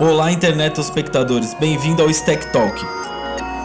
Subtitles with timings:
[0.00, 2.80] Olá, internet espectadores, bem-vindo ao Stack Talk,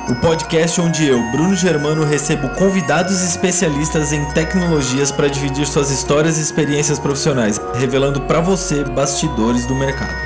[0.10, 6.40] o podcast onde eu, Bruno Germano, recebo convidados especialistas em tecnologias para dividir suas histórias
[6.40, 10.23] e experiências profissionais, revelando para você bastidores do mercado.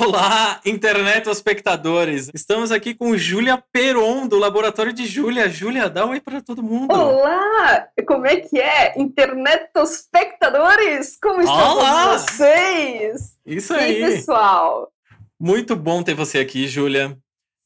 [0.00, 2.30] Olá, internet espectadores!
[2.32, 5.46] Estamos aqui com Júlia Peron, do Laboratório de Júlia.
[5.50, 6.90] Júlia, dá um oi para todo mundo.
[6.90, 7.86] Olá!
[8.06, 8.98] Como é que é?
[8.98, 11.18] Internet espectadores?
[11.22, 12.16] Como estão Olá!
[12.16, 13.36] vocês?
[13.44, 14.00] Isso aí!
[14.00, 14.90] E aí, pessoal?
[15.38, 17.14] Muito bom ter você aqui, Júlia.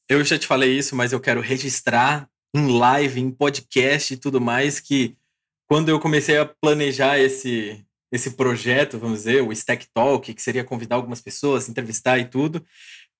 [0.08, 4.40] Eu já te falei isso, mas eu quero registrar em live, em podcast e tudo
[4.40, 5.16] mais, que
[5.68, 7.80] quando eu comecei a planejar esse,
[8.14, 12.64] esse projeto, vamos dizer, o Stack Talk, que seria convidar algumas pessoas, entrevistar e tudo.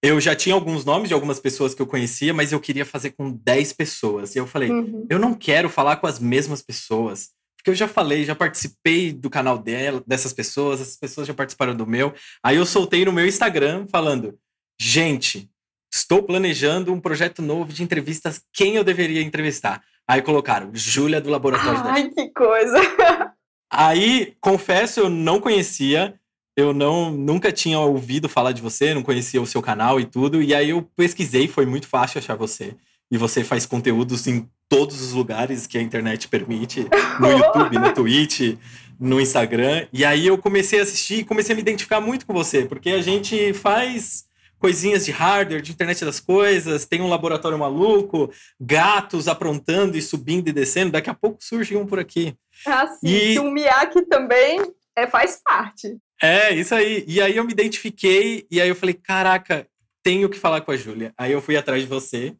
[0.01, 3.11] Eu já tinha alguns nomes de algumas pessoas que eu conhecia, mas eu queria fazer
[3.11, 4.35] com 10 pessoas.
[4.35, 5.07] E eu falei, uhum.
[5.11, 7.31] eu não quero falar com as mesmas pessoas.
[7.57, 11.75] Porque eu já falei, já participei do canal dela, dessas pessoas, essas pessoas já participaram
[11.75, 12.15] do meu.
[12.43, 14.39] Aí eu soltei no meu Instagram falando:
[14.79, 15.51] gente,
[15.93, 18.43] estou planejando um projeto novo de entrevistas.
[18.53, 19.83] Quem eu deveria entrevistar?
[20.07, 22.79] Aí colocaram Júlia do Laboratório Ai, que coisa!
[23.77, 26.15] Aí, confesso, eu não conhecia,
[26.57, 30.43] eu não nunca tinha ouvido falar de você, não conhecia o seu canal e tudo.
[30.43, 32.75] E aí eu pesquisei, foi muito fácil achar você.
[33.11, 36.87] E você faz conteúdos em todos os lugares que a internet permite,
[37.21, 38.57] no YouTube, no Twitch,
[38.99, 39.87] no Instagram.
[39.93, 42.91] E aí eu comecei a assistir e comecei a me identificar muito com você, porque
[42.91, 44.25] a gente faz
[44.65, 50.49] coisinhas de hardware, de internet das coisas, tem um laboratório maluco, gatos aprontando e subindo
[50.49, 52.35] e descendo, daqui a pouco surge um por aqui.
[52.67, 53.07] Ah, sim.
[53.07, 53.39] E...
[53.39, 54.59] O Miyake também
[54.97, 55.99] é, faz parte.
[56.23, 57.05] É, isso aí.
[57.07, 59.69] E aí eu me identifiquei, e aí eu falei, caraca,
[60.03, 61.13] tenho que falar com a Júlia.
[61.19, 62.35] Aí eu fui atrás de você.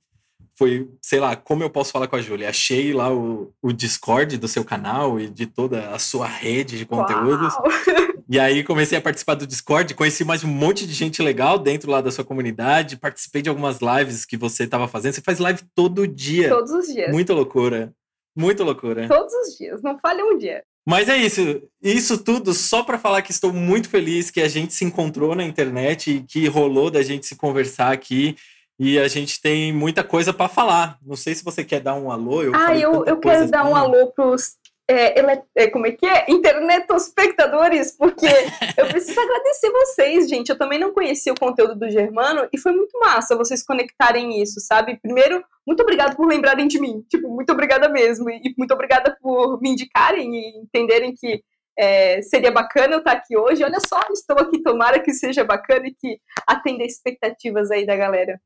[0.57, 2.49] Foi, sei lá, como eu posso falar com a Júlia?
[2.49, 6.87] Achei lá o, o Discord do seu canal e de toda a sua rede de
[6.87, 7.55] conteúdos.
[7.55, 7.65] Uau.
[8.27, 11.91] E aí comecei a participar do Discord, conheci mais um monte de gente legal dentro
[11.91, 15.13] lá da sua comunidade, participei de algumas lives que você estava fazendo.
[15.13, 16.49] Você faz live todo dia.
[16.49, 17.13] Todos os dias.
[17.13, 17.93] Muita loucura.
[18.35, 19.07] Muita loucura.
[19.09, 20.65] Todos os dias, não falha um dia.
[20.87, 21.63] Mas é isso.
[21.83, 25.45] Isso tudo só para falar que estou muito feliz que a gente se encontrou na
[25.45, 28.37] internet e que rolou da gente se conversar aqui.
[28.79, 30.99] E a gente tem muita coisa para falar.
[31.03, 32.43] Não sei se você quer dar um alô.
[32.43, 35.21] Eu ah, eu, eu quero dar um alô pros é,
[35.57, 36.27] é, como é que é?
[36.29, 38.27] Internet espectadores, porque
[38.77, 40.51] eu preciso agradecer vocês, gente.
[40.51, 44.61] Eu também não conhecia o conteúdo do Germano e foi muito massa vocês conectarem isso,
[44.61, 44.99] sabe?
[45.01, 47.03] Primeiro, muito obrigado por lembrarem de mim.
[47.09, 48.29] Tipo, muito obrigada mesmo.
[48.29, 51.43] E muito obrigada por me indicarem e entenderem que
[51.79, 53.65] é, seria bacana eu estar aqui hoje.
[53.65, 58.39] Olha só, estou aqui, tomara que seja bacana e que atenda expectativas aí da galera.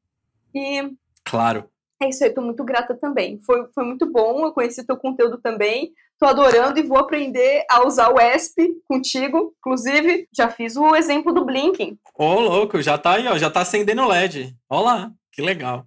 [0.54, 0.91] E.
[1.25, 1.69] Claro.
[2.00, 3.41] É isso aí, estou muito grata também.
[3.44, 5.92] Foi, foi muito bom, eu conheci teu conteúdo também.
[6.12, 9.54] Estou adorando e vou aprender a usar o ESP contigo.
[9.58, 11.98] Inclusive, já fiz o exemplo do Blinking.
[12.16, 14.54] Ô, oh, louco, já tá aí, ó, já tá acendendo o LED.
[14.69, 15.87] Olá, que legal.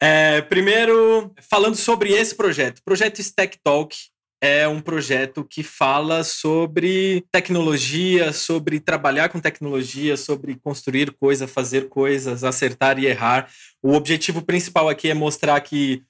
[0.00, 2.80] É, primeiro, falando sobre esse projeto.
[2.84, 3.94] Projeto Stack Talk
[4.40, 11.88] é um projeto que fala sobre tecnologia, sobre trabalhar com tecnologia, sobre construir coisas, fazer
[11.88, 13.50] coisas, acertar e errar.
[13.82, 16.02] O objetivo principal aqui é mostrar que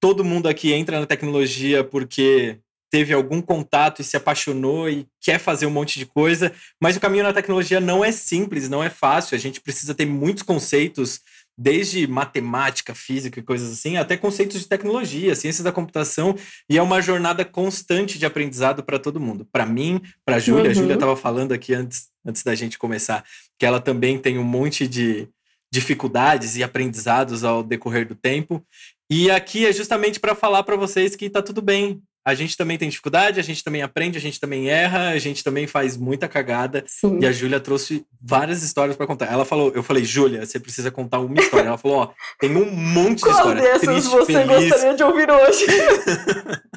[0.00, 2.58] todo mundo aqui entra na tecnologia porque
[2.90, 7.00] teve algum contato e se apaixonou e quer fazer um monte de coisa, mas o
[7.00, 9.34] caminho na tecnologia não é simples, não é fácil.
[9.34, 11.20] A gente precisa ter muitos conceitos
[11.56, 16.34] desde matemática, física e coisas assim, até conceitos de tecnologia, ciências da computação,
[16.68, 19.46] e é uma jornada constante de aprendizado para todo mundo.
[19.50, 20.70] Para mim, para a Júlia, uhum.
[20.70, 23.24] a Júlia estava falando aqui antes, antes da gente começar,
[23.58, 25.28] que ela também tem um monte de
[25.72, 28.64] dificuldades e aprendizados ao decorrer do tempo.
[29.10, 32.78] E aqui é justamente para falar para vocês que está tudo bem, a gente também
[32.78, 36.26] tem dificuldade, a gente também aprende, a gente também erra, a gente também faz muita
[36.26, 36.82] cagada.
[36.86, 37.18] Sim.
[37.20, 39.26] E a Júlia trouxe várias histórias para contar.
[39.26, 41.68] Ela falou, eu falei, Júlia, você precisa contar uma história.
[41.68, 43.62] Ela falou, ó, tem um monte Qual de história.
[43.62, 44.70] Qual dessas triste, você feliz.
[44.70, 45.66] gostaria de ouvir hoje?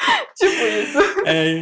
[0.36, 0.98] tipo isso.
[1.26, 1.60] É...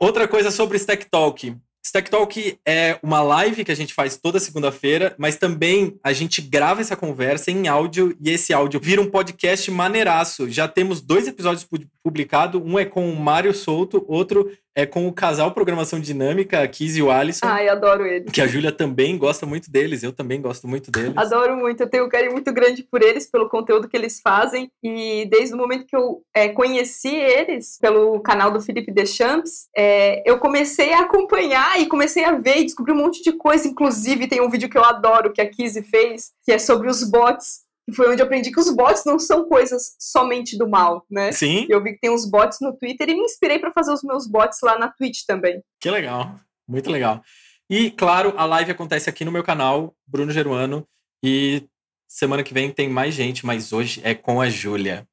[0.00, 1.56] Outra coisa sobre Stack Talk.
[1.88, 6.42] Stack Talk é uma live que a gente faz toda segunda-feira, mas também a gente
[6.42, 10.50] grava essa conversa em áudio e esse áudio vira um podcast maneiraço.
[10.50, 11.66] Já temos dois episódios
[12.02, 16.68] publicados, um é com o Mário Souto, outro é com o casal Programação Dinâmica, a
[16.68, 17.44] Kiz e o Alisson.
[17.44, 18.30] Ai, adoro eles.
[18.30, 21.14] Que a Júlia também gosta muito deles, eu também gosto muito deles.
[21.16, 24.70] Adoro muito, eu tenho um carinho muito grande por eles, pelo conteúdo que eles fazem.
[24.80, 30.22] E desde o momento que eu é, conheci eles, pelo canal do Felipe Deschamps, é,
[30.24, 33.66] eu comecei a acompanhar e comecei a ver e descobri um monte de coisa.
[33.66, 37.02] Inclusive, tem um vídeo que eu adoro, que a Kizzy fez, que é sobre os
[37.02, 41.06] bots que foi onde eu aprendi que os bots não são coisas somente do mal,
[41.10, 41.32] né?
[41.32, 41.66] Sim.
[41.70, 44.26] Eu vi que tem uns bots no Twitter e me inspirei para fazer os meus
[44.26, 45.62] bots lá na Twitch também.
[45.80, 46.38] Que legal,
[46.68, 47.22] muito legal.
[47.70, 50.86] E, claro, a live acontece aqui no meu canal, Bruno Geruano,
[51.24, 51.66] e
[52.06, 55.08] semana que vem tem mais gente, mas hoje é com a Júlia.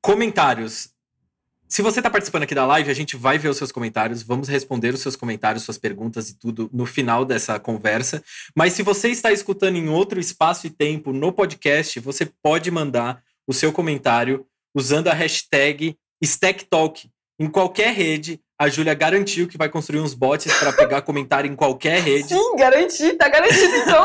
[0.00, 0.90] Comentários.
[1.74, 4.46] Se você está participando aqui da live, a gente vai ver os seus comentários, vamos
[4.46, 8.22] responder os seus comentários, suas perguntas e tudo no final dessa conversa.
[8.54, 13.20] Mas se você está escutando em outro espaço e tempo no podcast, você pode mandar
[13.44, 17.10] o seu comentário usando a hashtag StackTalk
[17.40, 21.56] em qualquer rede a Júlia garantiu que vai construir uns bots para pegar comentário em
[21.56, 22.28] qualquer rede.
[22.28, 24.04] Sim, garanti, tá garantido então.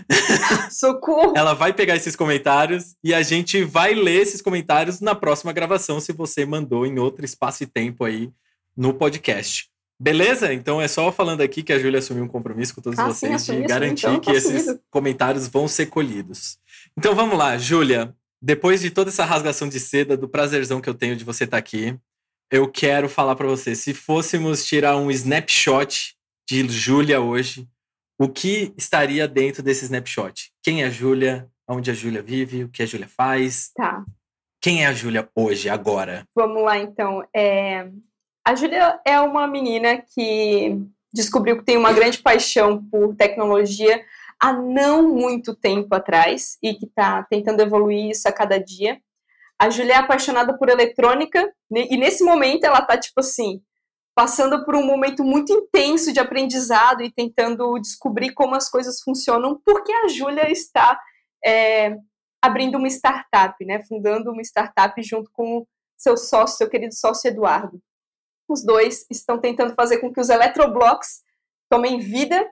[0.70, 1.34] Socorro.
[1.36, 6.00] Ela vai pegar esses comentários e a gente vai ler esses comentários na próxima gravação,
[6.00, 8.30] se você mandou em outro espaço e tempo aí
[8.76, 9.68] no podcast.
[10.00, 10.52] Beleza?
[10.52, 13.28] Então é só falando aqui que a Júlia assumiu um compromisso com todos Ah, sim,
[13.28, 16.58] vocês assumi, de garantir então, que tá esses comentários vão ser colhidos.
[16.96, 18.14] Então vamos lá, Júlia.
[18.42, 21.56] Depois de toda essa rasgação de seda, do prazerzão que eu tenho de você estar
[21.56, 21.96] aqui,
[22.50, 26.14] eu quero falar para você, se fôssemos tirar um snapshot
[26.48, 27.68] de Júlia hoje,
[28.18, 30.52] o que estaria dentro desse snapshot?
[30.62, 31.48] Quem é a Júlia?
[31.68, 32.64] Onde a Júlia vive?
[32.64, 33.70] O que a Júlia faz?
[33.74, 34.04] Tá,
[34.60, 36.24] Quem é a Júlia hoje, agora?
[36.34, 37.22] vamos lá então.
[37.34, 37.88] É,
[38.46, 40.78] A Júlia é uma menina que
[41.12, 44.04] descobriu que tem uma grande paixão por tecnologia
[44.38, 49.00] há não muito tempo atrás e que está tentando evoluir isso a cada dia.
[49.58, 51.40] A Júlia é apaixonada por eletrônica
[51.70, 53.62] né, e nesse momento ela tá tipo assim,
[54.14, 59.60] passando por um momento muito intenso de aprendizado e tentando descobrir como as coisas funcionam,
[59.64, 60.98] porque a Júlia está
[61.44, 61.96] é,
[62.42, 65.66] abrindo uma startup, né, fundando uma startup junto com
[65.96, 67.80] seu sócio, seu querido sócio Eduardo.
[68.48, 71.22] Os dois estão tentando fazer com que os eletroblocks
[71.68, 72.46] tomem vida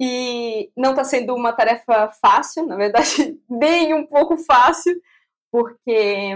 [0.00, 5.00] e não está sendo uma tarefa fácil, na verdade, nem um pouco fácil,
[5.52, 6.34] porque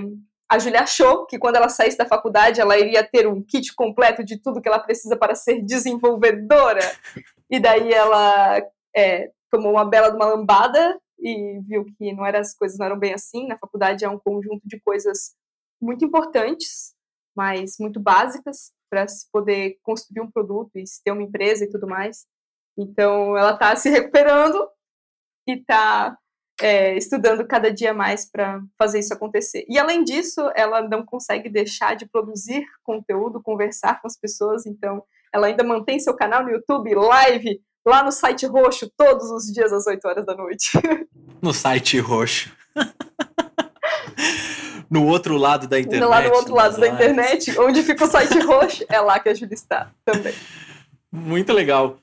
[0.49, 4.23] a Júlia achou que quando ela saísse da faculdade ela iria ter um kit completo
[4.23, 6.81] de tudo que ela precisa para ser desenvolvedora.
[7.49, 8.61] E daí ela
[8.93, 12.87] é, tomou uma bela de uma lambada e viu que não era, as coisas não
[12.87, 13.47] eram bem assim.
[13.47, 15.37] Na faculdade é um conjunto de coisas
[15.81, 16.93] muito importantes,
[17.37, 21.71] mas muito básicas para se poder construir um produto e se ter uma empresa e
[21.71, 22.27] tudo mais.
[22.77, 24.69] Então ela está se recuperando
[25.47, 26.19] e está
[26.61, 29.64] é, estudando cada dia mais para fazer isso acontecer.
[29.69, 35.03] E além disso, ela não consegue deixar de produzir conteúdo, conversar com as pessoas, então
[35.32, 39.73] ela ainda mantém seu canal no YouTube, live, lá no site roxo, todos os dias
[39.73, 40.70] às 8 horas da noite.
[41.43, 42.50] No site roxo.
[44.91, 46.09] no outro lado da internet.
[46.09, 46.94] lá no outro lado da lives.
[46.94, 50.32] internet, onde fica o site roxo, é lá que a Júlia está também.
[51.12, 51.99] Muito legal.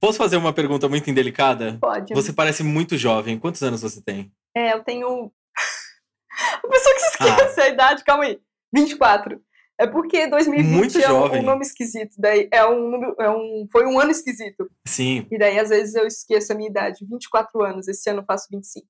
[0.00, 1.76] Posso fazer uma pergunta muito indelicada?
[1.80, 2.14] Pode.
[2.14, 3.38] Você parece muito jovem.
[3.38, 4.32] Quantos anos você tem?
[4.54, 5.32] É, eu tenho.
[6.62, 8.40] a pessoa que se esquece a idade, calma aí.
[8.72, 9.40] 24.
[9.80, 12.14] É porque 2020 Muito é um, um nome esquisito.
[12.18, 14.68] Daí é um, é um, foi um ano esquisito.
[14.84, 15.26] Sim.
[15.30, 17.06] E daí, às vezes, eu esqueço a minha idade.
[17.08, 17.86] 24 anos.
[17.86, 18.86] Esse ano eu faço 25.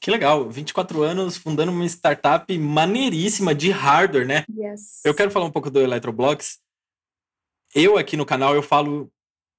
[0.00, 0.48] Que legal.
[0.48, 4.44] 24 anos fundando uma startup maneiríssima de hardware, né?
[4.50, 5.04] Yes.
[5.04, 6.58] Eu quero falar um pouco do Electroblocks.
[7.72, 9.12] Eu aqui no canal eu falo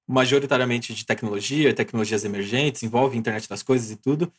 [0.08, 4.32] majoritariamente de tecnologia, tecnologias emergentes, envolve internet das coisas e tudo.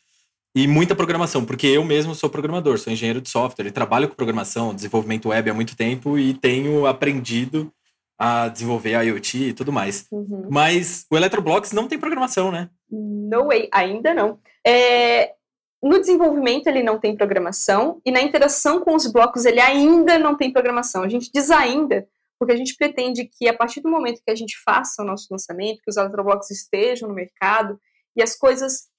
[0.56, 4.16] E muita programação, porque eu mesmo sou programador, sou engenheiro de software e trabalho com
[4.16, 7.74] programação, desenvolvimento web há muito tempo e tenho aprendido
[8.20, 10.06] a desenvolver IoT e tudo mais.
[10.12, 10.48] Uhum.
[10.52, 12.70] Mas o Electroblocks não tem programação, né?
[12.90, 14.38] No way, ainda não.
[14.66, 15.34] É,
[15.82, 20.38] no desenvolvimento ele não tem programação e na interação com os blocos ele ainda não
[20.38, 21.04] tem programação.
[21.04, 22.08] A gente diz ainda
[22.44, 25.30] porque a gente pretende que a partir do momento que a gente faça o nosso
[25.32, 27.80] lançamento, que os eletroblocos estejam no mercado
[28.18, 28.90] e as coisas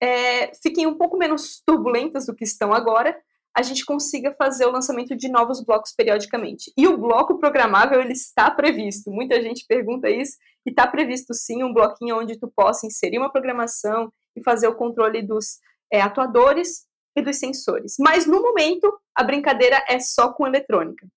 [0.00, 3.20] é, fiquem um pouco menos turbulentas do que estão agora,
[3.52, 6.72] a gente consiga fazer o lançamento de novos blocos periodicamente.
[6.76, 9.10] E o bloco programável ele está previsto.
[9.10, 13.32] Muita gente pergunta isso e está previsto sim um bloquinho onde tu possa inserir uma
[13.32, 15.58] programação e fazer o controle dos
[15.92, 17.96] é, atuadores e dos sensores.
[17.98, 21.08] Mas no momento a brincadeira é só com eletrônica.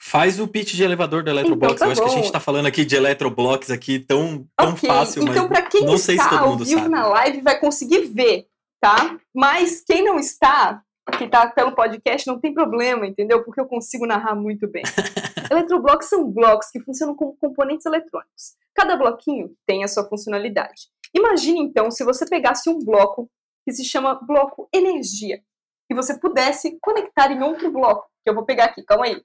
[0.00, 1.76] Faz o pitch de elevador do Electroblocks.
[1.76, 4.70] Então tá eu acho que a gente tá falando aqui de Electroblocks aqui tão, tão
[4.70, 6.90] ok, fácil, então mas para quem não sei se está todo ao mundo vivo sabe.
[6.90, 8.46] na live vai conseguir ver,
[8.80, 9.18] tá?
[9.34, 10.82] Mas quem não está,
[11.16, 13.42] que está pelo podcast, não tem problema, entendeu?
[13.42, 14.84] Porque eu consigo narrar muito bem.
[15.50, 18.54] Eletroblocos são blocos que funcionam como componentes eletrônicos.
[18.74, 20.88] Cada bloquinho tem a sua funcionalidade.
[21.14, 23.28] Imagine então se você pegasse um bloco
[23.64, 25.42] que se chama bloco energia
[25.90, 29.22] e você pudesse conectar em outro bloco, que eu vou pegar aqui, calma aí.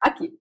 [0.00, 0.32] Aqui.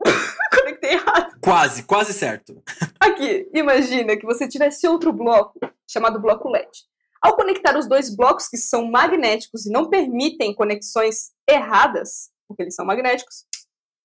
[0.54, 1.38] Conectei errado.
[1.40, 2.62] Quase, quase certo.
[3.00, 6.86] Aqui, imagina que você tivesse outro bloco chamado bloco LED.
[7.20, 12.74] Ao conectar os dois blocos que são magnéticos e não permitem conexões erradas, porque eles
[12.74, 13.44] são magnéticos,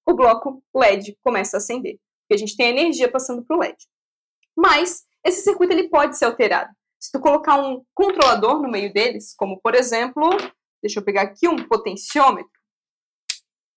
[0.05, 3.77] o bloco LED começa a acender, porque a gente tem energia passando para o LED.
[4.55, 6.71] Mas esse circuito ele pode ser alterado.
[6.99, 10.29] Se tu colocar um controlador no meio deles, como por exemplo,
[10.81, 12.51] deixa eu pegar aqui um potenciômetro,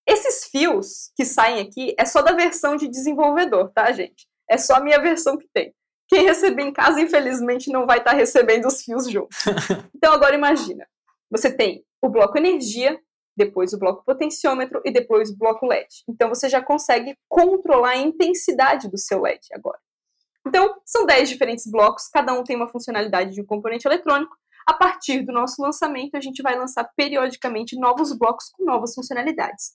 [0.07, 4.25] esses fios que saem aqui é só da versão de desenvolvedor, tá, gente?
[4.49, 5.73] É só a minha versão que tem.
[6.07, 9.37] Quem receber em casa, infelizmente, não vai estar tá recebendo os fios juntos.
[9.93, 10.87] Então, agora imagina.
[11.29, 12.97] Você tem o bloco energia,
[13.35, 15.87] depois o bloco potenciômetro e depois o bloco LED.
[16.07, 19.79] Então, você já consegue controlar a intensidade do seu LED agora.
[20.47, 24.33] Então, são 10 diferentes blocos, cada um tem uma funcionalidade de um componente eletrônico.
[24.65, 29.73] A partir do nosso lançamento, a gente vai lançar periodicamente novos blocos com novas funcionalidades.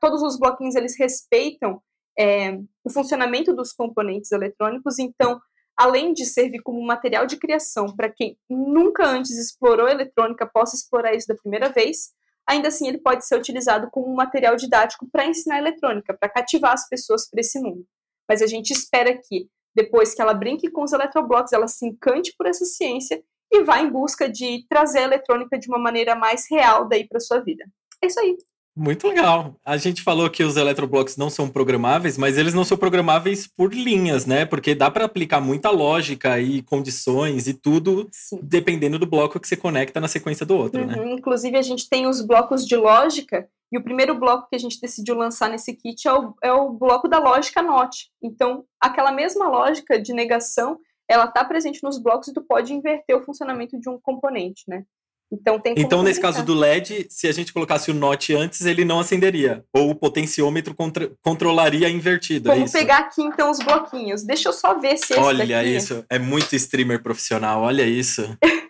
[0.00, 1.82] Todos os bloquinhos eles respeitam
[2.18, 5.40] é, o funcionamento dos componentes eletrônicos, então,
[5.76, 11.14] além de servir como material de criação para quem nunca antes explorou eletrônica possa explorar
[11.14, 12.12] isso da primeira vez,
[12.48, 16.72] ainda assim ele pode ser utilizado como um material didático para ensinar eletrônica, para cativar
[16.72, 17.84] as pessoas para esse mundo.
[18.28, 22.34] Mas a gente espera que depois que ela brinque com os eletroblocos, ela se encante
[22.38, 26.46] por essa ciência e vá em busca de trazer a eletrônica de uma maneira mais
[26.50, 27.64] real daí para sua vida.
[28.02, 28.36] É isso aí.
[28.76, 29.56] Muito legal.
[29.64, 33.72] A gente falou que os eletroblocos não são programáveis, mas eles não são programáveis por
[33.72, 34.44] linhas, né?
[34.44, 38.38] Porque dá para aplicar muita lógica e condições e tudo, Sim.
[38.42, 40.94] dependendo do bloco que você conecta na sequência do outro, né?
[40.94, 41.06] uhum.
[41.06, 41.12] né?
[41.12, 44.78] Inclusive, a gente tem os blocos de lógica e o primeiro bloco que a gente
[44.78, 48.10] decidiu lançar nesse kit é o, é o bloco da lógica NOT.
[48.22, 50.78] Então, aquela mesma lógica de negação,
[51.08, 54.84] ela está presente nos blocos e tu pode inverter o funcionamento de um componente, né?
[55.32, 58.84] Então, tem então nesse caso do LED, se a gente colocasse o NOT antes, ele
[58.84, 59.64] não acenderia.
[59.72, 62.50] Ou o potenciômetro contra controlaria invertido.
[62.50, 64.22] É Vamos é pegar aqui então os bloquinhos.
[64.22, 65.68] Deixa eu só ver se esse Olha daqui...
[65.68, 68.36] isso, é muito streamer profissional, olha isso.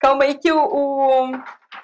[0.00, 1.30] Calma aí que o, o,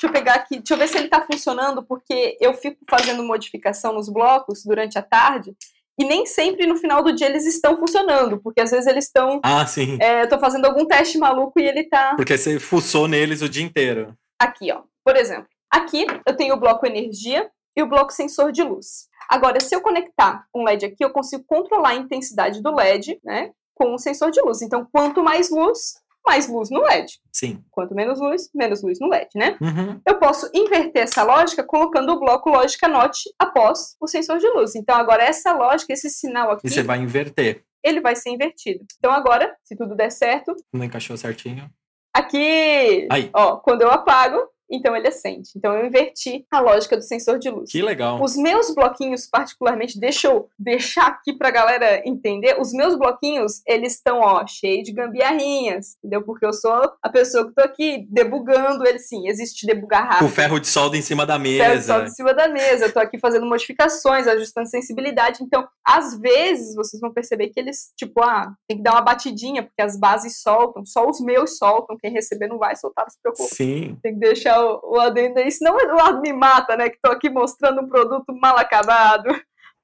[0.00, 3.23] Deixa eu pegar aqui, deixa eu ver se ele está funcionando, porque eu fico fazendo
[3.23, 5.55] modificação nos blocos durante a tarde
[6.00, 9.38] e nem sempre no final do dia eles estão funcionando, porque às vezes eles estão.
[9.45, 9.99] Ah, sim.
[10.00, 12.14] É, eu tô fazendo algum teste maluco e ele tá.
[12.16, 14.14] Porque você fuçou neles o dia inteiro.
[14.40, 14.80] Aqui, ó.
[15.04, 19.09] Por exemplo, aqui eu tenho o bloco energia e o bloco sensor de luz.
[19.28, 23.50] Agora, se eu conectar um LED aqui, eu consigo controlar a intensidade do LED, né?
[23.75, 24.62] Com o sensor de luz.
[24.62, 25.97] Então, quanto mais luz,
[26.27, 27.19] mais luz no LED.
[27.33, 27.62] Sim.
[27.71, 29.57] Quanto menos luz, menos luz no LED, né?
[29.61, 30.00] Uhum.
[30.07, 34.75] Eu posso inverter essa lógica colocando o bloco lógica NOT após o sensor de luz.
[34.75, 36.67] Então, agora essa lógica, esse sinal aqui...
[36.67, 37.65] E você vai inverter.
[37.83, 38.85] Ele vai ser invertido.
[38.99, 40.55] Então, agora, se tudo der certo...
[40.73, 41.71] Não encaixou certinho.
[42.15, 43.31] Aqui, Aí.
[43.33, 44.39] ó, quando eu apago,
[44.71, 45.50] então ele acende.
[45.57, 47.71] Então eu inverti a lógica do sensor de luz.
[47.71, 48.23] Que legal.
[48.23, 53.95] Os meus bloquinhos, particularmente, deixa eu deixar aqui pra galera entender, os meus bloquinhos, eles
[53.95, 56.23] estão, ó, cheios de gambiarrinhas, entendeu?
[56.23, 56.71] Porque eu sou
[57.03, 60.21] a pessoa que tô aqui debugando ele, sim, existe debugar rápido.
[60.21, 61.65] Com ferro de solda em cima da mesa.
[61.65, 65.67] Ferro de solda em cima da mesa, eu tô aqui fazendo modificações, ajustando sensibilidade, então,
[65.85, 69.83] às vezes, vocês vão perceber que eles, tipo, ah, tem que dar uma batidinha, porque
[69.83, 73.55] as bases soltam, só os meus soltam, quem receber não vai soltar, não se preocupe.
[73.55, 73.99] Sim.
[74.03, 76.88] Tem que deixar o, o adendo aí, senão o Eduardo me mata, né?
[76.88, 79.29] Que tô aqui mostrando um produto mal acabado.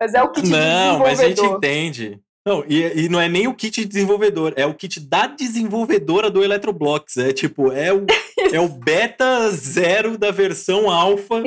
[0.00, 0.58] Mas é o kit não.
[0.58, 2.20] Não, mas a gente entende.
[2.46, 6.30] Não, e, e, não é nem o kit de desenvolvedor, é o kit da desenvolvedora
[6.30, 7.16] do Eletroblocks.
[7.16, 8.06] É tipo, é o,
[8.52, 11.42] é o beta zero da versão alfa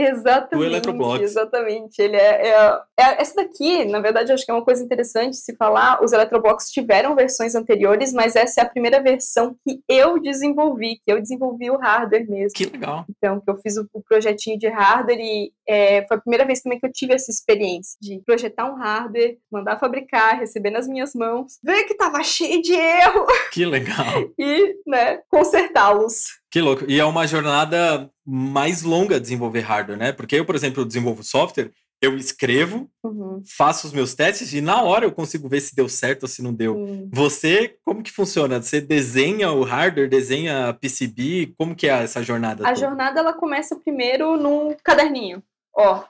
[0.51, 1.21] do Eletroblocks.
[1.21, 2.01] Exatamente.
[2.01, 5.55] Ele é, é, é, Essa daqui, na verdade, acho que é uma coisa interessante se
[5.55, 6.03] falar.
[6.03, 11.11] Os Eletroblocks tiveram versões anteriores, mas essa é a primeira versão que eu desenvolvi, que
[11.11, 12.55] eu desenvolvi o hardware mesmo.
[12.55, 13.05] Que legal.
[13.09, 16.61] Então, que eu fiz o, o projetinho de hardware e é, foi a primeira vez
[16.61, 21.13] também que eu tive essa experiência de projetar um hardware, mandar fabricar, receber nas minhas
[21.13, 23.25] mãos, ver que tava cheio de erro.
[23.51, 24.29] Que legal.
[24.39, 26.38] e, né, consertá-los.
[26.51, 26.85] Que louco.
[26.87, 30.11] E é uma jornada mais longa desenvolver hardware, né?
[30.11, 33.43] Porque eu, por exemplo, desenvolvo software, eu escrevo, uhum.
[33.45, 36.41] faço os meus testes e na hora eu consigo ver se deu certo ou se
[36.41, 36.75] não deu.
[36.75, 37.09] Uhum.
[37.13, 38.61] Você, como que funciona?
[38.61, 41.53] Você desenha o hardware, desenha PCB?
[41.57, 42.63] Como que é essa jornada?
[42.63, 42.79] A toda?
[42.79, 45.43] jornada ela começa primeiro num caderninho.
[45.75, 46.03] Ó,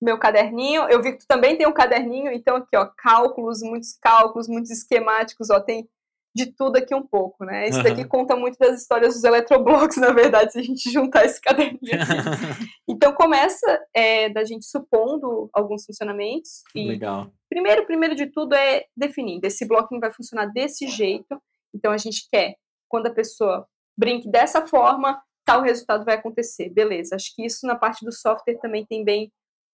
[0.00, 0.82] meu caderninho.
[0.82, 4.70] Eu vi que tu também tem um caderninho, então aqui, ó, cálculos, muitos cálculos, muitos
[4.70, 5.88] esquemáticos, ó, tem
[6.34, 7.68] de tudo aqui um pouco, né?
[7.68, 11.40] Isso daqui conta muito das histórias dos eletroblocos, na verdade, se a gente juntar esse
[11.40, 11.80] caderninho.
[12.88, 16.62] então começa é, da gente supondo alguns funcionamentos.
[16.74, 17.32] E Legal.
[17.48, 19.40] Primeiro, primeiro de tudo é definir.
[19.42, 21.40] Esse bloquinho vai funcionar desse jeito.
[21.74, 22.54] Então a gente quer,
[22.88, 23.66] quando a pessoa
[23.98, 26.70] brinque dessa forma, tal resultado vai acontecer.
[26.70, 27.16] Beleza.
[27.16, 29.32] Acho que isso na parte do software também tem bem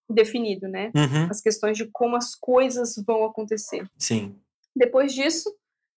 [0.08, 0.90] definido, né?
[0.94, 1.28] Uhum.
[1.30, 3.86] As questões de como as coisas vão acontecer.
[3.98, 4.38] Sim.
[4.74, 5.54] Depois disso,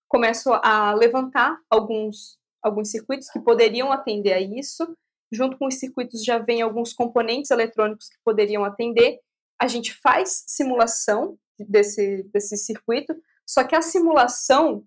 [0.10, 4.96] começo a levantar alguns, alguns circuitos que poderiam atender a isso.
[5.32, 9.20] Junto com os circuitos já vem alguns componentes eletrônicos que poderiam atender.
[9.62, 13.16] A gente faz simulação desse, desse circuito,
[13.48, 14.84] só que a simulação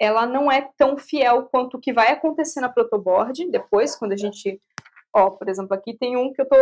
[0.00, 4.16] ela não é tão fiel quanto o que vai acontecer na protoboard depois, quando a
[4.16, 4.60] gente,
[5.14, 6.56] ó, por exemplo, aqui tem um que eu tô,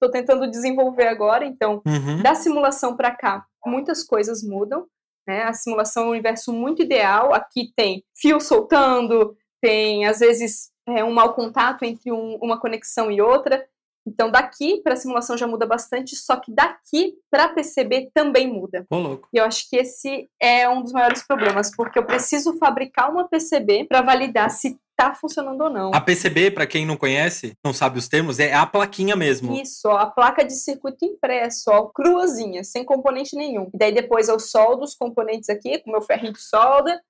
[0.00, 2.22] tô tentando desenvolver agora, então, uhum.
[2.22, 4.86] da simulação para cá, muitas coisas mudam,
[5.26, 5.44] né?
[5.44, 11.02] A simulação é um universo muito ideal, aqui tem fio soltando, tem às vezes é,
[11.02, 13.66] um mau contato entre um, uma conexão e outra,
[14.06, 18.86] então, daqui para a simulação já muda bastante, só que daqui para PCB também muda.
[18.90, 19.28] Oh, louco.
[19.32, 23.28] E eu acho que esse é um dos maiores problemas, porque eu preciso fabricar uma
[23.28, 25.90] PCB para validar se está funcionando ou não.
[25.92, 29.54] A PCB, para quem não conhece, não sabe os termos, é a plaquinha mesmo.
[29.54, 33.70] Isso, ó, a placa de circuito impresso, ó, cruazinha, sem componente nenhum.
[33.74, 37.02] E daí depois eu soldo os componentes aqui com meu ferrinho de solda,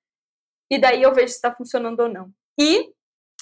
[0.71, 2.31] e daí eu vejo se está funcionando ou não.
[2.59, 2.89] E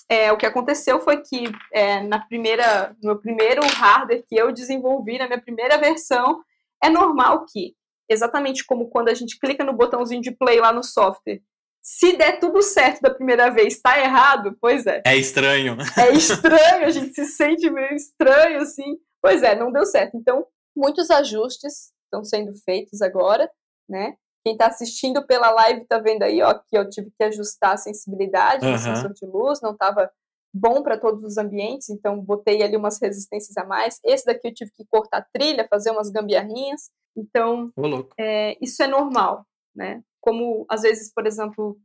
[0.09, 5.17] é, o que aconteceu foi que é, na primeira, no primeiro hardware que eu desenvolvi,
[5.17, 6.41] na minha primeira versão,
[6.83, 7.75] é normal que,
[8.09, 11.41] exatamente como quando a gente clica no botãozinho de play lá no software,
[11.81, 15.01] se der tudo certo da primeira vez, está errado, pois é.
[15.05, 15.75] É estranho.
[15.97, 18.97] É estranho, a gente se sente meio estranho, assim.
[19.21, 20.15] Pois é, não deu certo.
[20.15, 20.45] Então,
[20.75, 23.49] muitos ajustes estão sendo feitos agora,
[23.89, 24.15] né?
[24.43, 27.77] Quem está assistindo pela live está vendo aí, ó, que eu tive que ajustar a
[27.77, 28.73] sensibilidade uhum.
[28.73, 30.11] do sensor de luz, não estava
[30.53, 33.99] bom para todos os ambientes, então botei ali umas resistências a mais.
[34.03, 36.91] Esse daqui eu tive que cortar trilha, fazer umas gambiarrinhas.
[37.15, 37.71] Então,
[38.19, 39.45] é, isso é normal,
[39.75, 40.03] né?
[40.21, 41.77] Como às vezes, por exemplo,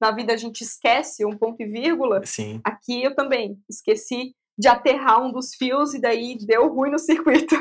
[0.00, 2.24] na vida a gente esquece um ponto e vírgula.
[2.24, 2.60] Sim.
[2.64, 7.54] Aqui eu também esqueci de aterrar um dos fios e daí deu ruim no circuito.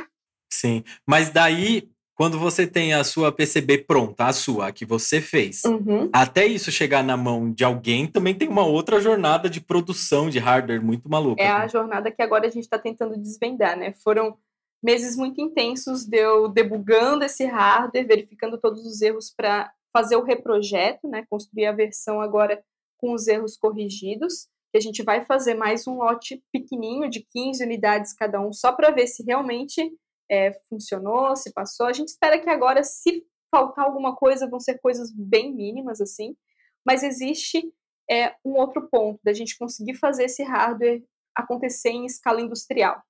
[0.52, 1.90] Sim, mas daí
[2.22, 6.08] quando você tem a sua PCB pronta, a sua, a que você fez, uhum.
[6.14, 10.38] até isso chegar na mão de alguém, também tem uma outra jornada de produção de
[10.38, 11.42] hardware muito maluca.
[11.42, 13.96] É a jornada que agora a gente está tentando desvendar, né?
[14.04, 14.38] Foram
[14.84, 20.24] meses muito intensos de eu debugando esse hardware, verificando todos os erros para fazer o
[20.24, 21.26] reprojeto, né?
[21.28, 22.64] Construir a versão agora
[23.00, 24.48] com os erros corrigidos.
[24.72, 28.74] Que a gente vai fazer mais um lote pequenininho de 15 unidades cada um, só
[28.74, 29.92] para ver se realmente
[30.32, 31.88] é, funcionou, se passou.
[31.88, 36.38] A gente espera que agora, se faltar alguma coisa, vão ser coisas bem mínimas, assim.
[36.86, 37.62] Mas existe
[38.10, 41.04] é, um outro ponto da gente conseguir fazer esse hardware
[41.36, 43.02] acontecer em escala industrial.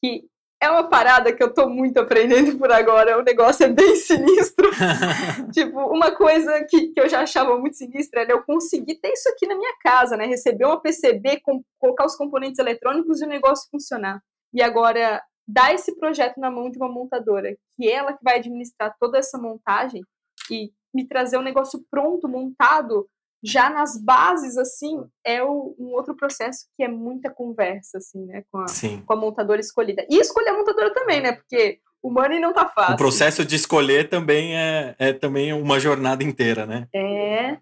[0.00, 0.28] Que
[0.62, 3.18] é uma parada que eu estou muito aprendendo por agora.
[3.18, 4.70] O negócio é bem sinistro.
[5.52, 9.28] tipo, uma coisa que, que eu já achava muito sinistra era eu conseguir ter isso
[9.28, 10.24] aqui na minha casa, né?
[10.24, 14.22] Receber uma PCB, com, colocar os componentes eletrônicos e o negócio funcionar.
[14.52, 18.38] E agora, dar esse projeto na mão de uma montadora, que é ela que vai
[18.38, 20.02] administrar toda essa montagem
[20.50, 23.08] e me trazer um negócio pronto, montado,
[23.42, 28.42] já nas bases, assim, é o, um outro processo que é muita conversa, assim, né,
[28.50, 28.66] com a,
[29.04, 30.06] com a montadora escolhida.
[30.08, 32.94] E escolher a montadora também, né, porque o money não tá fácil.
[32.94, 36.88] O processo de escolher também é, é também uma jornada inteira, né?
[36.94, 37.58] É,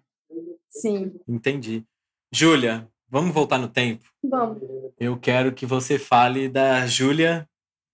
[0.69, 1.19] sim.
[1.27, 1.85] Entendi.
[2.31, 4.05] Júlia, vamos voltar no tempo?
[4.23, 4.61] Vamos.
[4.99, 7.47] Eu quero que você fale da Júlia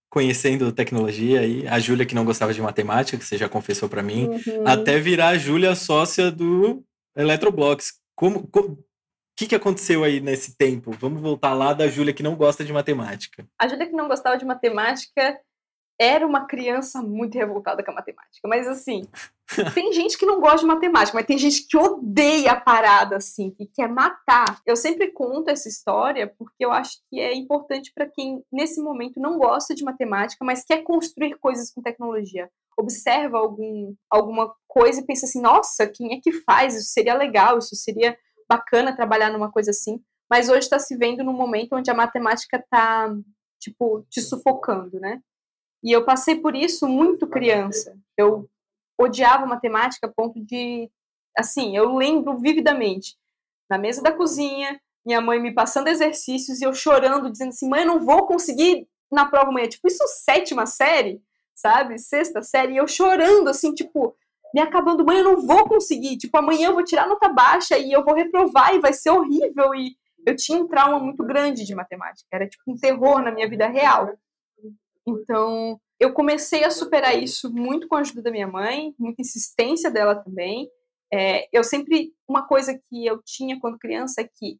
[0.09, 4.01] conhecendo tecnologia aí, a Júlia que não gostava de matemática, que você já confessou para
[4.01, 4.67] mim, uhum.
[4.67, 6.83] até virar a Júlia sócia do
[7.15, 7.93] Eletroblocks.
[8.15, 8.77] Como, o
[9.37, 10.91] que, que aconteceu aí nesse tempo?
[10.91, 13.47] Vamos voltar lá da Júlia que não gosta de matemática.
[13.59, 15.39] A Júlia que não gostava de matemática
[15.99, 18.47] era uma criança muito revoltada com a matemática.
[18.47, 19.01] Mas assim,
[19.73, 23.51] tem gente que não gosta de matemática, mas tem gente que odeia a parada, assim,
[23.51, 24.61] que quer matar.
[24.65, 29.19] Eu sempre conto essa história porque eu acho que é importante para quem, nesse momento,
[29.19, 32.49] não gosta de matemática, mas quer construir coisas com tecnologia.
[32.77, 36.75] Observa algum, alguma coisa e pensa assim: nossa, quem é que faz?
[36.75, 38.17] Isso seria legal, isso seria
[38.49, 40.01] bacana trabalhar numa coisa assim.
[40.29, 43.13] Mas hoje está se vendo num momento onde a matemática está,
[43.59, 45.19] tipo, te sufocando, né?
[45.83, 47.97] E eu passei por isso muito criança.
[48.17, 48.49] Eu
[48.99, 50.89] odiava matemática a ponto de,
[51.37, 53.17] assim, eu lembro vividamente,
[53.69, 57.81] na mesa da cozinha, minha mãe me passando exercícios e eu chorando, dizendo assim, mãe,
[57.81, 59.67] eu não vou conseguir na prova amanhã.
[59.67, 61.21] Tipo, isso sétima série,
[61.55, 61.97] sabe?
[61.97, 64.15] Sexta série, e eu chorando, assim, tipo,
[64.53, 66.17] me acabando, mãe, eu não vou conseguir.
[66.17, 69.73] Tipo, amanhã eu vou tirar nota baixa e eu vou reprovar e vai ser horrível.
[69.75, 72.27] E eu tinha um trauma muito grande de matemática.
[72.31, 74.13] Era tipo um terror na minha vida real.
[75.09, 79.91] Então, eu comecei a superar isso muito com a ajuda da minha mãe, muita insistência
[79.91, 80.69] dela também.
[81.11, 84.59] É, eu sempre, uma coisa que eu tinha quando criança é que,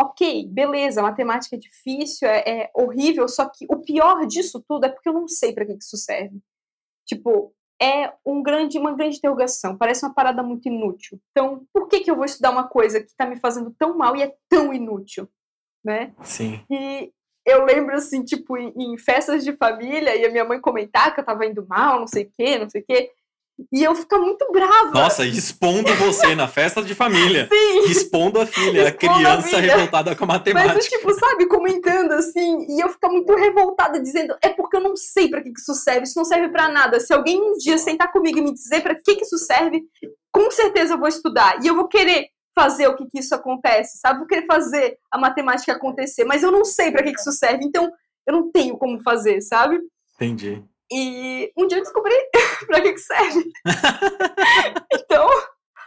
[0.00, 4.88] ok, beleza, matemática é difícil, é, é horrível, só que o pior disso tudo é
[4.88, 6.40] porque eu não sei para que isso serve.
[7.06, 9.76] Tipo, é um grande, uma grande interrogação.
[9.76, 11.20] Parece uma parada muito inútil.
[11.30, 14.16] Então, por que, que eu vou estudar uma coisa que está me fazendo tão mal
[14.16, 15.28] e é tão inútil?
[15.84, 16.12] Né?
[16.22, 16.60] Sim.
[16.70, 17.12] E
[17.48, 21.20] eu lembro, assim, tipo, em, em festas de família, e a minha mãe comentar que
[21.20, 23.10] eu tava indo mal, não sei o quê, não sei o quê.
[23.72, 24.92] E eu ficar muito brava.
[24.92, 27.48] Nossa, expondo você na festa de família.
[27.52, 27.90] Sim.
[27.90, 29.60] Expondo a filha, a Expondo a criança filha.
[29.74, 30.74] revoltada com a matemática.
[30.74, 34.94] Mas, tipo, sabe, comentando assim, e eu ficar muito revoltada, dizendo, é porque eu não
[34.94, 37.00] sei pra que, que isso serve, isso não serve pra nada.
[37.00, 39.82] Se alguém um dia sentar comigo e me dizer pra que, que isso serve,
[40.30, 41.58] com certeza eu vou estudar.
[41.60, 44.18] E eu vou querer fazer o que, que isso acontece, sabe?
[44.18, 47.64] Vou querer fazer a matemática acontecer, mas eu não sei pra que, que isso serve,
[47.64, 47.88] então
[48.26, 49.80] eu não tenho como fazer, sabe?
[50.16, 50.64] Entendi.
[50.90, 52.14] E um dia eu descobri
[52.66, 53.52] pra que, que serve.
[54.92, 55.28] então,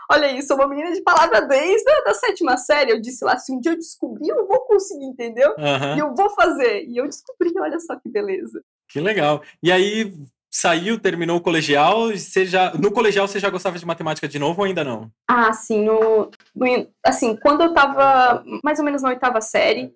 [0.09, 2.91] olha isso, sou uma menina de palavra desde a da sétima série.
[2.91, 5.53] Eu disse lá, se um dia eu descobrir, eu vou conseguir, entendeu?
[5.57, 5.97] Aham.
[5.97, 6.85] E eu vou fazer.
[6.85, 8.63] E eu descobri, olha só que beleza.
[8.87, 9.41] Que legal.
[9.61, 10.13] E aí,
[10.51, 12.73] saiu, terminou o colegial, você já...
[12.73, 15.09] No colegial você já gostava de matemática de novo ou ainda não?
[15.27, 19.93] Ah, sim, no, no- assim, quando eu tava mais ou menos na oitava série,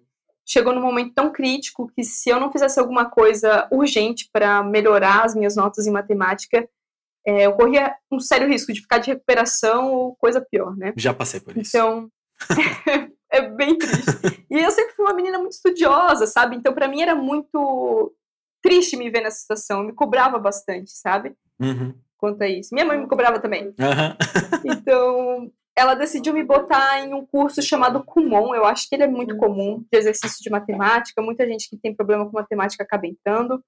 [0.47, 5.25] chegou num momento tão crítico que se eu não fizesse alguma coisa urgente para melhorar
[5.25, 6.67] as minhas notas em matemática,
[7.27, 10.93] é, eu corria um sério risco de ficar de recuperação ou coisa pior, né?
[10.95, 11.75] Já passei por isso.
[11.75, 12.07] Então,
[13.31, 14.45] é bem triste.
[14.49, 16.55] E eu sempre fui uma menina muito estudiosa, sabe?
[16.55, 18.13] Então, para mim era muito
[18.65, 19.83] triste me ver nessa situação.
[19.83, 21.35] Me cobrava bastante, sabe?
[21.59, 21.93] Uhum.
[22.17, 22.73] Quanto a isso.
[22.73, 23.71] Minha mãe me cobrava também.
[23.79, 24.17] Aham.
[24.65, 28.55] Então, ela decidiu me botar em um curso chamado Kumon.
[28.55, 31.21] Eu acho que ele é muito comum, de exercício de matemática.
[31.21, 33.63] Muita gente que tem problema com matemática acaba entrando.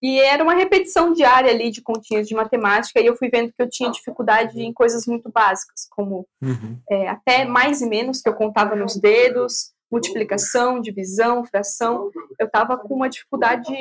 [0.00, 3.00] E era uma repetição diária ali de continhas de matemática.
[3.00, 6.78] E eu fui vendo que eu tinha dificuldade em coisas muito básicas, como Uhum.
[6.88, 12.10] é, até mais e menos que eu contava nos dedos, multiplicação, divisão, fração.
[12.38, 13.74] Eu estava com uma dificuldade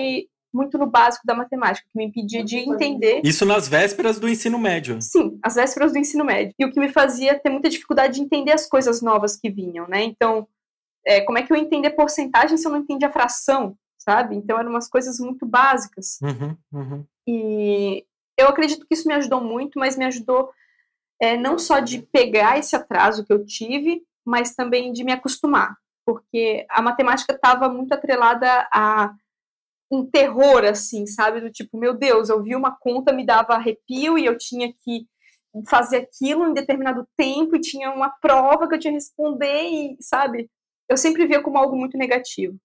[0.56, 4.58] muito no básico da matemática, que me impedia de entender Isso nas vésperas do ensino
[4.58, 5.02] médio.
[5.02, 6.54] Sim, as vésperas do ensino médio.
[6.58, 9.88] E o que me fazia ter muita dificuldade de entender as coisas novas que vinham,
[9.88, 10.04] né?
[10.04, 10.48] Então,
[11.06, 14.36] é, como é que eu entender porcentagem se eu não entendia fração, sabe?
[14.36, 16.18] Então, eram umas coisas muito básicas.
[16.22, 16.58] Uhum.
[16.72, 17.06] Uhum.
[17.28, 18.06] E
[18.38, 20.50] eu acredito que isso me ajudou muito, mas me ajudou
[21.22, 25.76] é, não só de pegar esse atraso que eu tive, mas também de me acostumar.
[26.06, 29.14] Porque a matemática estava muito atrelada a
[29.92, 31.42] um terror, assim, sabe?
[31.42, 35.08] Do tipo, meu Deus, eu vi uma conta, me dava arrepio e eu tinha que
[35.68, 39.98] fazer aquilo em determinado tempo e tinha uma prova que eu tinha que responder e,
[40.02, 40.50] sabe?
[40.90, 42.58] Eu sempre via como algo muito negativo.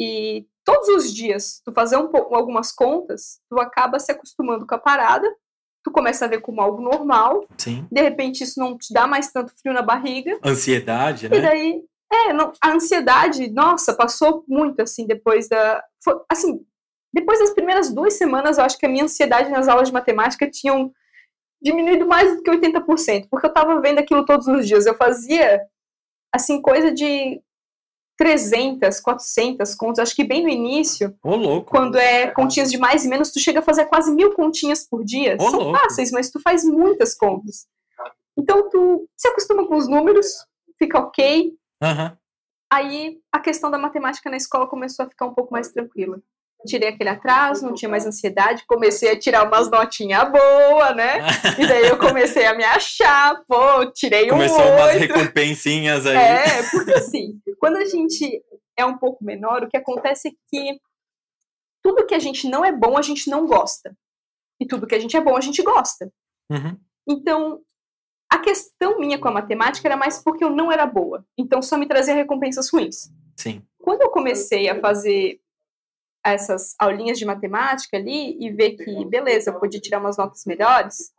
[0.00, 4.74] E todos os dias, tu fazer um pouco, algumas contas, tu acaba se acostumando com
[4.74, 5.28] a parada,
[5.82, 7.86] tu começa a ver como algo normal, Sim.
[7.90, 11.40] de repente isso não te dá mais tanto frio na barriga, Ansiedade, e né?
[11.40, 16.64] daí, é, não- a ansiedade, nossa, passou muito, assim, depois da, foi- assim,
[17.12, 20.48] depois das primeiras duas semanas, eu acho que a minha ansiedade nas aulas de matemática
[20.50, 20.92] tinham
[21.60, 25.60] diminuído mais do que 80%, porque eu tava vendo aquilo todos os dias, eu fazia,
[26.34, 27.40] assim, coisa de
[28.18, 31.70] 300, 400 contas, acho que bem no início, Ô, louco.
[31.70, 35.04] quando é continhas de mais e menos, tu chega a fazer quase mil continhas por
[35.04, 35.36] dia.
[35.40, 35.78] Ô, São louco.
[35.78, 37.66] fáceis, mas tu faz muitas contas.
[38.36, 40.26] Então tu se acostuma com os números,
[40.78, 41.52] fica ok.
[41.82, 42.16] Aham.
[42.72, 46.18] Aí a questão da matemática na escola começou a ficar um pouco mais tranquila.
[46.66, 51.18] Tirei aquele atraso, não tinha mais ansiedade, comecei a tirar umas notinhas boas, né?
[51.58, 56.16] E daí eu comecei a me achar, pô, tirei um Começou umas recompensinhas aí.
[56.16, 58.42] É, porque assim, quando a gente
[58.78, 60.78] é um pouco menor, o que acontece é que
[61.82, 63.94] tudo que a gente não é bom, a gente não gosta.
[64.60, 66.10] E tudo que a gente é bom, a gente gosta.
[66.50, 66.78] Uhum.
[67.08, 67.60] Então,
[68.32, 71.22] a questão minha com a matemática era mais porque eu não era boa.
[71.36, 73.12] Então, só me trazia recompensas ruins.
[73.36, 73.62] Sim.
[73.78, 75.38] Quando eu comecei a fazer
[76.24, 81.12] essas aulinhas de matemática ali e ver que, beleza, eu podia tirar umas notas melhores,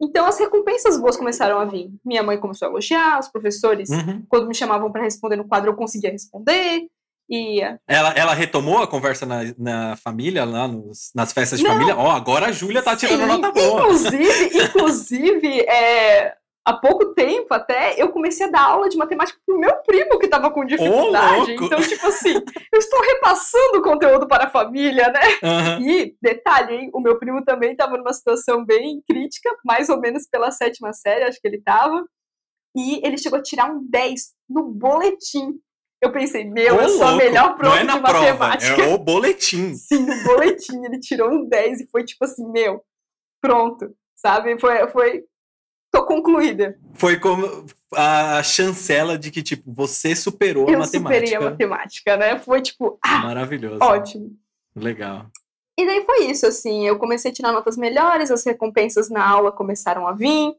[0.00, 1.90] então as recompensas boas começaram a vir.
[2.04, 4.24] Minha mãe começou a elogiar, os professores Uhum.
[4.28, 6.86] quando me chamavam para responder no quadro, eu conseguia responder.
[7.30, 11.72] E Ela, ela retomou a conversa na, na família, lá nos- nas festas de Não.
[11.72, 11.96] família?
[11.96, 13.82] Ó, agora a Júlia tá tirando Sim, nota boa.
[13.82, 16.34] Inclusive, inclusive é,
[16.66, 20.24] há pouco tempo até, eu comecei a dar aula de matemática pro meu primo que
[20.24, 21.54] estava com dificuldade.
[21.54, 21.64] louco!
[21.66, 22.34] então, tipo assim,
[22.72, 25.20] eu estou repassando o conteúdo para a família, né?
[25.44, 25.80] Aham.
[25.82, 30.26] E, detalhe, hein, o meu primo também estava numa situação bem crítica, mais ou menos
[30.28, 32.04] pela sétima série, acho que ele estava.
[32.76, 35.54] E ele chegou a tirar um 10 no boletim.
[36.02, 38.20] Eu pensei, meu, Ô, eu sou a louco, melhor prof Não é na de prova,
[38.20, 38.82] matemática.
[38.82, 39.74] é o boletim.
[39.76, 42.82] Sim, no boletim ele tirou um 10 e foi tipo assim, meu,
[43.40, 44.58] pronto, sabe?
[44.58, 45.24] Foi, foi,
[45.92, 46.78] tô concluída.
[46.94, 51.26] Foi como a chancela de que, tipo, você superou a Eu matemática.
[51.26, 52.38] superei a matemática, né?
[52.38, 53.78] Foi tipo, ah, Maravilhoso.
[53.82, 54.30] ótimo.
[54.74, 55.26] Legal.
[55.78, 59.50] E daí foi isso, assim, eu comecei a tirar notas melhores, as recompensas na aula
[59.50, 60.54] começaram a vir.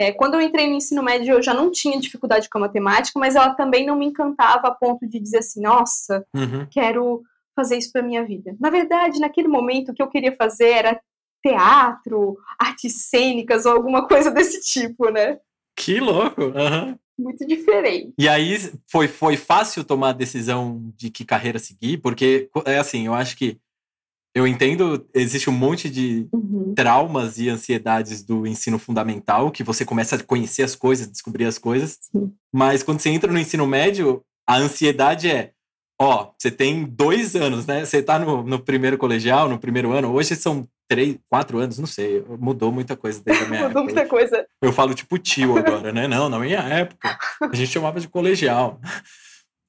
[0.00, 3.18] É, quando eu entrei no ensino médio, eu já não tinha dificuldade com a matemática,
[3.18, 6.66] mas ela também não me encantava a ponto de dizer assim, nossa, Uhum.
[6.70, 7.22] quero
[7.56, 8.54] fazer isso para minha vida.
[8.60, 11.00] Na verdade, naquele momento, o que eu queria fazer era
[11.44, 15.38] teatro, artes cênicas ou alguma coisa desse tipo, né?
[15.76, 16.42] Que louco!
[16.54, 16.98] aham.
[17.18, 18.12] Muito diferente.
[18.16, 18.56] E aí
[18.86, 23.36] foi, foi fácil tomar a decisão de que carreira seguir, porque é assim, eu acho
[23.36, 23.58] que
[24.38, 26.72] eu entendo, existe um monte de Uhum.
[26.74, 31.58] traumas e ansiedades do ensino fundamental, que você começa a conhecer as coisas, descobrir as
[31.58, 32.32] coisas, Sim.
[32.52, 35.52] mas quando você entra no ensino médio, a ansiedade é,
[36.00, 37.84] ó, você tem dois anos, né?
[37.84, 41.86] Você tá no, no primeiro colegial, no primeiro ano, hoje são três, quatro anos, não
[41.86, 43.94] sei, mudou muita coisa desde a minha Mudou época.
[43.94, 44.46] muita coisa.
[44.62, 46.08] Eu falo tipo tio agora, né?
[46.08, 47.18] Não, na minha época.
[47.42, 48.80] A gente chamava de colegial.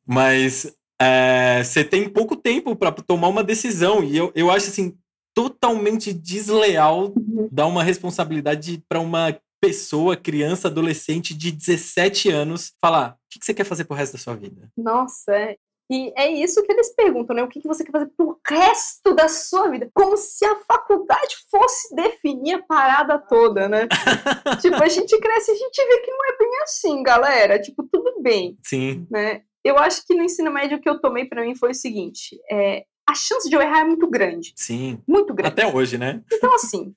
[0.08, 4.04] Mas é, você tem pouco tempo para tomar uma decisão.
[4.04, 4.98] E eu, eu acho assim,
[5.34, 7.48] totalmente desleal Uhum.
[7.52, 13.46] dar uma responsabilidade para uma pessoa, criança, adolescente de 17 anos, falar: o que que
[13.46, 14.70] você quer fazer pro resto da sua vida?
[14.78, 15.56] Nossa, é.
[15.92, 17.42] E é isso que eles perguntam, né?
[17.42, 19.90] O que que você quer fazer pro resto da sua vida?
[19.92, 23.88] Como se a faculdade fosse definir a parada toda, né?
[24.62, 27.60] tipo, a gente cresce e a gente vê que não é bem assim, galera.
[27.60, 29.42] Tipo, tudo bem, Sim, né?
[29.64, 32.40] Eu acho que no ensino médio o que eu tomei pra mim foi o seguinte:
[32.50, 34.54] é, a chance de eu errar é muito grande.
[34.56, 35.02] sim.
[35.08, 35.54] Muito grande.
[35.54, 36.24] Até hoje, né?
[36.32, 36.96] Então, assim,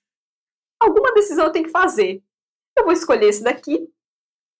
[0.80, 2.22] alguma decisão eu tenho que fazer.
[2.76, 3.88] Eu vou escolher esse daqui.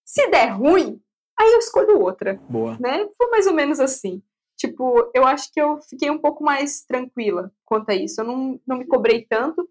[0.04, 1.00] Se der ruim,
[1.38, 2.76] aí eu escolho outra Boa.
[2.78, 3.08] né?
[3.16, 4.22] Foi mais ou menos assim.
[4.56, 8.20] Tipo, eu acho que eu fiquei um pouco mais tranquila quanto a isso.
[8.20, 9.68] Eu não, não me cobrei tanto,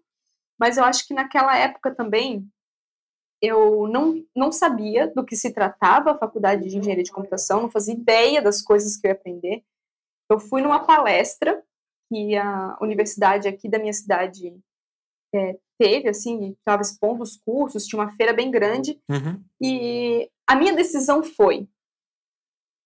[0.58, 2.46] mas eu acho que naquela época também
[3.42, 7.70] eu não, não sabia do que se tratava a faculdade de engenharia de computação, não
[7.70, 9.64] fazia ideia das coisas que eu ia aprender.
[10.30, 11.60] Eu fui numa palestra
[12.08, 14.56] que a universidade aqui da minha cidade
[15.34, 19.42] é, teve, assim, estava expondo os cursos, tinha uma feira bem grande, Uhum.
[19.60, 21.66] e a minha decisão foi: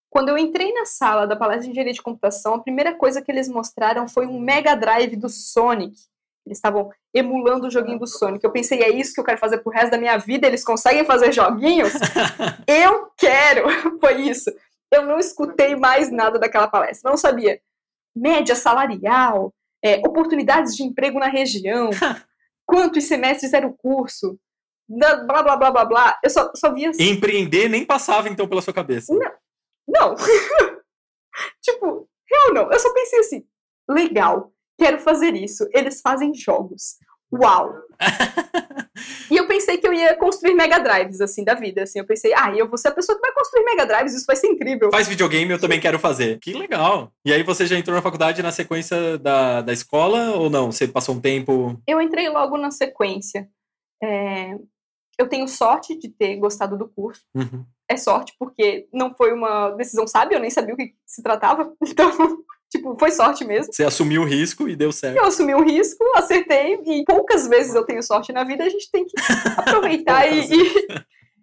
[0.08, 3.30] quando eu entrei na sala da palestra de engenharia de computação, a primeira coisa que
[3.30, 5.94] eles mostraram foi um Mega Drive do Sonic.
[6.46, 8.44] Eles estavam emulando o joguinho do Sonic.
[8.44, 10.46] Eu pensei, é isso que eu quero fazer pro resto da minha vida?
[10.46, 11.92] Eles conseguem fazer joguinhos?
[12.68, 13.68] eu quero!
[13.98, 14.50] Foi isso.
[14.92, 17.10] Eu não escutei mais nada daquela palestra.
[17.10, 17.60] Não sabia.
[18.14, 19.52] Média salarial,
[19.84, 21.90] é, oportunidades de emprego na região,
[22.64, 24.38] quantos semestres era o curso,
[24.88, 26.18] blá blá blá blá blá.
[26.22, 27.10] Eu só, só via assim.
[27.10, 29.12] Empreender nem passava então pela sua cabeça.
[29.86, 30.14] Não.
[31.60, 32.72] tipo, eu não.
[32.72, 33.46] Eu só pensei assim,
[33.88, 35.68] legal, quero fazer isso.
[35.72, 36.96] Eles fazem jogos.
[37.32, 37.74] Uau!
[39.30, 41.82] e eu pensei que eu ia construir Mega Drives, assim, da vida.
[41.82, 44.26] Assim, eu pensei, ah, eu vou ser a pessoa que vai construir Mega Drives, isso
[44.26, 44.90] vai ser incrível.
[44.90, 46.38] Faz videogame, eu também quero fazer.
[46.38, 47.12] Que legal.
[47.24, 50.70] E aí você já entrou na faculdade na sequência da, da escola ou não?
[50.70, 51.80] Você passou um tempo.
[51.86, 53.48] Eu entrei logo na sequência.
[54.02, 54.56] É,
[55.18, 57.22] Eu tenho sorte de ter gostado do curso.
[57.34, 57.64] Uhum.
[57.88, 61.72] É sorte, porque não foi uma decisão sábia, eu nem sabia o que se tratava.
[61.82, 62.44] Então,
[62.76, 63.72] tipo, foi sorte mesmo.
[63.72, 65.16] Você assumiu o risco e deu certo.
[65.16, 68.90] Eu assumi um risco, acertei, e poucas vezes eu tenho sorte na vida, a gente
[68.90, 69.14] tem que
[69.56, 70.86] aproveitar e, e,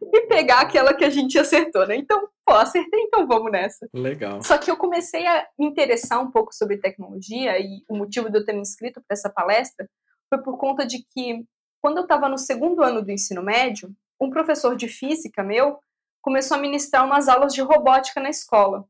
[0.02, 1.96] e pegar aquela que a gente acertou, né?
[1.96, 3.88] Então, pô, acertei, então vamos nessa.
[3.94, 4.42] Legal.
[4.44, 8.38] Só que eu comecei a me interessar um pouco sobre tecnologia, e o motivo de
[8.38, 9.88] eu ter me inscrito para essa palestra
[10.30, 11.44] foi por conta de que,
[11.82, 15.78] quando eu estava no segundo ano do ensino médio, um professor de física meu
[16.22, 18.86] começou a ministrar umas aulas de robótica na escola.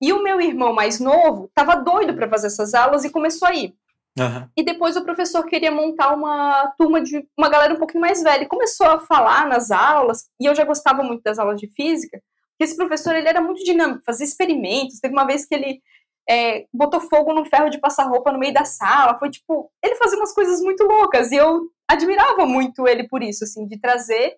[0.00, 3.54] E o meu irmão mais novo estava doido para fazer essas aulas e começou a
[3.54, 3.74] ir.
[4.18, 4.50] Aham.
[4.56, 8.42] E depois o professor queria montar uma turma de uma galera um pouquinho mais velha.
[8.42, 12.20] E começou a falar nas aulas, e eu já gostava muito das aulas de física,
[12.50, 14.98] porque esse professor ele era muito dinâmico, fazia experimentos.
[15.00, 15.80] Teve uma vez que ele
[16.28, 19.18] é, botou fogo num ferro de passar roupa no meio da sala.
[19.18, 23.44] Foi tipo, ele fazia umas coisas muito loucas, e eu admirava muito ele por isso,
[23.44, 24.36] assim, de trazer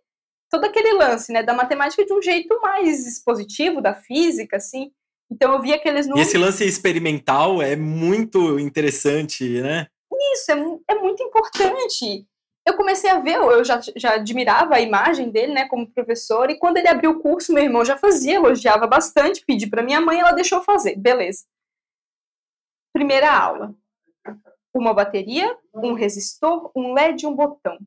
[0.50, 4.90] todo aquele lance, né, da matemática de um jeito mais expositivo, da física, assim.
[5.32, 6.28] Então eu via aqueles E números.
[6.28, 9.86] esse lance experimental é muito interessante, né?
[10.34, 12.26] isso é, é muito importante.
[12.66, 16.58] Eu comecei a ver, eu já, já admirava a imagem dele, né, como professor, e
[16.58, 20.20] quando ele abriu o curso, meu irmão já fazia, elogiava bastante, pedi para minha mãe,
[20.20, 21.44] ela deixou fazer, beleza.
[22.94, 23.74] Primeira aula.
[24.72, 27.78] Uma bateria, um resistor, um LED e um botão.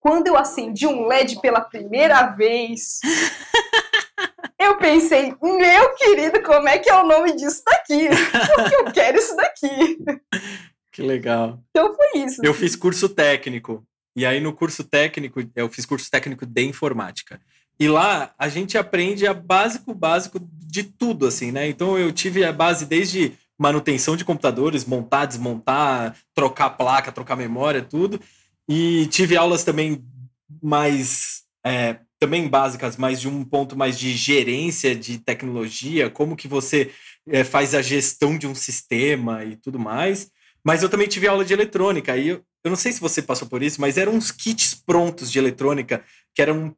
[0.00, 3.00] Quando eu acendi um LED pela primeira vez,
[4.62, 8.08] eu pensei, meu querido, como é que é o nome disso daqui?
[8.56, 9.98] Porque eu quero isso daqui.
[10.92, 11.58] Que legal.
[11.70, 12.40] Então foi isso.
[12.44, 12.60] Eu assim.
[12.60, 13.82] fiz curso técnico.
[14.14, 17.40] E aí, no curso técnico, eu fiz curso técnico de informática.
[17.80, 21.66] E lá a gente aprende a básico, básico de tudo, assim, né?
[21.66, 27.82] Então eu tive a base desde manutenção de computadores, montar, desmontar, trocar placa, trocar memória,
[27.82, 28.20] tudo.
[28.68, 30.04] E tive aulas também
[30.62, 36.46] mais é, também básicas, mas de um ponto mais de gerência de tecnologia, como que
[36.46, 36.92] você
[37.28, 40.30] é, faz a gestão de um sistema e tudo mais.
[40.64, 43.48] Mas eu também tive aula de eletrônica, aí eu, eu não sei se você passou
[43.48, 46.74] por isso, mas eram uns kits prontos de eletrônica, que eram um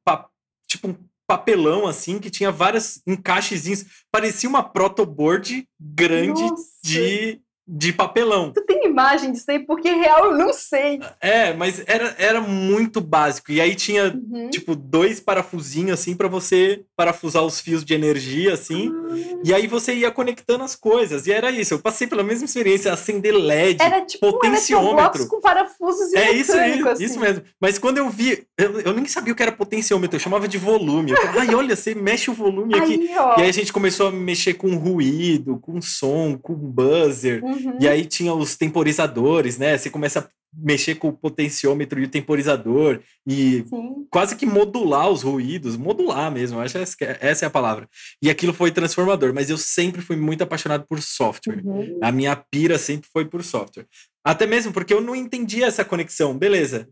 [0.67, 6.65] tipo um papelão assim, que tinha vários encaixezinhos, parecia uma protoboard grande Nossa.
[6.83, 8.53] de de papelão.
[8.53, 9.59] Tu tem imagem disso aí?
[9.59, 11.01] Porque real eu não sei.
[11.21, 13.51] É, mas era, era muito básico.
[13.51, 14.51] E aí tinha, uhum.
[14.51, 18.89] tipo, dois parafusinhos, assim, para você parafusar os fios de energia, assim.
[18.89, 19.41] Uhum.
[19.45, 21.27] E aí você ia conectando as coisas.
[21.27, 21.75] E era isso.
[21.75, 25.25] Eu passei pela mesma experiência, acender LED, era, tipo, potenciômetro.
[25.25, 27.05] Um com parafusos e É isso aí, assim.
[27.05, 27.43] isso mesmo.
[27.61, 30.59] Mas quando eu vi, eu, eu nem sabia o que era potenciômetro, eu chamava de
[30.59, 31.13] volume.
[31.13, 33.09] Eu ai, olha, você mexe o volume aqui.
[33.39, 37.43] E aí a gente começou a mexer com ruído, com som, com buzzer.
[37.43, 37.54] Uhum.
[37.55, 37.79] Uhum.
[37.81, 39.77] E aí tinha os temporizadores, né?
[39.77, 44.07] Você começa a mexer com o potenciômetro e o temporizador e Sim.
[44.11, 47.89] quase que modular os ruídos, modular mesmo, acho que essa é a palavra.
[48.23, 51.61] E aquilo foi transformador, mas eu sempre fui muito apaixonado por software.
[51.65, 51.99] Uhum.
[52.01, 53.87] A minha pira sempre foi por software.
[54.25, 56.39] Até mesmo porque eu não entendia essa conexão.
[56.39, 56.89] Beleza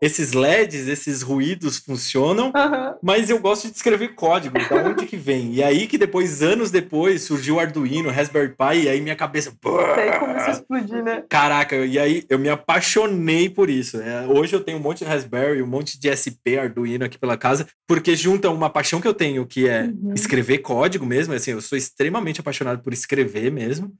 [0.00, 2.94] esses LEDs, esses ruídos funcionam, uhum.
[3.02, 5.54] mas eu gosto de escrever código, da onde que vem?
[5.54, 9.52] E aí que depois, anos depois, surgiu o Arduino, Raspberry Pi, e aí minha cabeça...
[9.96, 11.24] Aí começou a explodir, né?
[11.28, 14.00] Caraca, e aí eu me apaixonei por isso.
[14.00, 17.36] É, hoje eu tenho um monte de Raspberry, um monte de SP, Arduino aqui pela
[17.36, 20.12] casa, porque junta uma paixão que eu tenho, que é uhum.
[20.14, 23.92] escrever código mesmo, assim, eu sou extremamente apaixonado por escrever mesmo,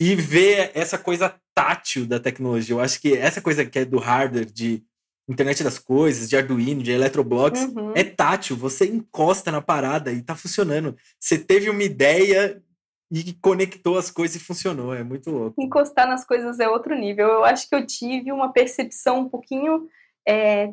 [0.00, 2.74] e ver essa coisa tátil da tecnologia.
[2.74, 4.82] Eu acho que essa coisa que é do hardware, de
[5.30, 7.92] internet das coisas, de Arduino, de Eletroblocks, uhum.
[7.94, 8.56] é tátil.
[8.56, 10.96] Você encosta na parada e tá funcionando.
[11.18, 12.62] Você teve uma ideia
[13.10, 14.94] e conectou as coisas e funcionou.
[14.94, 15.60] É muito louco.
[15.62, 17.26] Encostar nas coisas é outro nível.
[17.26, 19.88] Eu acho que eu tive uma percepção um pouquinho.
[20.26, 20.72] É,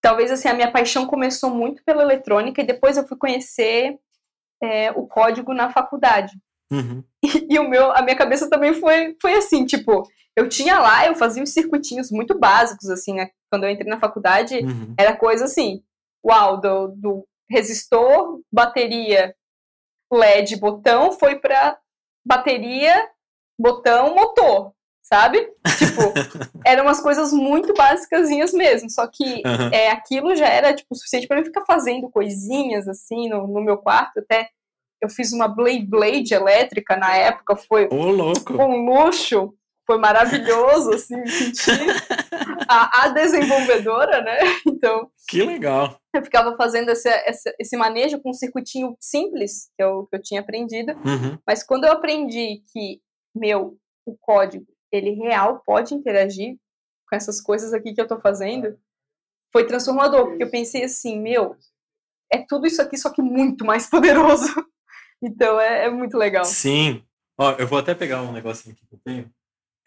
[0.00, 3.98] talvez assim, a minha paixão começou muito pela eletrônica e depois eu fui conhecer
[4.62, 6.32] é, o código na faculdade.
[6.70, 7.02] Uhum.
[7.24, 11.06] E, e, o meu, a minha cabeça também foi, foi assim, tipo, eu tinha lá,
[11.06, 13.30] eu fazia uns circuitinhos muito básicos, assim, né?
[13.50, 14.94] Quando eu entrei na faculdade, uhum.
[14.98, 15.82] era coisa assim,
[16.24, 19.34] uau, do, do resistor, bateria,
[20.12, 21.78] LED, botão, foi para
[22.24, 23.08] bateria,
[23.58, 25.40] botão, motor, sabe?
[25.78, 26.12] Tipo,
[26.64, 29.68] eram umas coisas muito básicas mesmo, só que uhum.
[29.72, 33.78] é, aquilo já era, tipo, suficiente para eu ficar fazendo coisinhas, assim, no, no meu
[33.78, 34.48] quarto, até
[35.00, 38.52] eu fiz uma Blade Blade elétrica na época, foi oh, louco.
[38.54, 39.54] um luxo,
[39.86, 41.70] foi maravilhoso, assim, me senti
[42.68, 44.38] a, a, desenvolvedora, né?
[44.66, 45.10] Então.
[45.28, 45.98] Que legal.
[46.14, 50.22] Eu ficava fazendo esse, esse, esse manejo com um circuitinho simples que eu, que eu
[50.22, 51.38] tinha aprendido, uhum.
[51.46, 53.00] mas quando eu aprendi que,
[53.34, 53.76] meu,
[54.06, 56.56] o código, ele real pode interagir
[57.08, 58.78] com essas coisas aqui que eu tô fazendo,
[59.52, 61.56] foi transformador, porque eu pensei assim, meu,
[62.30, 64.54] é tudo isso aqui, só que muito mais poderoso.
[65.22, 66.44] Então é, é muito legal.
[66.44, 67.02] Sim.
[67.36, 69.30] Ó, eu vou até pegar um negocinho aqui que eu tenho.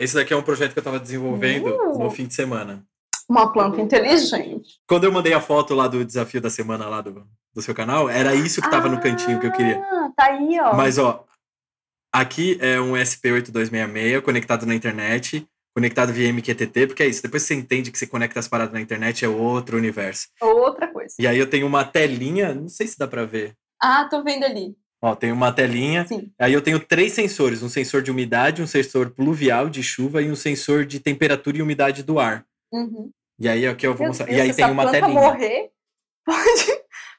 [0.01, 2.83] Esse daqui é um projeto que eu estava desenvolvendo uh, no fim de semana.
[3.29, 4.79] Uma planta inteligente.
[4.87, 8.09] Quando eu mandei a foto lá do desafio da semana lá do, do seu canal,
[8.09, 9.79] era isso que estava ah, no cantinho que eu queria.
[9.79, 10.75] Ah, tá aí, ó.
[10.75, 11.23] Mas, ó,
[12.11, 17.21] aqui é um SP8266 conectado na internet, conectado via MQTT, porque é isso.
[17.21, 20.29] Depois você entende que você conecta as paradas na internet, é outro universo.
[20.41, 21.13] Outra coisa.
[21.19, 23.55] E aí eu tenho uma telinha, não sei se dá para ver.
[23.79, 24.75] Ah, tô vendo ali.
[25.01, 26.05] Ó, tem uma telinha.
[26.05, 26.31] Sim.
[26.37, 30.29] Aí eu tenho três sensores: um sensor de umidade, um sensor pluvial de chuva e
[30.29, 32.45] um sensor de temperatura e umidade do ar.
[32.71, 33.09] Uhum.
[33.39, 34.27] E aí aqui eu vou mostrar.
[34.27, 35.13] Deus, e aí tem uma telinha.
[35.13, 35.71] morrer,
[36.23, 36.71] pode,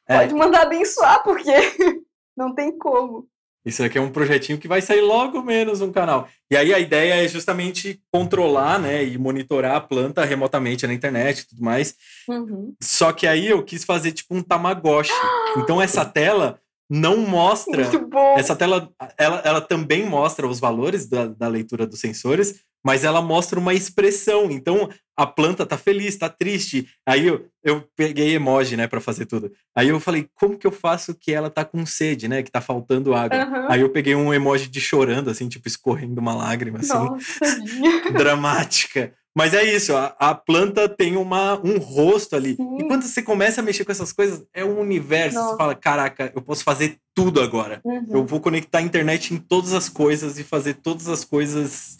[0.08, 0.18] é.
[0.18, 1.50] pode mandar abençoar, porque
[2.36, 3.26] não tem como.
[3.64, 6.28] Isso aqui é um projetinho que vai sair logo menos um canal.
[6.50, 11.40] E aí a ideia é justamente controlar, né, e monitorar a planta remotamente na internet
[11.40, 11.94] e tudo mais.
[12.28, 12.74] Uhum.
[12.82, 15.12] Só que aí eu quis fazer tipo um Tamagotchi.
[15.58, 16.60] então essa tela
[16.92, 17.88] não mostra.
[18.36, 23.22] Essa tela, ela, ela também mostra os valores da, da leitura dos sensores, mas ela
[23.22, 24.50] mostra uma expressão.
[24.50, 26.86] Então, a planta tá feliz, tá triste.
[27.08, 29.50] Aí eu, eu peguei emoji, né, para fazer tudo.
[29.74, 32.60] Aí eu falei, como que eu faço que ela tá com sede, né, que tá
[32.60, 33.38] faltando água?
[33.38, 33.66] Uhum.
[33.70, 37.40] Aí eu peguei um emoji de chorando, assim, tipo, escorrendo uma lágrima, assim, Nossa,
[38.12, 39.14] dramática.
[39.34, 42.54] Mas é isso, a, a, planta tem uma, um rosto ali.
[42.54, 42.78] Sim.
[42.78, 45.36] E quando você começa a mexer com essas coisas, é um universo.
[45.36, 45.50] Nossa.
[45.50, 47.80] Você fala, caraca, eu posso fazer tudo agora.
[47.82, 48.06] Uhum.
[48.10, 51.96] Eu vou conectar a internet em todas as coisas e fazer todas as coisas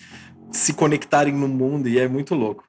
[0.51, 1.89] se conectarem no mundo.
[1.89, 2.65] E é muito louco.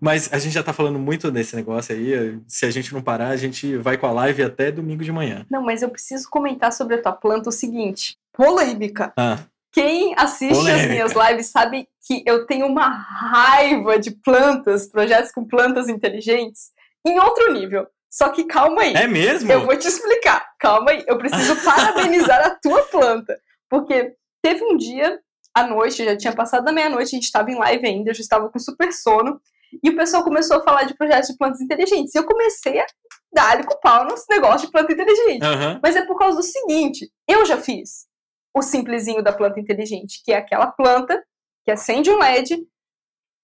[0.00, 2.38] Mas a gente já tá falando muito desse negócio aí.
[2.46, 5.44] Se a gente não parar, a gente vai com a live até domingo de manhã.
[5.50, 8.16] Não, mas eu preciso comentar sobre a tua planta o seguinte.
[8.32, 9.12] Polêmica.
[9.16, 9.38] Ah.
[9.74, 10.84] Quem assiste Polêmica.
[10.84, 16.70] as minhas lives sabe que eu tenho uma raiva de plantas, projetos com plantas inteligentes,
[17.04, 17.84] em outro nível.
[18.08, 18.94] Só que calma aí.
[18.94, 19.50] É mesmo?
[19.50, 20.46] Eu vou te explicar.
[20.60, 21.04] Calma aí.
[21.08, 23.36] Eu preciso parabenizar a tua planta.
[23.68, 25.18] Porque teve um dia,
[25.52, 28.20] à noite, já tinha passado da meia-noite, a gente estava em live ainda, eu já
[28.20, 29.40] estava com super sono.
[29.82, 32.14] E o pessoal começou a falar de projetos de plantas inteligentes.
[32.14, 32.86] E eu comecei a
[33.32, 35.42] dar-lhe com o pau nos negócios de planta inteligente.
[35.42, 35.80] Aham.
[35.82, 38.06] Mas é por causa do seguinte: eu já fiz
[38.54, 41.22] o simplesinho da planta inteligente, que é aquela planta
[41.64, 42.66] que acende um LED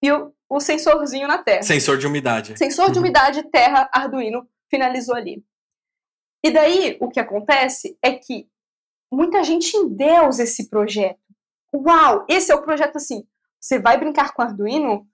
[0.03, 1.63] e o, o sensorzinho na terra.
[1.63, 2.57] Sensor de umidade.
[2.57, 3.03] Sensor de Uhum.
[3.05, 5.43] umidade, terra, Arduino, finalizou ali.
[6.43, 8.47] E daí, o que acontece é que
[9.11, 11.19] muita gente endeusa esse projeto.
[11.73, 13.23] Uau, esse é o projeto assim.
[13.59, 15.07] Você vai brincar com Arduino?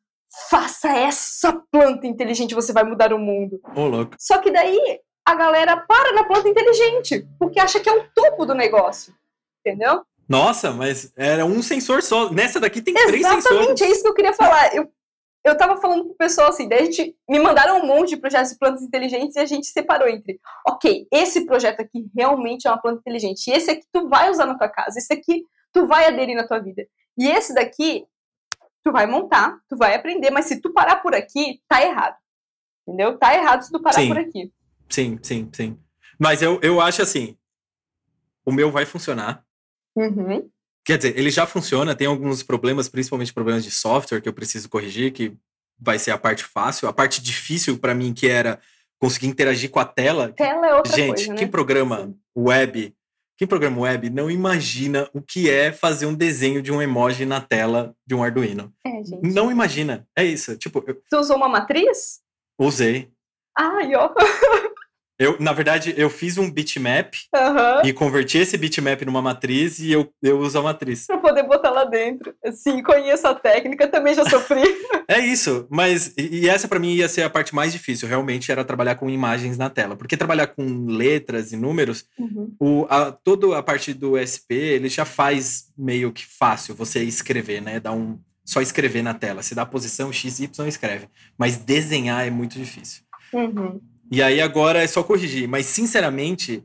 [0.50, 3.60] Faça essa planta inteligente, você vai mudar o mundo.
[3.76, 4.16] Ô, louco.
[4.20, 8.46] Só que daí a galera para na planta inteligente, porque acha que é o topo
[8.46, 9.14] do negócio.
[9.68, 10.02] Entendeu?
[10.30, 12.32] Nossa, mas era um sensor só.
[12.32, 13.46] Nessa daqui tem três sensores.
[13.46, 14.74] Exatamente, é isso que eu queria falar.
[14.74, 14.90] Eu,
[15.44, 18.52] eu tava falando pro pessoal assim, daí a gente me mandaram um monte de projetos
[18.52, 22.82] de plantas inteligentes e a gente separou entre, ok, esse projeto aqui realmente é uma
[22.82, 26.08] planta inteligente, e esse aqui tu vai usar na tua casa, esse aqui tu vai
[26.08, 26.86] aderir na tua vida.
[27.18, 28.06] E esse daqui
[28.84, 32.16] tu vai montar, tu vai aprender, mas se tu parar por aqui, tá errado.
[32.86, 33.18] Entendeu?
[33.18, 34.08] Tá errado se tu parar Sim.
[34.08, 34.52] por aqui.
[34.90, 35.80] Sim, sim, sim.
[36.20, 37.38] Mas eu, eu acho assim:
[38.46, 39.47] o meu vai funcionar.
[39.98, 40.50] Uhum.
[40.86, 44.70] Quer dizer, ele já funciona, tem alguns problemas, principalmente problemas de software que eu preciso
[44.70, 45.34] corrigir, que
[45.78, 46.88] vai ser a parte fácil.
[46.88, 48.60] A parte difícil pra mim, que era
[49.00, 50.32] conseguir interagir com a tela.
[50.38, 51.38] Tela é outra Gente, coisa, né?
[51.40, 52.16] quem programa Sim.
[52.38, 52.96] web,
[53.38, 57.42] quem programa web não imagina o que é fazer um desenho de um emoji na
[57.42, 58.74] tela de um Arduino.
[58.86, 59.34] É, gente.
[59.34, 60.08] Não imagina.
[60.18, 60.56] É isso.
[60.58, 62.22] Tipo, eu Tu usou uma matriz?
[62.60, 63.12] usei.
[63.58, 64.10] Ai, ó.
[65.20, 67.82] Eu, na verdade, eu fiz um bitmap Aham.
[67.84, 71.08] e converti esse bitmap numa matriz e eu, eu uso a matriz.
[71.08, 72.36] Pra poder botar lá dentro.
[72.52, 74.62] Sim, conheço a técnica, também já sofri.
[75.10, 78.66] É isso, mas e essa pra mim ia ser a parte mais difícil, realmente era
[78.66, 82.54] trabalhar com imagens na tela, porque trabalhar com letras e números, Uhum.
[82.60, 87.62] o, a, toda a parte do SP, ele já faz meio que fácil você escrever,
[87.62, 87.80] né?
[87.80, 91.08] Dá um só escrever na tela, você dá a posição x, y escreve,
[91.38, 93.04] mas desenhar é muito difícil.
[93.32, 93.80] Uhum.
[94.12, 96.64] E aí agora é só corrigir, mas sinceramente,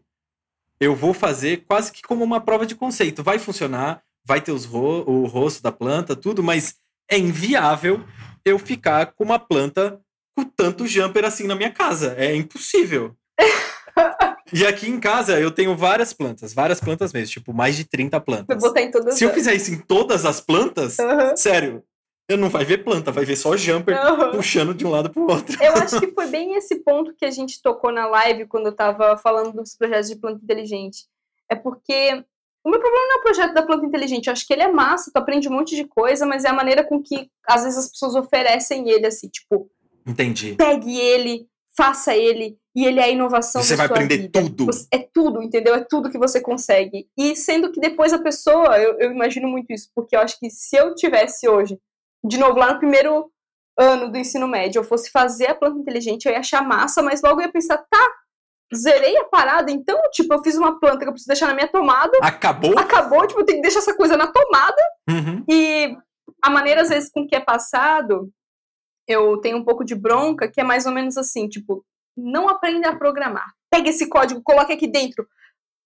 [0.80, 3.22] eu vou fazer quase que como uma prova de conceito.
[3.22, 6.76] Vai funcionar, vai ter os ro o rosto da planta, tudo, mas
[7.10, 8.04] é inviável
[8.44, 10.00] eu ficar com uma planta
[10.36, 12.14] com tanto jumper assim na minha casa.
[12.16, 13.16] É impossível.
[14.52, 18.18] e aqui em casa eu tenho várias plantas, várias plantas mesmo, tipo mais de 30
[18.18, 18.62] Vou plantas.
[18.92, 21.36] todas Se eu fizer isso em todas as plantas, Aham.
[21.36, 21.84] sério, eu
[22.36, 23.96] não vai ver planta, vai ver só jumper
[24.32, 25.56] puxando de um lado pro outro.
[25.62, 28.74] Eu acho que foi bem esse ponto que a gente tocou na live quando eu
[28.74, 31.06] tava falando dos projetos de planta inteligente.
[31.50, 32.24] É porque
[32.64, 34.26] o meu problema não é o projeto da planta inteligente.
[34.28, 36.54] Eu acho que ele é massa, tu aprende um monte de coisa, mas é a
[36.54, 39.68] maneira com que às vezes as pessoas oferecem ele, assim, tipo,
[40.06, 40.54] Entendi.
[40.54, 41.46] pegue ele,
[41.76, 44.40] faça ele, e ele é a inovação Você vai aprender vida.
[44.40, 44.70] tudo.
[44.92, 45.74] É tudo, entendeu?
[45.74, 47.06] É tudo que você consegue.
[47.18, 50.48] E sendo que depois a pessoa, eu, eu imagino muito isso, porque eu acho que
[50.48, 51.78] se eu tivesse hoje,
[52.24, 53.30] de novo, lá no primeiro
[53.78, 57.22] ano do ensino médio, eu fosse fazer a planta inteligente, eu ia achar massa, mas
[57.22, 58.10] logo eu ia pensar, tá,
[58.74, 61.68] zerei a parada, então, tipo, eu fiz uma planta que eu preciso deixar na minha
[61.68, 62.78] tomada, Acabou?
[62.78, 65.44] acabou, tipo, eu tenho que deixar essa coisa na tomada, Uhum.
[65.48, 65.96] e
[66.42, 68.30] a maneira, às vezes, com que é passado,
[69.06, 71.84] eu tenho um pouco de bronca, que é mais ou menos assim, tipo,
[72.16, 73.46] não aprenda a programar.
[73.70, 75.26] Pega esse código, coloque aqui dentro,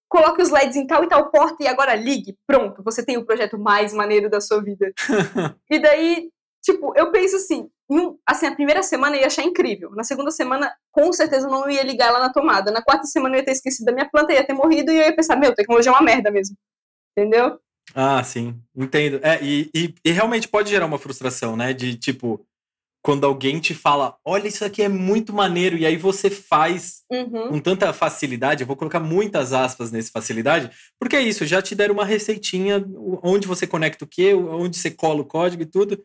[0.09, 2.37] coloque os LEDs em tal e tal porta e agora ligue.
[2.47, 4.93] Pronto, você tem o projeto mais maneiro da sua vida.
[5.71, 6.31] e daí,
[6.63, 9.91] tipo, eu penso assim, um- assim, a primeira semana eu ia achar incrível.
[9.93, 12.71] Na segunda semana, com certeza, eu não ia ligar ela na tomada.
[12.71, 15.03] Na quarta semana eu ia ter esquecido da minha planta, ia ter morrido e eu
[15.03, 16.57] ia pensar, meu, tecnologia é uma merda mesmo.
[17.17, 17.59] Entendeu?
[17.95, 19.21] Ah, sim, entendo.
[19.23, 21.73] É, e, e, e realmente pode gerar uma frustração, né?
[21.73, 22.45] De tipo,
[23.07, 27.51] quando alguém te fala, olha, isso aqui é muito maneiro, e aí você faz Uhum.
[27.51, 31.73] com tanta facilidade, eu vou colocar muitas aspas nesse facilidade, porque é isso, já te
[31.77, 32.85] deram uma receitinha
[33.23, 36.03] onde você conecta o quê, onde você cola o código e tudo.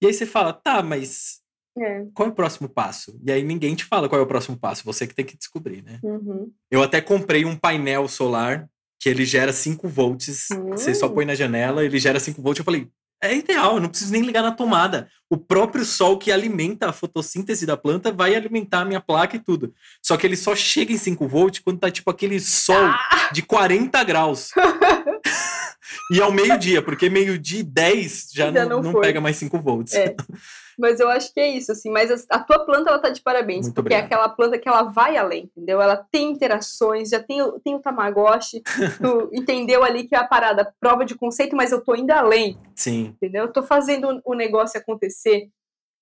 [0.00, 1.40] E aí você fala, tá, mas
[1.76, 2.04] É.
[2.14, 3.18] qual é o próximo passo?
[3.26, 5.82] E aí ninguém te fala qual é o próximo passo, você que tem que descobrir,
[5.82, 5.98] né?
[6.04, 6.52] Uhum.
[6.70, 8.68] Eu até comprei um painel solar
[9.00, 10.46] que ele gera 5 volts.
[10.70, 11.14] Você só Hum.
[11.14, 12.58] põe na janela, ele gera 5 volts.
[12.60, 12.88] Eu falei,
[13.22, 15.08] é ideal, eu não preciso nem ligar na tomada.
[15.28, 19.40] O próprio sol que alimenta a fotossíntese da planta vai alimentar a minha placa e
[19.40, 19.74] tudo.
[20.02, 23.30] Só que ele só chega em 5 volts quando tá tipo aquele sol Ah!
[23.32, 24.50] de 40 graus.
[26.12, 29.58] e ao meio-dia, porque meio-dia e 10 já, Já não, não não pega mais 5
[29.60, 29.94] volts.
[29.94, 30.14] É.
[30.78, 31.90] Mas eu acho que é isso, assim.
[31.90, 33.66] Mas a, a tua planta, ela tá de parabéns.
[33.66, 34.02] Muito porque obrigado.
[34.02, 35.82] é aquela planta que ela vai além, entendeu?
[35.82, 38.62] Ela tem interações, já tem, o- tem o Tamagotchi.
[39.02, 42.56] tu entendeu ali que é a parada, prova de conceito, mas eu tô indo além,
[42.76, 43.44] Sim, entendeu?
[43.46, 45.48] Eu tô fazendo o negócio acontecer.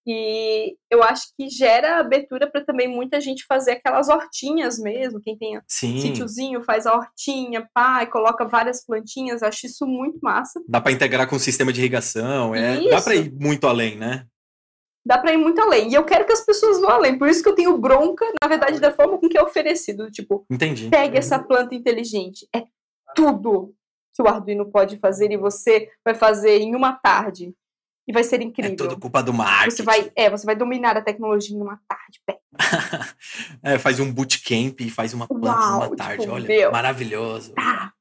[0.09, 5.20] E eu acho que gera abertura para também muita gente fazer aquelas hortinhas mesmo.
[5.20, 5.99] Quem tem sim.
[5.99, 9.43] sítiozinho faz a hortinha, pá, e coloca várias plantinhas.
[9.43, 10.62] Acho isso muito massa.
[10.68, 12.55] Dá pra integrar com o sistema de irrigação.
[12.55, 12.91] É, Isso.
[12.91, 14.27] dá pra ir muito além, né?
[15.07, 15.88] Dá pra ir muito além.
[15.90, 17.16] E eu quero que as pessoas vão além.
[17.16, 20.11] Por isso que eu tenho bronca, na verdade, da forma com que é oferecido.
[20.11, 20.88] Tipo, Entendi.
[20.88, 22.48] pegue essa planta inteligente.
[22.54, 22.64] É
[23.14, 23.72] tudo
[24.14, 27.54] que o Arduino pode fazer e você vai fazer em uma tarde.
[28.09, 28.76] E vai ser É incrível.
[28.76, 29.76] tudo culpa do marketing.
[29.76, 32.20] Você vai, é, você vai dominar a tecnologia em uma tarde.
[33.62, 36.28] É, faz um bootcamp e faz uma planta Uau, numa tipo, tarde.
[36.28, 36.70] Olha, meu.
[36.72, 37.52] maravilhoso.
[37.59, 37.92] Ah,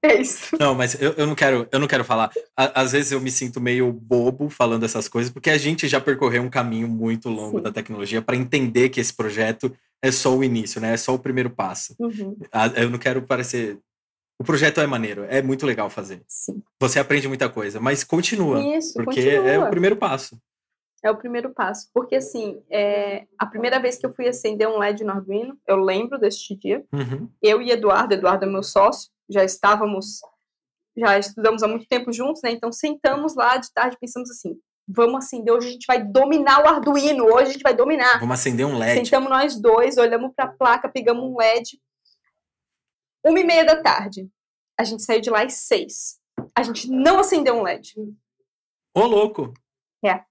[0.04, 0.56] é isso.
[0.58, 2.30] Não, mas eu, eu não quero, eu não quero falar.
[2.56, 6.00] À- Às vezes eu me sinto meio bobo falando essas coisas, porque a gente já
[6.00, 7.62] percorreu um caminho muito longo Sim.
[7.62, 9.72] da tecnologia para entender que esse projeto
[10.02, 10.94] é só o início, né?
[10.94, 11.94] É só o primeiro passo.
[11.98, 12.36] Uhum,
[12.76, 13.78] Eu não quero parecer.
[14.38, 16.22] O projeto é maneiro, é muito legal fazer.
[16.26, 16.62] sim.
[16.80, 19.50] Você aprende muita coisa, mas continua, Isso, porque continua.
[19.50, 20.38] é o primeiro passo.
[21.04, 21.90] É o primeiro passo.
[21.92, 25.76] Porque, assim, é, a primeira vez que eu fui acender um LED no Arduino, eu
[25.76, 27.28] lembro deste dia, Uhum.
[27.42, 30.20] eu e Eduardo, Eduardo é meu sócio, já estávamos,
[30.96, 32.50] já estudamos há muito tempo juntos, né?
[32.50, 36.68] Então sentamos lá de tarde, pensamos assim, vamos acender, hoje a gente vai dominar o
[36.68, 38.18] Arduino, hoje a gente vai dominar.
[38.18, 39.04] Vamos acender um LED.
[39.04, 41.80] Sentamos nós dois, olhamos para a placa, pegamos um LED.
[43.24, 44.28] Uma e meia da tarde.
[44.78, 46.18] A gente saiu de lá às seis.
[46.54, 47.94] A gente não acendeu um LED.
[48.94, 49.52] Ô, louco!
[50.04, 50.10] É.
[50.10, 50.24] É.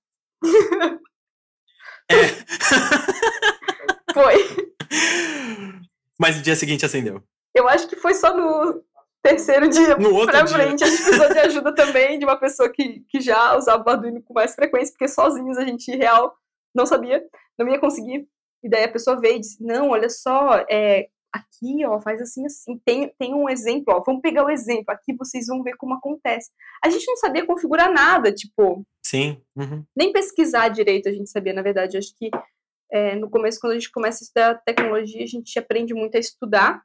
[4.14, 4.70] Foi.
[6.20, 7.24] Mas no dia seguinte acendeu.
[7.54, 8.84] Eu acho que foi só no
[9.22, 10.56] terceiro dia No pra dia.
[10.56, 10.84] frente.
[10.84, 14.22] A gente precisou de ajuda também de uma pessoa que, que já usava o Arduino
[14.24, 16.34] com mais frequência, porque sozinhos a gente, real,
[16.74, 17.24] não sabia,
[17.58, 18.28] não ia conseguir.
[18.64, 22.46] E daí a pessoa veio e disse, não, olha só, é, aqui, ó, faz assim,
[22.46, 22.78] assim.
[22.86, 24.86] Tem, tem um exemplo, ó, vamos pegar o exemplo.
[24.90, 26.52] Aqui vocês vão ver como acontece.
[26.84, 29.42] A gente não sabia configurar nada, tipo, Sim.
[29.56, 29.84] uhum.
[29.96, 31.98] nem pesquisar direito a gente sabia, na verdade.
[31.98, 32.30] Acho que
[32.92, 36.20] é, no começo, quando a gente começa a estudar tecnologia, a gente aprende muito a
[36.20, 36.82] estudar,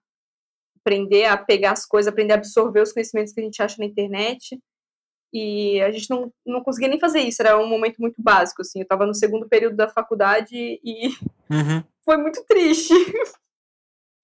[0.85, 3.87] aprender a pegar as coisas, aprender a absorver os conhecimentos que a gente acha na
[3.87, 4.61] internet.
[5.32, 8.78] E a gente não, não conseguia nem fazer isso, era um momento muito básico, assim.
[8.80, 11.09] Eu estava no segundo período da faculdade e
[11.51, 11.82] Uhum.
[12.05, 12.95] foi muito triste.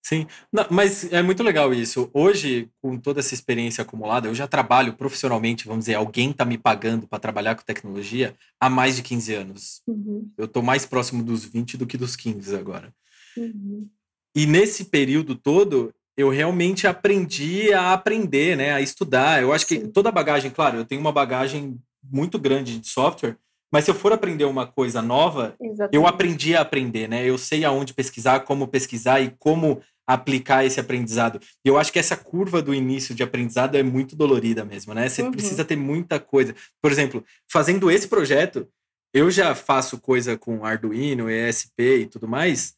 [0.02, 2.10] Sim, Não, mas é muito legal isso.
[2.14, 6.56] Hoje, com toda essa experiência acumulada, eu já trabalho profissionalmente, vamos dizer, alguém está me
[6.56, 9.82] pagando para trabalhar com tecnologia há mais de 15 anos.
[9.86, 12.94] Uhum, Eu estou mais próximo dos 20 do que dos 15 agora.
[13.36, 13.88] uhum.
[14.34, 19.42] E nesse período todo, eu realmente aprendi a aprender, né, a estudar.
[19.42, 19.90] Eu acho que Sim.
[19.90, 23.36] toda a bagagem, claro, eu tenho uma bagagem muito grande de software,
[23.72, 25.94] mas se eu for aprender uma coisa nova, Exatamente.
[25.94, 27.24] eu aprendi a aprender, né?
[27.24, 31.38] Eu sei aonde pesquisar, como pesquisar e como aplicar esse aprendizado.
[31.64, 35.08] E eu acho que essa curva do início de aprendizado é muito dolorida mesmo, né?
[35.08, 35.30] Você Uhum.
[35.30, 36.52] precisa ter muita coisa.
[36.82, 38.66] Por exemplo, fazendo esse projeto,
[39.14, 42.74] eu já faço coisa com Arduino, ESP e tudo mais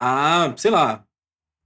[0.00, 1.04] há, sei lá,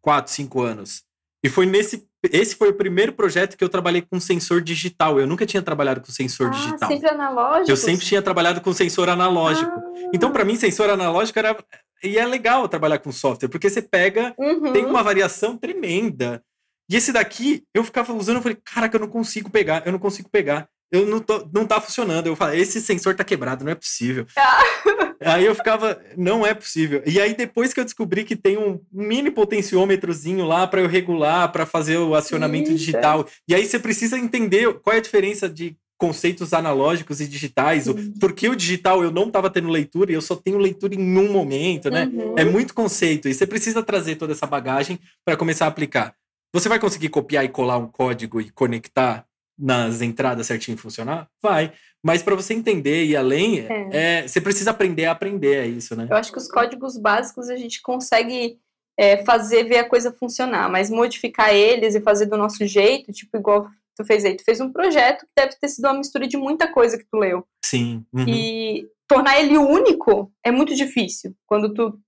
[0.00, 1.02] quatro, cinco anos.
[1.44, 2.06] E foi nesse.
[2.32, 5.20] Esse foi o primeiro projeto que eu trabalhei com sensor digital.
[5.20, 6.88] Eu nunca tinha trabalhado com sensor ah, digital.
[6.88, 7.70] sempre analógico.
[7.70, 9.70] Eu sempre tinha trabalhado com sensor analógico.
[9.70, 11.56] Ah, Então, para mim, sensor analógico era.
[12.02, 14.72] E é legal trabalhar com software, porque você pega, uhum.
[14.72, 16.42] tem uma variação tremenda.
[16.90, 19.98] E esse daqui, eu ficava usando, eu falei, caraca, eu não consigo pegar, eu não
[19.98, 20.68] consigo pegar.
[20.90, 22.26] Eu não, tô, não tá funcionando.
[22.26, 24.26] Eu falei, esse sensor tá quebrado, não é possível.
[25.20, 27.02] aí eu ficava, não é possível.
[27.06, 31.50] E aí, depois que eu descobri que tem um mini potenciômetrozinho lá para eu regular,
[31.50, 33.26] para fazer o acionamento digital.
[33.48, 37.88] E aí você precisa entender qual é a diferença de conceitos analógicos e digitais.
[37.88, 38.14] Uhum.
[38.20, 41.32] Porque o digital eu não estava tendo leitura e eu só tenho leitura em um
[41.32, 42.08] momento, né?
[42.12, 42.34] Uhum.
[42.38, 46.14] É muito conceito e você precisa trazer toda essa bagagem para começar a aplicar.
[46.54, 49.26] Você vai conseguir copiar e colar um código e conectar
[49.58, 51.28] nas entradas certinho funcionar?
[51.42, 51.72] Vai.
[52.02, 55.96] Mas para você entender e ir além, é, você precisa aprender a aprender, é isso,
[55.96, 56.06] né?
[56.08, 58.58] Eu acho que os códigos básicos a gente consegue
[58.96, 63.36] é, fazer ver a coisa funcionar, mas modificar eles e fazer do nosso jeito, tipo,
[63.36, 64.36] igual tu fez aí.
[64.36, 67.16] Tu fez um projeto que deve ter sido uma mistura de muita coisa que tu
[67.16, 67.44] leu.
[67.64, 68.04] Sim.
[68.12, 68.24] uhum.
[68.28, 71.34] E tornar ele único é muito difícil.
[71.46, 71.98] Quando tu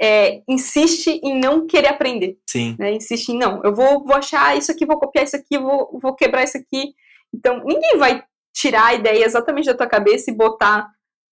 [0.00, 2.38] é, insiste em não querer aprender.
[2.48, 2.76] Sim.
[2.78, 2.94] Né?
[2.94, 6.14] Insiste em não, eu vou, vou achar isso aqui, vou copiar isso aqui, vou, vou
[6.14, 6.94] quebrar isso aqui.
[7.32, 8.24] Então, ninguém vai
[8.54, 10.90] tirar a ideia exatamente da tua cabeça e botar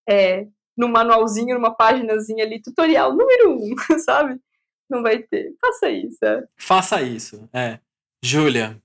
[0.09, 0.47] é,
[0.77, 4.41] no manualzinho, numa páginazinha ali, tutorial número um, sabe?
[4.91, 5.55] Não vai ter.
[5.61, 6.19] Faça isso.
[6.25, 6.45] É.
[6.57, 7.49] Faça isso.
[7.53, 7.79] É.
[8.23, 8.81] Júlia,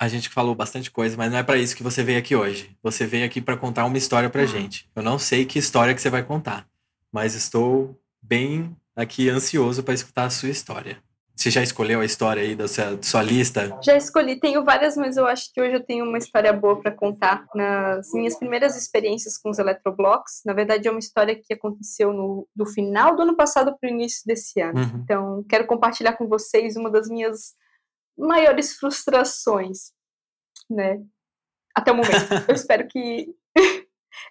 [0.00, 2.76] A gente falou bastante coisa, mas não é para isso que você veio aqui hoje.
[2.82, 4.48] Você veio aqui para contar uma história pra uhum.
[4.48, 4.90] gente.
[4.94, 6.66] Eu não sei que história que você vai contar,
[7.12, 10.98] mas estou bem aqui ansioso para escutar a sua história.
[11.36, 13.76] Você já escolheu a história aí da sua, da sua, lista?
[13.82, 16.92] Já escolhi, tenho várias, mas eu acho que hoje eu tenho uma história boa para
[16.92, 17.44] contar.
[17.54, 22.48] Nas minhas primeiras experiências com os eletroblocks, na verdade é uma história que aconteceu no,
[22.54, 24.78] do final do ano passado para o início desse ano.
[24.78, 25.00] Uhum.
[25.02, 27.54] Então, quero compartilhar com vocês uma das minhas
[28.16, 29.90] maiores frustrações,
[30.70, 31.02] né?
[31.74, 32.14] Até o momento.
[32.48, 33.34] eu espero que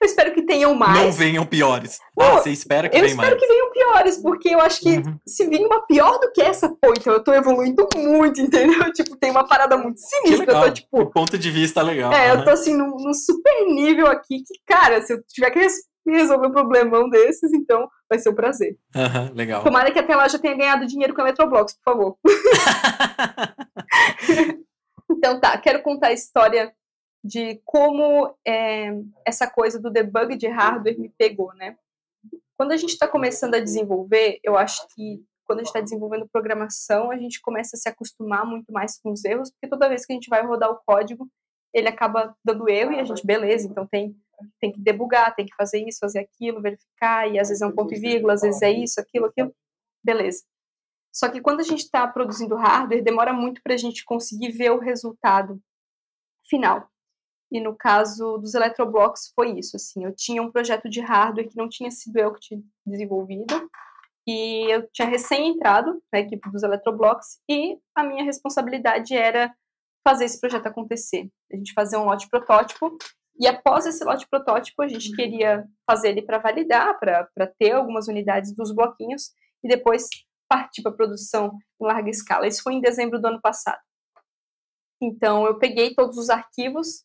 [0.02, 1.00] eu espero que tenham mais.
[1.00, 2.00] Não venham piores.
[2.20, 3.30] Ah, você espera que venham mais.
[3.30, 5.18] Eu espero que venham piores, porque eu acho que uhum.
[5.28, 8.92] se vir uma pior do que essa, pô, então eu tô evoluindo muito, entendeu?
[8.94, 10.54] Tipo, tem uma parada muito sinistra.
[10.54, 11.02] Eu tô, tipo.
[11.02, 12.12] O ponto de vista legal.
[12.12, 12.40] É, uhum.
[12.40, 15.68] eu tô assim, num, num, super nível aqui que, cara, se eu tiver que
[16.06, 18.78] resolver um problemão desses, então vai ser um prazer.
[18.96, 19.64] Uhum, legal.
[19.64, 22.18] Tomara que até lá já tenha ganhado dinheiro com a Eletroblocks, por favor.
[25.10, 26.74] então tá, quero contar a história
[27.24, 28.92] de como é,
[29.26, 31.78] essa coisa do debug de hardware me pegou, né?
[32.58, 36.28] Quando a gente está começando a desenvolver, eu acho que quando a gente está desenvolvendo
[36.30, 40.06] programação, a gente começa a se acostumar muito mais com os erros, porque toda vez
[40.06, 41.28] que a gente vai rodar o código,
[41.74, 44.16] ele acaba dando erro e a gente, beleza, então tem,
[44.60, 47.72] tem que debugar, tem que fazer isso, fazer aquilo, verificar, e às vezes é um
[47.72, 49.54] ponto e vírgula, às vezes é isso, aquilo, aquilo,
[50.04, 50.44] beleza.
[51.12, 54.72] Só que quando a gente está produzindo hardware, demora muito para a gente conseguir ver
[54.72, 55.60] o resultado
[56.48, 56.90] final.
[57.54, 61.56] E no caso dos eletroblocks foi isso, assim, eu tinha um projeto de hardware que
[61.56, 63.70] não tinha sido eu que tinha desenvolvido,
[64.28, 69.54] e eu tinha recém entrado na equipe dos eletroblocks e a minha responsabilidade era
[70.06, 71.30] fazer esse projeto acontecer.
[71.52, 72.98] A gente fazer um lote protótipo
[73.40, 78.08] e após esse lote protótipo a gente queria fazer ele para validar, para ter algumas
[78.08, 79.32] unidades dos bloquinhos
[79.64, 80.08] e depois
[80.48, 82.48] partir para produção em larga escala.
[82.48, 83.82] Isso foi em dezembro do ano passado.
[85.02, 87.04] Então eu peguei todos os arquivos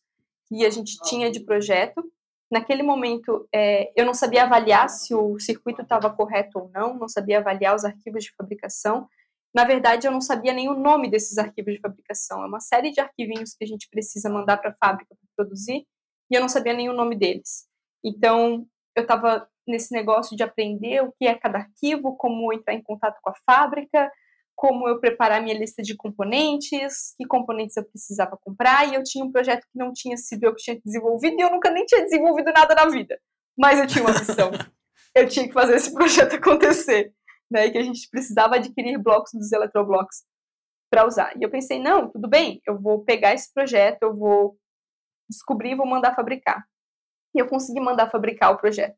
[0.49, 2.03] que a gente tinha de projeto.
[2.51, 7.07] Naquele momento, é, eu não sabia avaliar se o circuito estava correto ou não, não
[7.07, 9.07] sabia avaliar os arquivos de fabricação.
[9.53, 12.43] Na verdade, eu não sabia nem o nome desses arquivos de fabricação.
[12.43, 15.85] É uma série de arquivinhos que a gente precisa mandar para a fábrica para produzir,
[16.31, 17.67] e eu não sabia nem o nome deles.
[18.03, 22.81] Então, eu estava nesse negócio de aprender o que é cada arquivo, como entrar em
[22.81, 24.11] contato com a fábrica,
[24.59, 29.23] como eu preparar minha lista de componentes, que componentes eu precisava comprar, e eu tinha
[29.23, 32.03] um projeto que não tinha sido eu que tinha desenvolvido, e eu nunca nem tinha
[32.03, 33.17] desenvolvido nada na vida.
[33.57, 34.51] Mas eu tinha uma missão.
[35.15, 37.13] eu tinha que fazer esse projeto acontecer,
[37.49, 37.67] né?
[37.67, 40.25] E que a gente precisava adquirir blocos dos eletroblocos
[40.91, 41.31] para usar.
[41.37, 44.57] E eu pensei, não, tudo bem, eu vou pegar esse projeto, eu vou
[45.29, 46.65] descobrir e vou mandar fabricar.
[47.33, 48.97] E eu consegui mandar fabricar o projeto.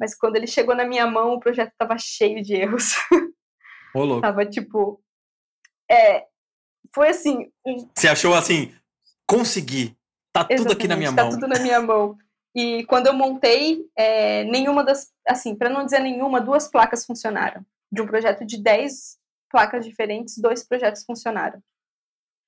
[0.00, 2.94] Mas quando ele chegou na minha mão, o projeto estava cheio de erros.
[3.96, 4.20] Ô.
[4.20, 5.00] Tava tipo.
[5.90, 6.26] É.
[6.94, 7.50] Foi assim.
[7.66, 7.88] Um...
[7.94, 8.74] Você achou assim,
[9.26, 9.96] consegui.
[10.32, 11.30] Tá tudo Exatamente, aqui na minha tá mão.
[11.30, 12.18] Tá tudo na minha mão.
[12.54, 15.12] E quando eu montei, é, nenhuma das.
[15.26, 17.64] Assim, para não dizer nenhuma, duas placas funcionaram.
[17.90, 19.18] De um projeto de 10
[19.50, 21.62] placas diferentes, dois projetos funcionaram.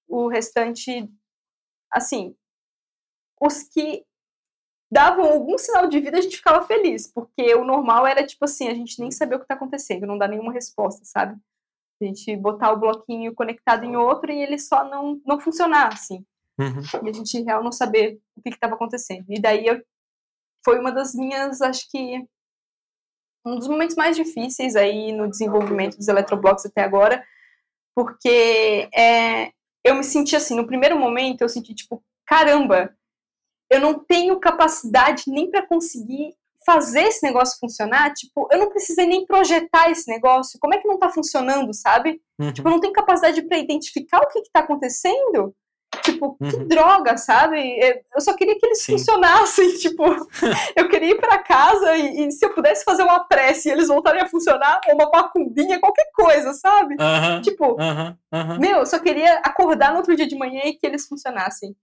[0.08, 1.08] O restante,
[1.92, 2.34] assim,
[3.40, 4.04] os que
[4.90, 8.68] davam algum sinal de vida, a gente ficava feliz, porque o normal era tipo assim,
[8.68, 11.38] a gente nem sabia o que está acontecendo, não dá nenhuma resposta, sabe?
[12.00, 16.24] A gente botar o bloquinho conectado em outro e ele só não, não funcionar, assim.
[16.58, 17.06] Uhum.
[17.06, 19.26] E a gente real não saber o que estava acontecendo.
[19.28, 19.82] E daí eu,
[20.64, 22.24] foi uma das minhas, acho que
[23.44, 27.24] um dos momentos mais difíceis aí no desenvolvimento dos eletroblocos até agora,
[27.94, 29.52] porque é,
[29.84, 32.96] eu me senti assim, no primeiro momento eu senti tipo, caramba,
[33.70, 39.06] eu não tenho capacidade nem para conseguir fazer esse negócio funcionar, tipo, eu não precisei
[39.06, 42.20] nem projetar esse negócio, como é que não tá funcionando, sabe?
[42.38, 42.52] Uhum.
[42.52, 45.54] Tipo, eu não tenho capacidade para identificar o que que tá acontecendo.
[46.02, 46.50] Tipo, uhum.
[46.50, 47.58] que droga, sabe?
[48.14, 48.92] Eu só queria que eles Sim.
[48.92, 50.04] funcionassem, tipo,
[50.76, 53.88] eu queria ir para casa e, e, se eu pudesse fazer uma prece e eles
[53.88, 56.96] voltarem a funcionar, ou uma macumbinha, qualquer coisa, sabe?
[57.00, 57.40] Uhum.
[57.40, 57.76] Tipo,
[58.60, 61.74] meu, eu só queria acordar no outro dia de manhã e que eles funcionassem.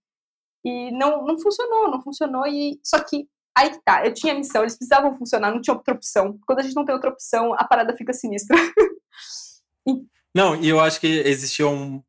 [0.65, 2.47] E não, não funcionou, não funcionou.
[2.47, 5.93] E só que aí que tá, eu tinha missão, eles precisavam funcionar, não tinha outra
[5.93, 6.37] opção.
[6.45, 8.57] Quando a gente não tem outra opção, a parada fica sinistra.
[9.87, 10.03] e...
[10.35, 12.01] Não, e eu acho que existia um.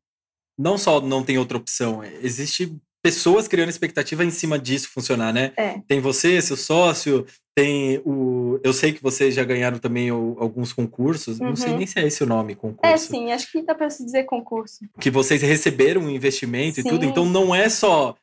[0.57, 5.53] Não só não tem outra opção, existe pessoas criando expectativa em cima disso funcionar, né?
[5.55, 5.79] É.
[5.87, 8.59] Tem você, seu sócio, tem o.
[8.63, 11.39] Eu sei que vocês já ganharam também o, alguns concursos.
[11.39, 11.49] Uhum.
[11.49, 11.77] Não sei uhum.
[11.77, 12.91] nem se é esse o nome, concurso.
[12.91, 14.79] É, sim, acho que dá para se dizer concurso.
[14.99, 16.87] Que vocês receberam um investimento sim.
[16.87, 17.05] e tudo.
[17.05, 18.15] Então não é só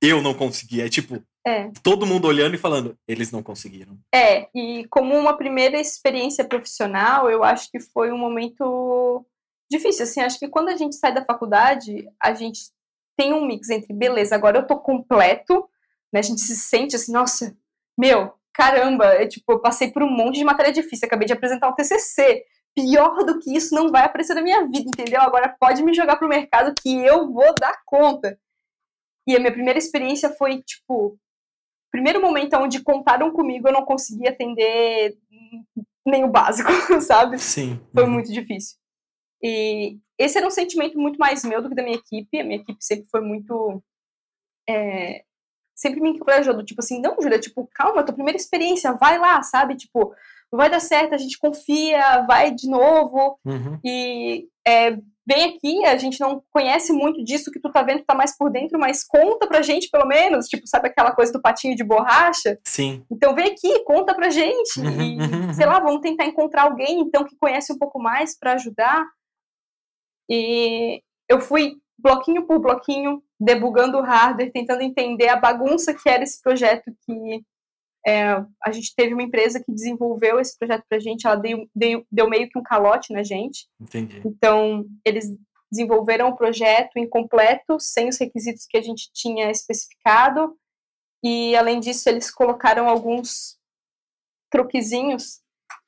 [0.00, 0.80] eu não consegui.
[0.80, 1.70] É tipo, é.
[1.82, 3.98] todo mundo olhando e falando, eles não conseguiram.
[4.14, 9.24] É, e como uma primeira experiência profissional, eu acho que foi um momento
[9.70, 10.04] difícil.
[10.04, 12.60] Assim, acho que quando a gente sai da faculdade, a gente
[13.16, 15.68] tem um mix entre, beleza, agora eu tô completo,
[16.12, 16.20] né?
[16.20, 17.56] A gente se sente assim, nossa,
[17.98, 21.68] meu, caramba, é, tipo, eu passei por um monte de matéria difícil, acabei de apresentar
[21.68, 22.44] um TCC.
[22.74, 25.20] Pior do que isso não vai aparecer na minha vida, entendeu?
[25.20, 28.38] Agora pode me jogar pro mercado que eu vou dar conta.
[29.26, 31.18] E a minha primeira experiência foi, tipo,
[31.90, 35.16] primeiro momento onde contaram comigo, eu não conseguia atender
[36.06, 36.70] nem o básico,
[37.00, 37.38] sabe?
[37.38, 37.80] Sim.
[37.94, 38.10] Foi uhum.
[38.10, 38.76] muito difícil.
[39.42, 42.40] E esse era um sentimento muito mais meu do que da minha equipe.
[42.40, 43.82] A minha equipe sempre foi muito.
[44.68, 45.24] É,
[45.74, 49.74] sempre me encorajou, tipo assim, não, Júlia, tipo, calma, tua primeira experiência, vai lá, sabe?
[49.74, 50.14] Tipo,
[50.50, 53.38] vai dar certo, a gente confia, vai de novo.
[53.44, 53.80] Uhum.
[53.84, 54.96] E é,
[55.26, 58.50] vem aqui, a gente não conhece muito disso que tu tá vendo, tá mais por
[58.50, 62.58] dentro, mas conta pra gente, pelo menos, tipo, sabe aquela coisa do patinho de borracha?
[62.64, 63.04] Sim.
[63.10, 67.00] Então vem aqui, conta pra gente, uhum, e, uhum, sei lá, vamos tentar encontrar alguém,
[67.00, 69.04] então, que conhece um pouco mais para ajudar.
[70.28, 76.22] E eu fui bloquinho por bloquinho, debugando o hardware, tentando entender a bagunça que era
[76.22, 77.42] esse projeto que
[78.06, 81.68] é, a gente teve uma empresa que desenvolveu esse projeto para a gente, ela deu,
[81.74, 83.68] deu, deu, meio que um calote na gente.
[83.80, 84.20] Entendi.
[84.24, 85.26] Então, eles
[85.70, 90.56] desenvolveram o projeto incompleto, sem os requisitos que a gente tinha especificado,
[91.24, 93.56] e além disso, eles colocaram alguns
[94.50, 95.40] truquezinhos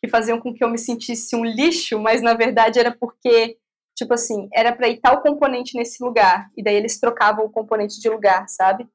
[0.03, 3.59] que faziam com que eu me sentisse um lixo, mas na verdade era porque,
[3.97, 8.01] tipo assim, era para ir tal componente nesse lugar, e daí eles trocavam o componente
[8.01, 8.89] de lugar, sabe?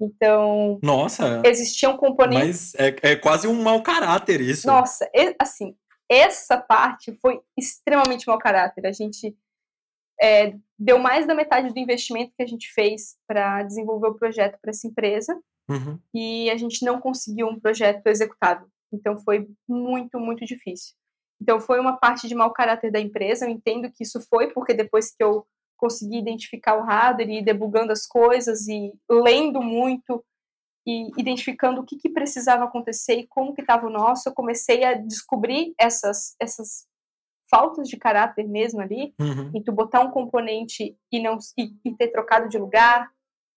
[0.00, 0.78] Então.
[0.82, 1.42] Nossa!
[1.44, 2.74] Existiam componentes.
[2.78, 4.66] Mas é, é quase um mau caráter isso.
[4.66, 5.76] Nossa, assim,
[6.10, 8.86] essa parte foi extremamente mau caráter.
[8.86, 9.36] A gente
[10.20, 14.58] é, deu mais da metade do investimento que a gente fez para desenvolver o projeto
[14.60, 15.38] para essa empresa
[15.68, 15.98] uhum.
[16.14, 18.66] e a gente não conseguiu um projeto executável.
[18.92, 20.94] Então foi muito, muito difícil.
[21.40, 23.44] Então foi uma parte de mau caráter da empresa.
[23.44, 25.46] Eu entendo que isso foi porque depois que eu
[25.84, 30.24] conseguir identificar o hardware e ir debugando as coisas e lendo muito
[30.86, 34.82] e identificando o que, que precisava acontecer e como que estava o nosso, eu comecei
[34.82, 36.86] a descobrir essas, essas
[37.50, 39.50] faltas de caráter mesmo ali, uhum.
[39.54, 43.10] em tu botar um componente e não e, e, ter trocado de lugar,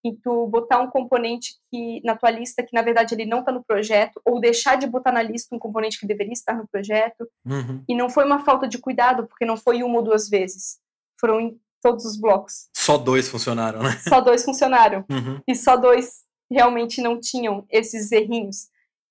[0.04, 3.54] em tu botar um componente que na tua lista que na verdade ele não está
[3.54, 7.26] no projeto, ou deixar de botar na lista um componente que deveria estar no projeto.
[7.46, 7.84] Uhum.
[7.88, 10.78] E não foi uma falta de cuidado, porque não foi uma ou duas vezes.
[11.20, 11.58] Foram
[11.88, 12.68] todos os blocos.
[12.76, 13.98] Só dois funcionaram, né?
[14.08, 15.06] Só dois funcionaram.
[15.10, 15.42] Uhum.
[15.48, 18.68] E só dois realmente não tinham esses errinhos.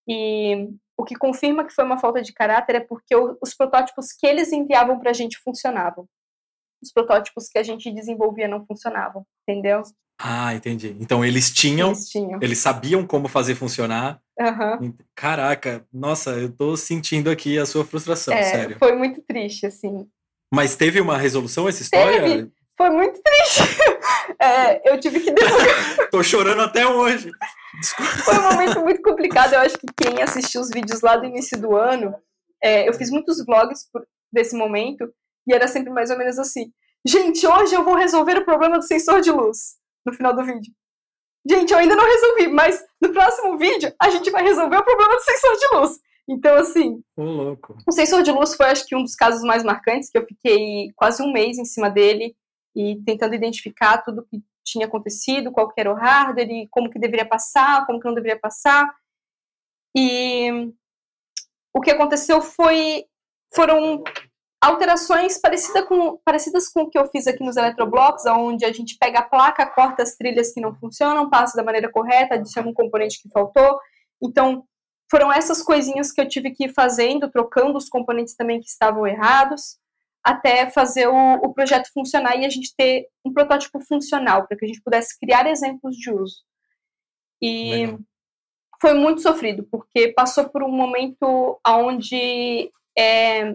[0.07, 4.27] E o que confirma que foi uma falta de caráter é porque os protótipos que
[4.27, 6.07] eles enviavam para a gente funcionavam.
[6.83, 9.83] Os protótipos que a gente desenvolvia não funcionavam, entendeu?
[10.18, 10.97] Ah, entendi.
[11.01, 12.39] Então eles tinham, eles, tinham.
[12.43, 14.20] eles sabiam como fazer funcionar.
[14.39, 14.95] Uhum.
[15.14, 18.77] Caraca, nossa, eu tô sentindo aqui a sua frustração, é, sério.
[18.79, 20.07] Foi muito triste, assim.
[20.53, 22.22] Mas teve uma resolução essa história?
[22.22, 22.53] Teve.
[22.77, 23.62] Foi muito triste.
[24.39, 25.33] É, eu tive que
[26.11, 27.31] Tô chorando até hoje.
[27.81, 28.12] Desculpa.
[28.22, 29.55] Foi um momento muito complicado.
[29.55, 32.14] Eu acho que quem assistiu os vídeos lá do início do ano,
[32.62, 35.11] é, eu fiz muitos vlogs por, desse momento
[35.47, 36.70] e era sempre mais ou menos assim:
[37.07, 40.72] gente, hoje eu vou resolver o problema do sensor de luz no final do vídeo.
[41.49, 45.14] Gente, eu ainda não resolvi, mas no próximo vídeo a gente vai resolver o problema
[45.14, 45.99] do sensor de luz.
[46.29, 47.01] Então, assim.
[47.16, 47.77] Ô, louco.
[47.87, 50.91] O sensor de luz foi, acho que, um dos casos mais marcantes, que eu fiquei
[50.97, 52.35] quase um mês em cima dele
[52.77, 57.27] e tentando identificar tudo que tinha acontecido, qual era o hardware e como que deveria
[57.27, 58.95] passar, como que não deveria passar.
[59.97, 60.70] E
[61.74, 63.07] o que aconteceu foi
[63.55, 64.05] foram
[64.61, 68.99] alterações parecida com, parecidas com o que eu fiz aqui nos eletroblocks, onde a gente
[68.99, 72.74] pega a placa, corta as trilhas que não funcionam, passa da maneira correta, adiciona um
[72.74, 73.79] componente que faltou.
[74.22, 74.64] Então,
[75.11, 79.07] foram essas coisinhas que eu tive que ir fazendo, trocando os componentes também que estavam
[79.07, 79.79] errados
[80.27, 84.64] até fazer o, o projeto funcionar e a gente ter um protótipo funcional, para que
[84.64, 86.43] a gente pudesse criar exemplos de uso.
[87.41, 87.99] E Legal.
[88.81, 93.55] foi muito sofrido, porque passou por um momento onde é,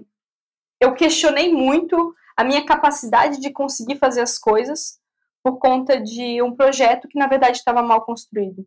[0.80, 4.97] eu questionei muito a minha capacidade de conseguir fazer as coisas
[5.43, 8.65] por conta de um projeto que, na verdade, estava mal construído.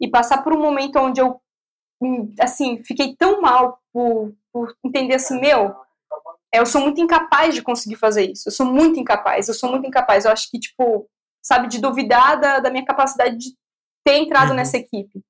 [0.00, 1.40] E passar por um momento onde eu,
[2.40, 5.85] assim, fiquei tão mal por, por entender assim, meu,
[6.58, 8.48] eu sou muito incapaz de conseguir fazer isso.
[8.48, 10.24] Eu sou muito incapaz, eu sou muito incapaz.
[10.24, 11.08] Eu acho que, tipo,
[11.42, 13.50] sabe, de duvidar da, da minha capacidade de
[14.04, 14.56] ter entrado uhum.
[14.56, 15.22] nessa equipe.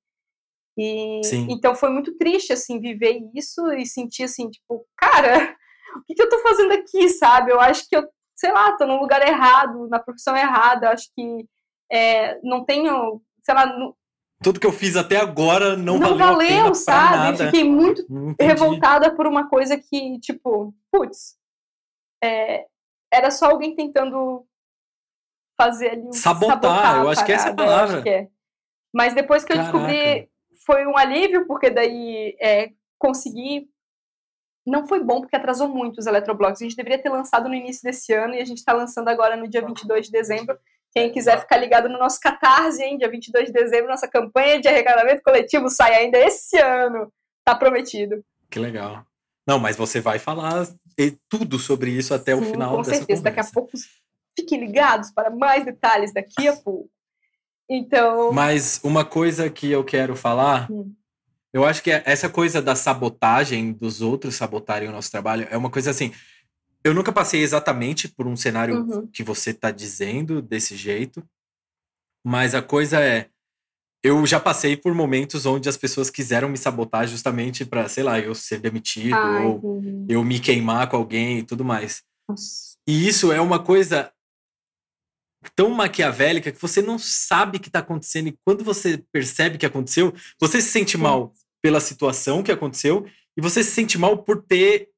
[0.77, 1.47] E, Sim.
[1.49, 5.55] então foi muito triste, assim, viver isso e sentir, assim, tipo, cara,
[5.95, 7.51] o que, que eu tô fazendo aqui, sabe?
[7.51, 10.87] Eu acho que eu, sei lá, tô no lugar errado, na profissão errada.
[10.87, 11.45] Eu acho que
[11.91, 13.65] é, não tenho, sei lá,
[14.43, 17.17] tudo que eu fiz até agora não, não valeu, valeu sabe?
[17.17, 17.45] Nada.
[17.45, 18.05] Fiquei muito
[18.39, 21.37] revoltada por uma coisa que, tipo, putz,
[22.23, 22.65] é,
[23.11, 24.45] era só alguém tentando
[25.59, 28.07] fazer ali um sabotar, sabotar eu acho que é essa palavra.
[28.07, 28.27] É.
[28.93, 29.77] Mas depois que eu Caraca.
[29.77, 30.29] descobri,
[30.65, 33.69] foi um alívio, porque daí é, consegui.
[34.65, 36.61] Não foi bom porque atrasou muito os eletroblogs.
[36.61, 39.37] A gente deveria ter lançado no início desse ano e a gente está lançando agora
[39.37, 40.59] no dia 22 de dezembro.
[40.97, 44.67] Quem quiser ficar ligado no nosso Catarse, hein, dia 22 de dezembro, nossa campanha de
[44.67, 47.11] arrecadamento coletivo sai ainda esse ano.
[47.45, 48.23] Tá prometido.
[48.49, 49.05] Que legal.
[49.45, 50.67] Não, mas você vai falar
[51.29, 53.21] tudo sobre isso até Sim, o final com dessa certeza.
[53.21, 53.71] Daqui a pouco
[54.37, 56.89] fiquem ligados para mais detalhes daqui a pouco.
[57.69, 58.31] Então.
[58.31, 60.93] Mas uma coisa que eu quero falar, hum.
[61.53, 65.69] eu acho que essa coisa da sabotagem dos outros sabotarem o nosso trabalho é uma
[65.69, 66.11] coisa assim.
[66.83, 69.07] Eu nunca passei exatamente por um cenário uhum.
[69.07, 71.23] que você está dizendo desse jeito,
[72.25, 73.29] mas a coisa é
[74.03, 78.19] eu já passei por momentos onde as pessoas quiseram me sabotar justamente para, sei lá,
[78.19, 80.05] eu ser demitido Ai, ou uhum.
[80.07, 82.03] eu me queimar com alguém e tudo mais.
[82.29, 82.77] Nossa.
[82.87, 84.11] E isso é uma coisa
[85.55, 88.27] tão maquiavélica que você não sabe o que está acontecendo.
[88.27, 93.05] E quando você percebe que aconteceu, você se sente mal pela situação que aconteceu
[93.35, 94.89] e você se sente mal por ter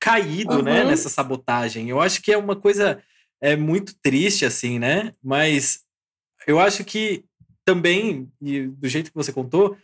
[0.00, 0.62] caído, uhum.
[0.62, 1.88] né, nessa sabotagem.
[1.88, 3.02] Eu acho que é uma coisa
[3.40, 5.12] é muito triste assim, né?
[5.22, 5.80] Mas
[6.46, 7.24] eu acho que
[7.64, 9.76] também, e do jeito que você contou,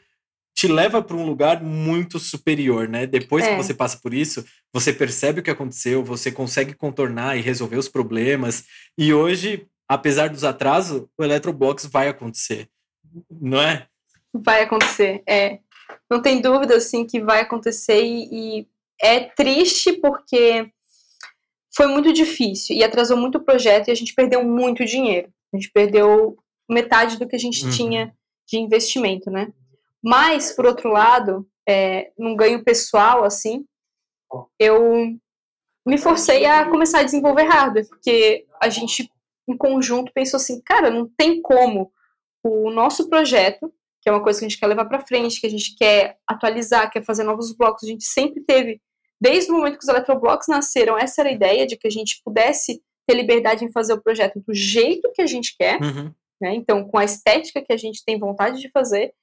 [0.55, 3.07] te leva para um lugar muito superior, né?
[3.07, 3.51] Depois é.
[3.51, 7.77] que você passa por isso, você percebe o que aconteceu, você consegue contornar e resolver
[7.77, 8.65] os problemas.
[8.97, 12.69] E hoje, apesar dos atrasos, o Electrobox vai acontecer,
[13.29, 13.87] não é?
[14.33, 15.59] Vai acontecer, é.
[16.11, 18.69] Não tem dúvida, assim, que vai acontecer e, e
[19.03, 20.71] é triste porque
[21.77, 25.33] foi muito difícil e atrasou muito o projeto e a gente perdeu muito dinheiro.
[25.53, 26.37] A gente perdeu
[26.69, 27.71] metade do que a gente uhum.
[27.71, 28.15] tinha
[28.49, 29.53] de investimento, né?
[30.03, 33.65] Mas, por outro lado, é, num ganho pessoal, assim,
[34.59, 35.17] eu
[35.87, 39.11] me forcei a começar a desenvolver hardware, porque a gente,
[39.49, 41.91] em conjunto, pensou assim, cara, não tem como
[42.43, 43.73] o nosso projeto,
[44.05, 46.19] que é uma coisa que a gente quer levar para frente, que a gente quer
[46.29, 48.79] atualizar, quer fazer novos blocos, a gente sempre teve,
[49.19, 52.21] desde o momento que os eletroblocos nasceram, essa era a ideia de que a gente
[52.23, 56.13] pudesse ter liberdade em fazer o projeto do jeito que a gente quer, uhum.
[56.39, 56.55] né?
[56.55, 59.15] Então, com a estética que a gente tem vontade de fazer,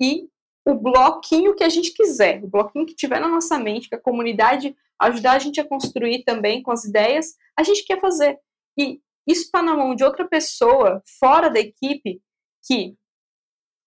[0.00, 0.26] e
[0.66, 4.00] o bloquinho que a gente quiser, o bloquinho que tiver na nossa mente, que a
[4.00, 8.38] comunidade ajudar a gente a construir também com as ideias, a gente quer fazer.
[8.78, 12.22] E isso está na mão de outra pessoa, fora da equipe,
[12.66, 12.94] que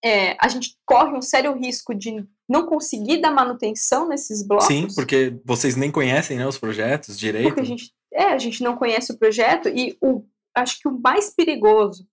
[0.03, 4.67] é, a gente corre um sério risco de não conseguir dar manutenção nesses blocos.
[4.67, 7.47] Sim, porque vocês nem conhecem né, os projetos direito.
[7.47, 10.25] Porque a gente, é, a gente não conhece o projeto e o,
[10.55, 12.05] acho que o mais perigoso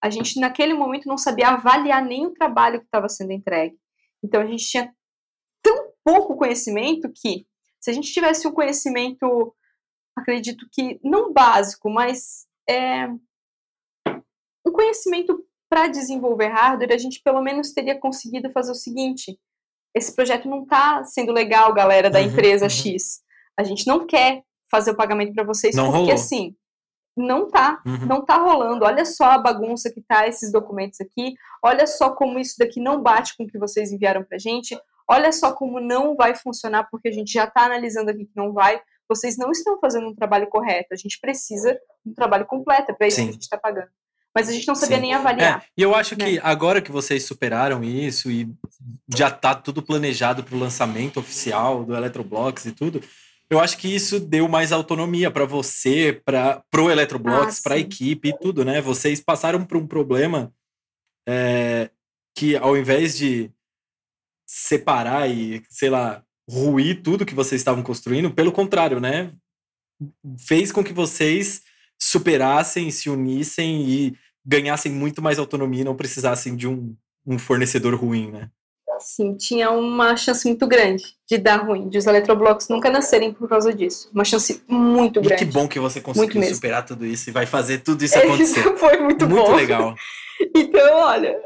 [0.00, 3.76] a gente naquele momento não sabia avaliar nem o trabalho que estava sendo entregue.
[4.22, 4.94] Então a gente tinha
[5.62, 7.46] tão pouco conhecimento que,
[7.80, 9.54] se a gente tivesse um conhecimento,
[10.16, 13.08] acredito que não básico, mas é,
[14.66, 19.38] um conhecimento para desenvolver hardware, a gente pelo menos teria conseguido fazer o seguinte:
[19.94, 22.70] esse projeto não está sendo legal, galera da uhum, empresa uhum.
[22.70, 23.20] X.
[23.58, 26.14] A gente não quer fazer o pagamento para vocês não porque rolou.
[26.14, 26.54] assim
[27.18, 28.06] não tá, uhum.
[28.06, 28.84] não tá rolando.
[28.84, 31.34] Olha só a bagunça que tá esses documentos aqui.
[31.62, 34.78] Olha só como isso daqui não bate com o que vocês enviaram pra gente.
[35.10, 38.52] Olha só como não vai funcionar porque a gente já tá analisando aqui que não
[38.52, 38.80] vai.
[39.08, 40.88] Vocês não estão fazendo um trabalho correto.
[40.92, 43.24] A gente precisa de um trabalho completo, é para isso Sim.
[43.24, 43.88] que a gente está pagando.
[44.38, 45.02] Mas a gente não sabia Sim.
[45.02, 45.58] nem avaliar.
[45.58, 46.24] É, e eu acho né?
[46.24, 48.48] que agora que vocês superaram isso e
[49.12, 53.02] já tá tudo planejado para o lançamento oficial do Eletroblocks e tudo,
[53.50, 57.78] eu acho que isso deu mais autonomia para você, para pro Eletroblocks, ah, para a
[57.78, 58.80] equipe e tudo, né?
[58.80, 60.52] Vocês passaram por um problema
[61.28, 61.90] é,
[62.32, 63.50] que ao invés de
[64.46, 69.32] separar e, sei lá, ruir tudo que vocês estavam construindo, pelo contrário, né?
[70.38, 71.62] Fez com que vocês
[72.00, 76.94] superassem, se unissem e ganhassem muito mais autonomia e não precisassem de um,
[77.26, 78.50] um fornecedor ruim, né?
[79.00, 83.48] Sim, tinha uma chance muito grande de dar ruim, de os eletroblocos nunca nascerem por
[83.48, 84.10] causa disso.
[84.12, 85.44] Uma chance muito grande.
[85.44, 88.60] E que bom que você conseguiu superar tudo isso e vai fazer tudo isso acontecer.
[88.60, 89.50] Isso foi muito, muito bom.
[89.50, 89.94] Muito legal.
[90.54, 91.40] então, olha,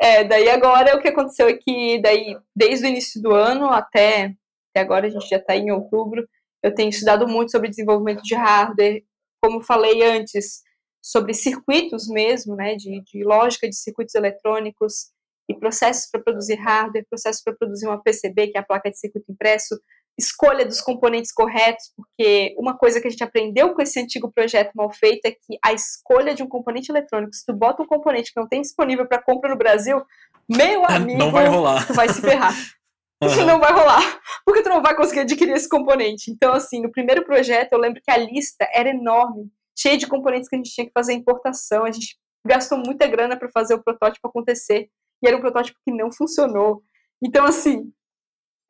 [0.00, 4.34] é, daí agora o que aconteceu é que daí, desde o início do ano até,
[4.70, 6.26] até agora, a gente já está em outubro,
[6.62, 9.02] eu tenho estudado muito sobre desenvolvimento de hardware,
[9.42, 10.62] como falei antes,
[11.02, 15.10] sobre circuitos mesmo, né, de, de lógica de circuitos eletrônicos,
[15.48, 18.98] e processos para produzir hardware, processos para produzir uma PCB, que é a placa de
[18.98, 19.78] circuito impresso,
[20.18, 24.72] escolha dos componentes corretos, porque uma coisa que a gente aprendeu com esse antigo projeto
[24.74, 28.32] mal feito é que a escolha de um componente eletrônico, se tu bota um componente
[28.32, 30.02] que não tem disponível para compra no Brasil,
[30.48, 31.86] meu amigo, não vai rolar.
[31.86, 32.52] tu vai se ferrar.
[33.22, 33.46] Uhum.
[33.46, 36.28] Não vai rolar, porque tu não vai conseguir adquirir esse componente.
[36.28, 39.48] Então, assim, no primeiro projeto, eu lembro que a lista era enorme
[39.82, 41.84] cheia de componentes que a gente tinha que fazer importação.
[41.84, 42.16] A gente
[42.46, 44.88] gastou muita grana para fazer o protótipo acontecer
[45.22, 46.82] e era um protótipo que não funcionou.
[47.22, 47.92] Então, assim,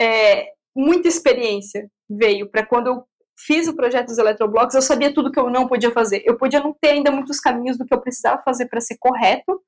[0.00, 3.04] é, muita experiência veio para quando eu
[3.38, 6.22] fiz o projeto dos eletroblocos, eu sabia tudo que eu não podia fazer.
[6.24, 9.60] Eu podia não ter ainda muitos caminhos do que eu precisava fazer para ser correto,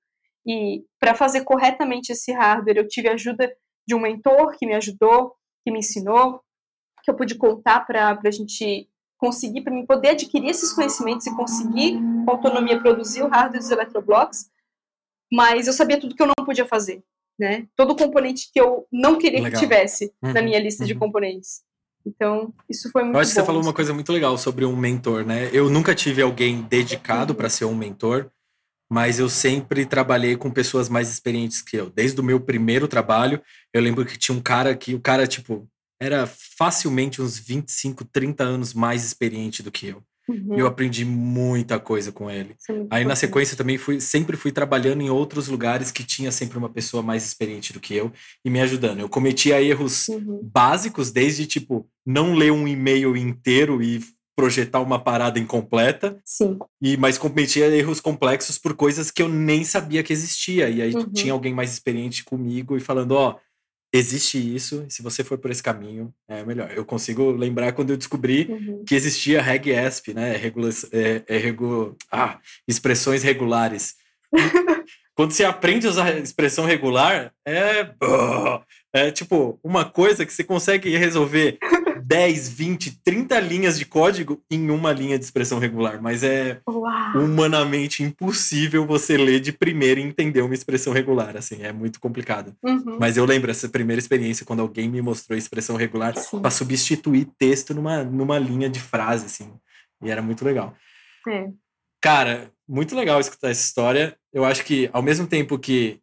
[0.47, 3.51] e para fazer corretamente esse hardware, eu tive a ajuda
[3.86, 5.34] de um mentor que me ajudou,
[5.64, 6.42] que me ensinou,
[7.03, 8.88] que eu pude contar para a gente
[9.25, 13.70] conseguir, para mim poder adquirir esses conhecimentos e conseguir, com autonomia, produzir o hardware dos
[13.70, 14.51] eletroblocos.
[15.33, 17.03] Mas eu sabia tudo que eu não podia fazer,
[17.39, 17.66] né?
[17.75, 19.59] Todo componente que eu não queria Legal.
[19.59, 20.35] que tivesse uhum.
[20.35, 20.89] na minha lista uhum.
[20.89, 21.62] de componentes.
[22.07, 23.35] Então, isso foi muito Eu acho bom.
[23.35, 25.49] que você falou uma coisa muito legal sobre um mentor, né?
[25.55, 27.37] Eu nunca tive alguém dedicado uhum.
[27.39, 28.31] para ser um mentor,
[28.93, 31.89] mas eu sempre trabalhei com pessoas mais experientes que eu.
[31.89, 33.41] Desde o meu primeiro trabalho,
[33.72, 35.66] eu lembro que tinha um cara que o cara, tipo,
[36.01, 40.03] era facilmente uns 25, 30 anos mais experiente do que eu.
[40.28, 40.57] Uhum.
[40.57, 42.57] Eu aprendi muita coisa com ele.
[42.70, 46.57] É Aí na sequência também fui, sempre fui trabalhando em outros lugares que tinha sempre
[46.57, 48.11] uma pessoa mais experiente do que eu
[48.45, 49.01] e me ajudando.
[49.01, 50.40] Eu cometia erros uhum.
[50.42, 54.01] básicos, desde tipo não ler um e-mail inteiro e
[54.36, 56.18] projetar uma parada incompleta.
[56.24, 56.59] Sim.
[56.80, 60.68] E mas cometia erros complexos por coisas que eu nem sabia que existia.
[60.70, 61.12] E aí uhum.
[61.12, 63.40] tinha alguém mais experiente comigo e falando, ó, oh,
[63.97, 66.72] existe isso, se você for por esse caminho, é melhor.
[66.74, 68.84] Eu consigo lembrar quando eu descobri uhum.
[68.84, 70.36] que existia RegESP, né?
[70.36, 73.95] Regula é, é regu ah, expressões regulares.
[75.14, 77.88] quando você aprende a usar expressão regular, é,
[78.92, 81.57] é tipo uma coisa que você consegue resolver
[82.07, 87.18] 10, 20, 30 linhas de código em uma linha de expressão regular, mas é Uau.
[87.18, 92.55] humanamente impossível você ler de primeira e entender uma expressão regular, assim, é muito complicado.
[92.62, 92.98] Uhum.
[93.00, 97.28] Mas eu lembro essa primeira experiência quando alguém me mostrou a expressão regular para substituir
[97.38, 99.52] texto numa, numa linha de frase, assim,
[100.02, 100.74] e era muito legal.
[101.26, 101.48] É.
[102.02, 104.14] Cara, muito legal escutar essa história.
[104.30, 106.00] Eu acho que ao mesmo tempo que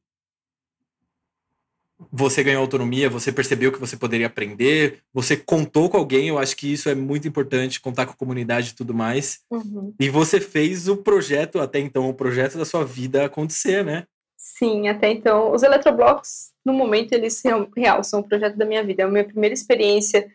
[2.12, 6.56] você ganhou autonomia, você percebeu que você poderia aprender, você contou com alguém, eu acho
[6.56, 9.41] que isso é muito importante, contar com a comunidade e tudo mais.
[9.52, 9.93] Uhum.
[9.99, 14.06] E você fez o projeto, até então, o projeto da sua vida acontecer, né?
[14.38, 15.54] Sim, até então.
[15.54, 17.43] Os eletroblocos, no momento, eles
[17.76, 19.04] real, são o projeto da minha vida.
[19.04, 20.28] É a minha primeira experiência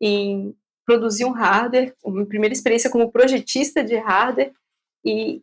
[0.00, 0.54] em
[0.84, 4.52] produzir um hardware, a minha primeira experiência como projetista de hardware
[5.02, 5.40] e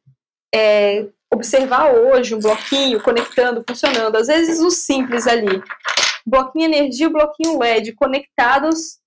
[0.53, 5.61] é, observar hoje um bloquinho conectando, funcionando, às vezes o simples ali,
[6.25, 8.99] bloquinho energia e bloquinho LED conectados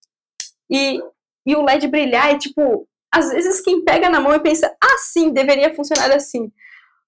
[0.71, 1.01] e,
[1.47, 4.99] e o LED brilhar é tipo, às vezes quem pega na mão e pensa, ah,
[4.99, 6.51] sim, deveria funcionar assim.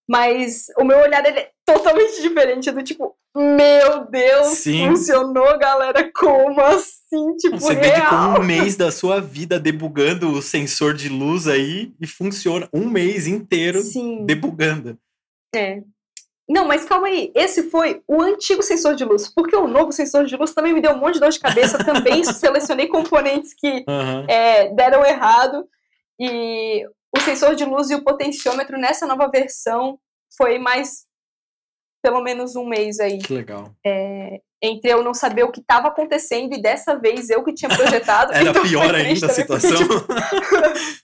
[0.08, 4.88] Mas o meu olhar ele é totalmente diferente do tipo, meu Deus, Sim.
[4.88, 7.36] funcionou, galera, como assim?
[7.36, 7.92] Tipo, Você real.
[7.92, 12.88] dedicou um mês da sua vida debugando o sensor de luz aí e funciona um
[12.88, 14.24] mês inteiro Sim.
[14.24, 14.98] debugando.
[15.54, 15.82] É.
[16.48, 17.32] Não, mas calma aí.
[17.34, 20.80] Esse foi o antigo sensor de luz, porque o novo sensor de luz também me
[20.80, 21.84] deu um monte de dor de cabeça.
[21.84, 24.24] também selecionei componentes que uhum.
[24.28, 25.68] é, deram errado.
[26.20, 26.86] E
[27.16, 29.98] o sensor de luz e o potenciômetro nessa nova versão
[30.36, 31.05] foi mais
[32.06, 33.18] pelo menos um mês aí.
[33.18, 33.74] Que legal.
[33.84, 37.68] É, entre eu não saber o que estava acontecendo e dessa vez eu que tinha
[37.68, 38.30] projetado.
[38.32, 39.72] Era então pior ainda a situação.
[39.88, 41.02] Porque, tipo...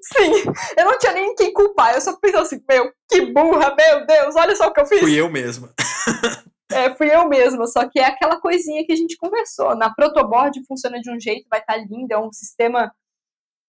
[0.00, 1.94] Sim, eu não tinha nem quem culpar.
[1.94, 5.00] Eu só pensei assim, meu, que burra, meu Deus, olha só o que eu fiz.
[5.00, 5.74] Fui eu mesma.
[6.72, 9.76] é, fui eu mesma, só que é aquela coisinha que a gente conversou.
[9.76, 12.90] Na protoboard funciona de um jeito, vai estar tá lindo, é um sistema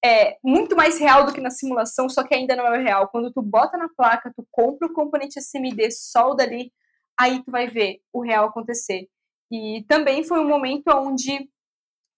[0.04, 3.08] é, muito mais real do que na simulação, só que ainda não é real.
[3.10, 6.72] Quando tu bota na placa, tu compra o componente SMD, solda ali,
[7.20, 9.08] aí tu vai ver o real acontecer.
[9.52, 11.50] E também foi um momento onde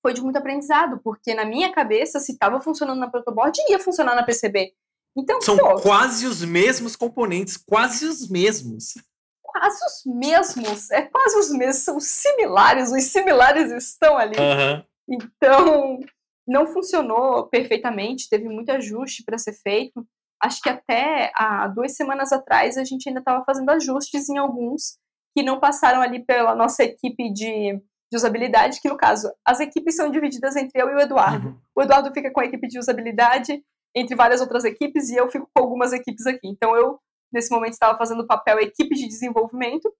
[0.01, 4.15] foi de muito aprendizado, porque na minha cabeça, se estava funcionando na protoboard, ia funcionar
[4.15, 4.73] na PCB.
[5.17, 8.95] Então, São pô, quase os mesmos componentes, quase os mesmos.
[9.41, 14.35] Quase os mesmos, é quase os mesmos, são similares, os similares estão ali.
[14.37, 14.83] Uhum.
[15.07, 15.99] Então,
[16.47, 20.05] não funcionou perfeitamente, teve muito ajuste para ser feito.
[20.41, 24.97] Acho que até há duas semanas atrás a gente ainda estava fazendo ajustes em alguns
[25.35, 27.73] que não passaram ali pela nossa equipe de,
[28.11, 31.47] de, usabilidade, que no caso, as equipes são divididas entre eu e o Eduardo.
[31.49, 31.59] Uhum.
[31.75, 33.63] O Eduardo fica com a equipe de usabilidade,
[33.95, 36.47] entre várias outras equipes, e eu fico com algumas equipes aqui.
[36.47, 36.99] Então eu,
[37.31, 39.91] nesse momento, estava fazendo o papel equipe de desenvolvimento.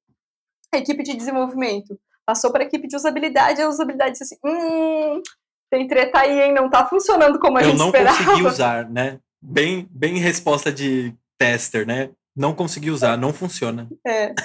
[0.73, 4.37] A equipe de desenvolvimento passou para a equipe de usabilidade, e a usabilidade disse assim,
[4.45, 5.21] hum,
[5.73, 6.53] tem treta aí, hein?
[6.53, 8.15] Não tá funcionando como a eu gente esperava.
[8.15, 9.19] Eu não consegui usar, né?
[9.41, 12.11] Bem, bem resposta de tester, né?
[12.35, 13.89] Não consegui usar, não funciona.
[14.05, 14.35] É.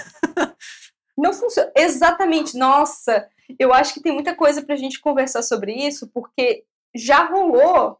[1.16, 1.70] não funciona.
[1.76, 2.56] Exatamente.
[2.56, 6.64] Nossa, eu acho que tem muita coisa pra gente conversar sobre isso, porque
[6.96, 7.98] já rolou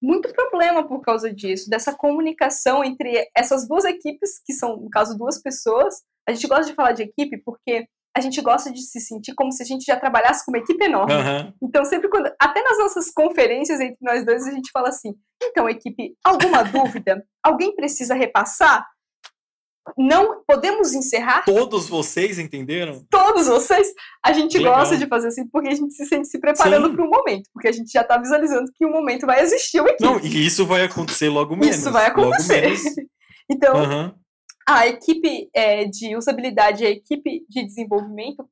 [0.00, 5.18] muito problema por causa disso, dessa comunicação entre essas duas equipes, que são, no caso,
[5.18, 6.04] duas pessoas.
[6.28, 7.88] A gente gosta de falar de equipe porque
[8.18, 10.84] a gente gosta de se sentir como se a gente já trabalhasse com uma equipe
[10.84, 11.14] enorme.
[11.14, 11.54] Aham.
[11.62, 12.30] Então, sempre quando.
[12.40, 17.24] Até nas nossas conferências entre nós dois, a gente fala assim: então, equipe, alguma dúvida?
[17.42, 18.84] Alguém precisa repassar?
[19.96, 21.44] Não podemos encerrar?
[21.46, 23.06] Todos vocês entenderam?
[23.08, 23.88] Todos vocês?
[24.22, 24.74] A gente Legal.
[24.74, 27.68] gosta de fazer assim porque a gente se sente se preparando para um momento, porque
[27.68, 30.04] a gente já está visualizando que o momento vai existir uma equipe.
[30.04, 31.76] Não, e isso vai acontecer logo menos.
[31.76, 32.74] Isso vai acontecer.
[33.50, 34.14] Então, Aham.
[34.68, 38.48] A equipe é, de usabilidade e a equipe de desenvolvimento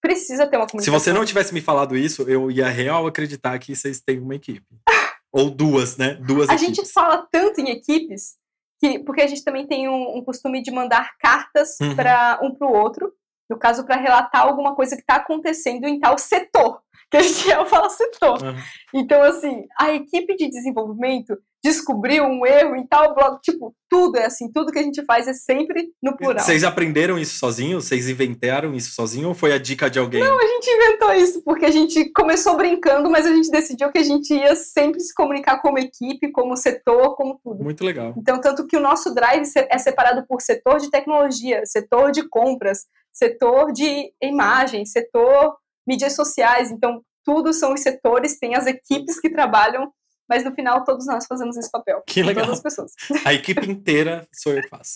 [0.00, 0.98] precisa ter uma Se comunicação.
[1.00, 4.64] você não tivesse me falado isso, eu ia real acreditar que vocês têm uma equipe.
[5.32, 6.14] Ou duas, né?
[6.14, 6.76] Duas A equipes.
[6.76, 8.36] gente fala tanto em equipes
[8.80, 11.96] que porque a gente também tem um, um costume de mandar cartas Uhum.
[11.96, 13.12] para um para o outro,
[13.50, 17.48] no caso para relatar alguma coisa que está acontecendo em tal setor, que a gente
[17.50, 18.42] eu falo setor.
[18.42, 18.56] Aham.
[18.94, 21.36] Então assim, a equipe de desenvolvimento
[21.66, 25.26] descobriu um erro em tal bloco, tipo tudo é assim, tudo que a gente faz
[25.26, 26.44] é sempre no plural.
[26.44, 27.84] Vocês aprenderam isso sozinhos?
[27.84, 30.22] Vocês inventaram isso sozinho ou foi a dica de alguém?
[30.22, 34.02] A gente inventou isso porque a gente começou brincando, mas a gente decidiu que a
[34.04, 37.64] gente ia sempre se comunicar como equipe, como setor, como tudo.
[37.64, 38.14] Muito legal.
[38.16, 42.86] Então, tanto que o nosso drive é separado por setor de tecnologia, setor de compras,
[43.12, 45.56] setor de imagem, setor
[45.86, 46.70] mídias sociais.
[46.70, 49.90] Então, tudo são os setores, tem as equipes que trabalham,
[50.28, 52.02] mas no final todos nós fazemos esse papel.
[52.06, 52.44] Que legal.
[52.44, 52.92] Todas as pessoas.
[53.24, 54.94] A equipe inteira sou eu que faço.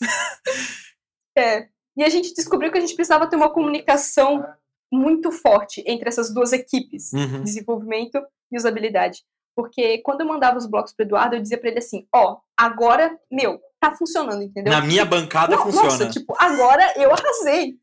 [1.37, 1.69] É.
[1.97, 4.45] E a gente descobriu que a gente precisava ter uma comunicação
[4.93, 7.43] muito forte entre essas duas equipes, Uhum.
[7.43, 8.21] desenvolvimento
[8.51, 9.23] e usabilidade.
[9.55, 13.17] Porque quando eu mandava os blocos pro Eduardo, eu dizia para ele assim: ó, agora,
[13.31, 14.73] meu, tá funcionando, entendeu?
[14.73, 15.85] Na minha bancada funciona.
[15.89, 17.77] Nossa, tipo, agora eu arrasei.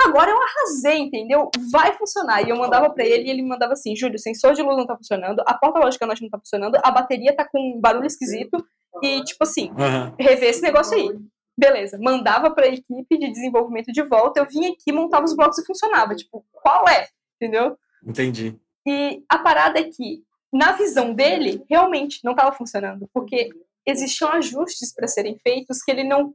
[0.00, 1.50] Agora eu arrasei, entendeu?
[1.70, 2.42] Vai funcionar.
[2.42, 4.86] E eu mandava pra ele e ele mandava assim: Júlio, o sensor de luz não
[4.86, 8.64] tá funcionando, a porta lógica não tá funcionando, a bateria tá com um barulho esquisito.
[9.02, 10.14] E, tipo assim, Aham.
[10.18, 11.18] rever esse negócio aí.
[11.56, 15.66] Beleza, mandava pra equipe de desenvolvimento de volta, eu vinha aqui, montava os blocos e
[15.66, 16.14] funcionava.
[16.14, 17.08] Tipo, qual é?
[17.36, 17.76] Entendeu?
[18.06, 18.58] Entendi.
[18.86, 20.22] E a parada é que,
[20.52, 23.50] na visão dele, realmente não estava funcionando, porque
[23.86, 26.34] existiam ajustes para serem feitos que ele não.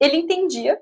[0.00, 0.80] Ele entendia,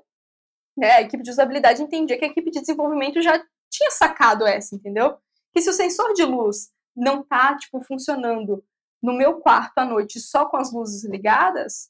[0.77, 0.91] né?
[0.91, 5.17] A equipe de usabilidade entendia que a equipe de desenvolvimento já tinha sacado essa, entendeu?
[5.53, 8.63] Que se o sensor de luz não tá, tipo, funcionando
[9.01, 11.89] no meu quarto à noite só com as luzes ligadas,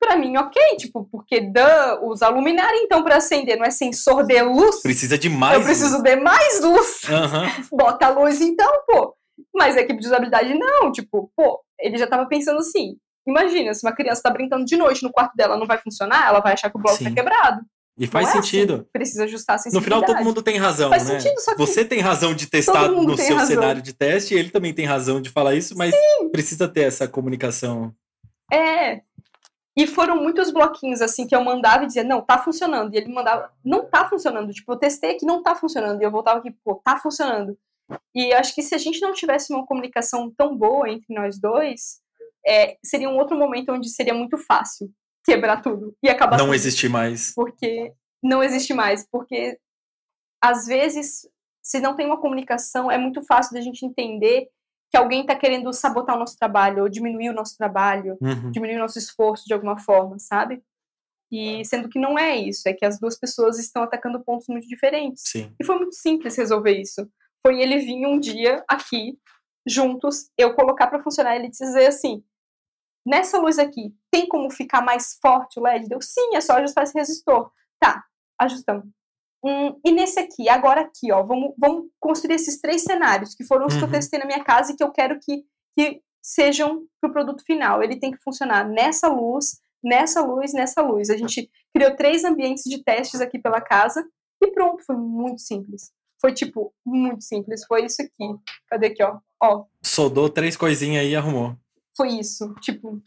[0.00, 4.40] para mim, ok, tipo, porque duh, usa luminária então para acender, não é sensor de
[4.42, 4.80] luz?
[4.80, 5.58] Precisa de mais.
[5.58, 7.46] eu preciso de mais luz Aham.
[7.72, 9.14] bota a luz então, pô.
[9.54, 12.96] Mas a equipe de usabilidade não, tipo, pô, ele já tava pensando assim.
[13.26, 16.40] Imagina, se uma criança tá brincando de noite no quarto dela, não vai funcionar, ela
[16.40, 17.04] vai achar que o bloco Sim.
[17.04, 17.60] tá quebrado.
[17.98, 18.74] E faz é sentido.
[18.74, 18.84] assim.
[18.92, 20.04] Precisa ajustar a No sensibilidade.
[20.04, 21.18] final, todo mundo tem razão, Faz né?
[21.18, 23.56] sentido, só que Você tem razão de testar no seu razão.
[23.56, 25.94] cenário de teste, e ele também tem razão de falar isso, mas
[26.30, 27.92] precisa ter essa comunicação.
[28.52, 29.00] É.
[29.76, 32.92] E foram muitos bloquinhos assim que eu mandava e dizia, não, tá funcionando.
[32.94, 34.52] E ele mandava, não tá funcionando.
[34.52, 36.00] Tipo, eu testei aqui, não tá funcionando.
[36.00, 37.56] E eu voltava aqui, pô, tá funcionando.
[38.14, 42.00] E acho que se a gente não tivesse uma comunicação tão boa entre nós dois,
[42.46, 44.90] é, seria um outro momento onde seria muito fácil
[45.28, 46.54] quebrar tudo e acabar Não tudo.
[46.54, 47.32] existe mais.
[47.34, 49.58] porque não existe mais, porque
[50.42, 51.28] às vezes
[51.62, 54.48] se não tem uma comunicação é muito fácil da gente entender
[54.90, 58.50] que alguém está querendo sabotar o nosso trabalho ou diminuir o nosso trabalho, Uhum.
[58.50, 60.62] diminuir o nosso esforço de alguma forma, sabe?
[61.30, 64.66] E sendo que não é isso, é que as duas pessoas estão atacando pontos muito
[64.66, 65.24] diferentes.
[65.26, 65.54] Sim.
[65.60, 67.06] E foi muito simples resolver isso.
[67.46, 69.18] Foi ele vir um dia aqui,
[69.68, 72.24] juntos, eu colocar para funcionar, ele dizer assim:
[73.08, 75.88] nessa luz aqui, tem como ficar mais forte o LED?
[75.88, 77.50] Deu sim, é só ajustar esse resistor.
[77.80, 78.04] Tá,
[78.40, 78.84] ajustamos.
[79.44, 83.66] Hum, e nesse aqui, agora aqui, ó, vamos, vamos construir esses três cenários, que foram
[83.66, 83.92] os que eu Uhum.
[83.92, 85.44] testei na minha casa e que eu quero que,
[85.76, 87.82] que sejam para o produto final.
[87.82, 91.08] Ele tem que funcionar nessa luz, nessa luz, nessa luz.
[91.08, 94.04] A gente criou três ambientes de testes aqui pela casa
[94.42, 95.92] e pronto, foi muito simples.
[96.20, 97.64] Foi tipo, muito simples.
[97.64, 98.34] Foi isso aqui.
[98.68, 99.18] Cadê aqui, ó?
[99.40, 101.56] Ó, Soldou três coisinhas aí e arrumou.
[101.98, 102.54] Foi isso.
[102.60, 103.02] Tipo,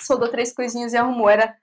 [0.00, 1.28] soldou três coisinhas e arrumou.
[1.28, 1.54] Era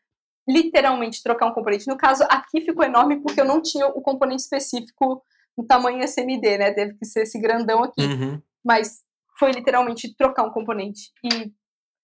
[0.47, 1.87] literalmente trocar um componente.
[1.87, 5.23] No caso, aqui ficou enorme porque eu não tinha o componente específico
[5.57, 6.71] no tamanho SMD, né?
[6.71, 8.01] Teve que ser esse grandão aqui.
[8.05, 8.39] Uhum.
[8.63, 9.01] Mas
[9.39, 11.11] foi literalmente trocar um componente.
[11.23, 11.51] E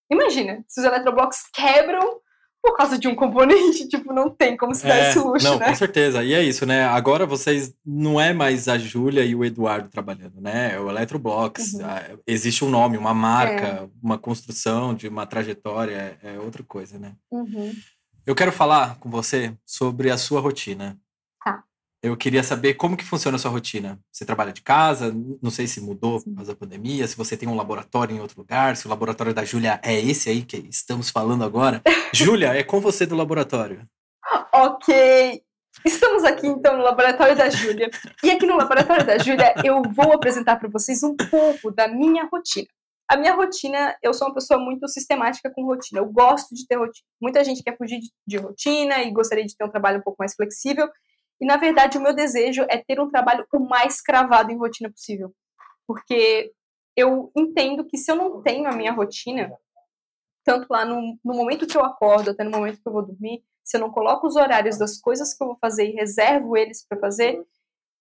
[0.10, 2.20] imagina, se os eletroblocos quebram
[2.62, 5.60] por causa de um componente, tipo, não tem como se dar É, esse luxo, não,
[5.60, 5.68] né?
[5.68, 6.24] com certeza.
[6.24, 6.86] E é isso, né?
[6.86, 10.76] Agora vocês não é mais a Júlia e o Eduardo trabalhando, né?
[10.76, 11.74] É o Electroblox.
[11.74, 11.82] Uhum.
[12.28, 17.14] Existe um nome, uma marca, uma construção de uma trajetória, é, é outra coisa, né?
[17.32, 17.72] Uhum.
[18.26, 20.98] Eu quero falar com você sobre a sua rotina.
[22.02, 24.00] Eu queria saber como que funciona a sua rotina.
[24.10, 25.14] Você trabalha de casa?
[25.42, 28.40] Não sei se mudou por causa da pandemia, se você tem um laboratório em outro
[28.40, 31.82] lugar, se o laboratório da Júlia é esse aí que estamos falando agora.
[32.14, 33.86] Júlia, é com você do laboratório.
[34.54, 35.44] Ok.
[35.86, 37.90] Estamos aqui então no laboratório da Júlia.
[38.24, 42.26] E aqui no laboratório da Júlia eu vou apresentar para vocês um pouco da minha
[42.32, 42.68] rotina.
[43.10, 46.00] A minha rotina, eu sou uma pessoa muito sistemática com rotina.
[46.00, 47.06] Eu gosto de ter rotina.
[47.20, 50.18] Muita gente quer fugir de, de rotina e gostaria de ter um trabalho um pouco
[50.20, 50.88] mais flexível.
[51.42, 54.90] E na verdade, o meu desejo é ter um trabalho o mais cravado em rotina
[54.90, 55.34] possível.
[55.88, 56.52] Porque
[56.96, 59.52] eu entendo que se eu não tenho a minha rotina,
[60.44, 63.44] tanto lá no, no momento que eu acordo até no momento que eu vou dormir,
[63.64, 66.86] se eu não coloco os horários das coisas que eu vou fazer e reservo eles
[66.86, 67.42] para fazer,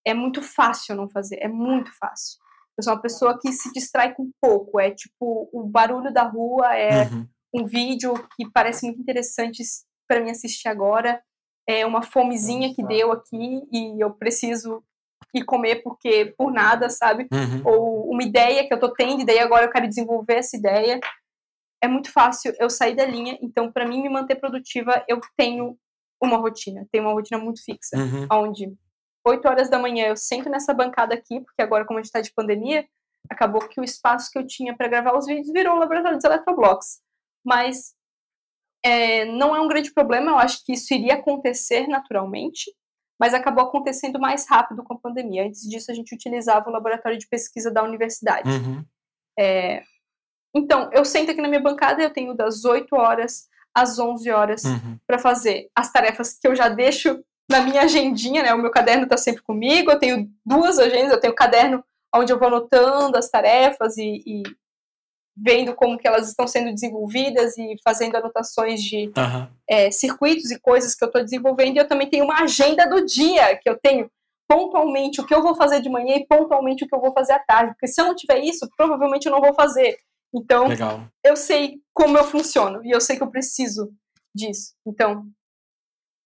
[0.06, 2.38] é muito fácil não fazer, é muito fácil.
[2.76, 6.74] Eu sou uma pessoa que se distrai com pouco, é tipo o barulho da rua,
[6.74, 7.28] é uhum.
[7.54, 9.62] um vídeo que parece muito interessante
[10.08, 11.22] para mim assistir agora,
[11.68, 14.82] é uma fomezinha que deu aqui e eu preciso
[15.34, 17.28] ir comer porque por nada, sabe?
[17.30, 17.62] Uhum.
[17.64, 20.98] Ou uma ideia que eu tô tendo e daí agora eu quero desenvolver essa ideia.
[21.82, 25.78] É muito fácil eu sair da linha, então para mim me manter produtiva, eu tenho
[26.20, 28.26] uma rotina, tenho uma rotina muito fixa, uhum.
[28.32, 28.74] onde
[29.24, 32.20] 8 horas da manhã eu sento nessa bancada aqui, porque agora como a gente tá
[32.20, 32.84] de pandemia,
[33.30, 36.24] acabou que o espaço que eu tinha para gravar os vídeos virou o laboratório dos
[36.24, 37.00] eletroblocos.
[37.44, 37.94] Mas
[38.88, 42.72] é, não é um grande problema, eu acho que isso iria acontecer naturalmente,
[43.20, 45.44] mas acabou acontecendo mais rápido com a pandemia.
[45.44, 48.48] Antes disso, a gente utilizava o laboratório de pesquisa da universidade.
[48.48, 48.84] Uhum.
[49.38, 49.82] É,
[50.54, 54.64] então, eu sento aqui na minha bancada, eu tenho das 8 horas às 11 horas
[54.64, 54.98] uhum.
[55.06, 58.54] para fazer as tarefas que eu já deixo na minha agendinha, né?
[58.54, 61.84] O meu caderno está sempre comigo, eu tenho duas agendas, eu tenho o caderno
[62.14, 64.42] onde eu vou anotando as tarefas e, e
[65.40, 69.48] vendo como que elas estão sendo desenvolvidas e fazendo anotações de uhum.
[69.68, 71.76] é, circuitos e coisas que eu estou desenvolvendo.
[71.76, 74.10] E eu também tenho uma agenda do dia, que eu tenho
[74.48, 77.32] pontualmente o que eu vou fazer de manhã e pontualmente o que eu vou fazer
[77.34, 77.72] à tarde.
[77.72, 79.98] Porque se eu não tiver isso, provavelmente eu não vou fazer.
[80.34, 81.06] Então, Legal.
[81.24, 83.92] eu sei como eu funciono e eu sei que eu preciso
[84.34, 84.74] disso.
[84.86, 85.26] Então,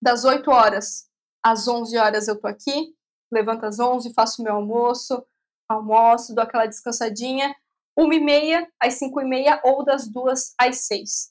[0.02, 1.08] das 8 horas
[1.44, 2.94] às 11 horas eu tô aqui,
[3.32, 5.24] levanto às 11, faço meu almoço,
[5.68, 7.54] almoço, dou aquela descansadinha,
[7.96, 11.30] uma e meia às cinco e meia ou das duas às seis.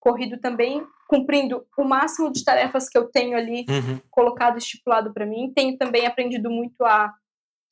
[0.00, 4.00] Corrido também, cumprindo o máximo de tarefas que eu tenho ali uhum.
[4.10, 5.52] colocado, estipulado para mim.
[5.54, 7.12] Tenho também aprendido muito a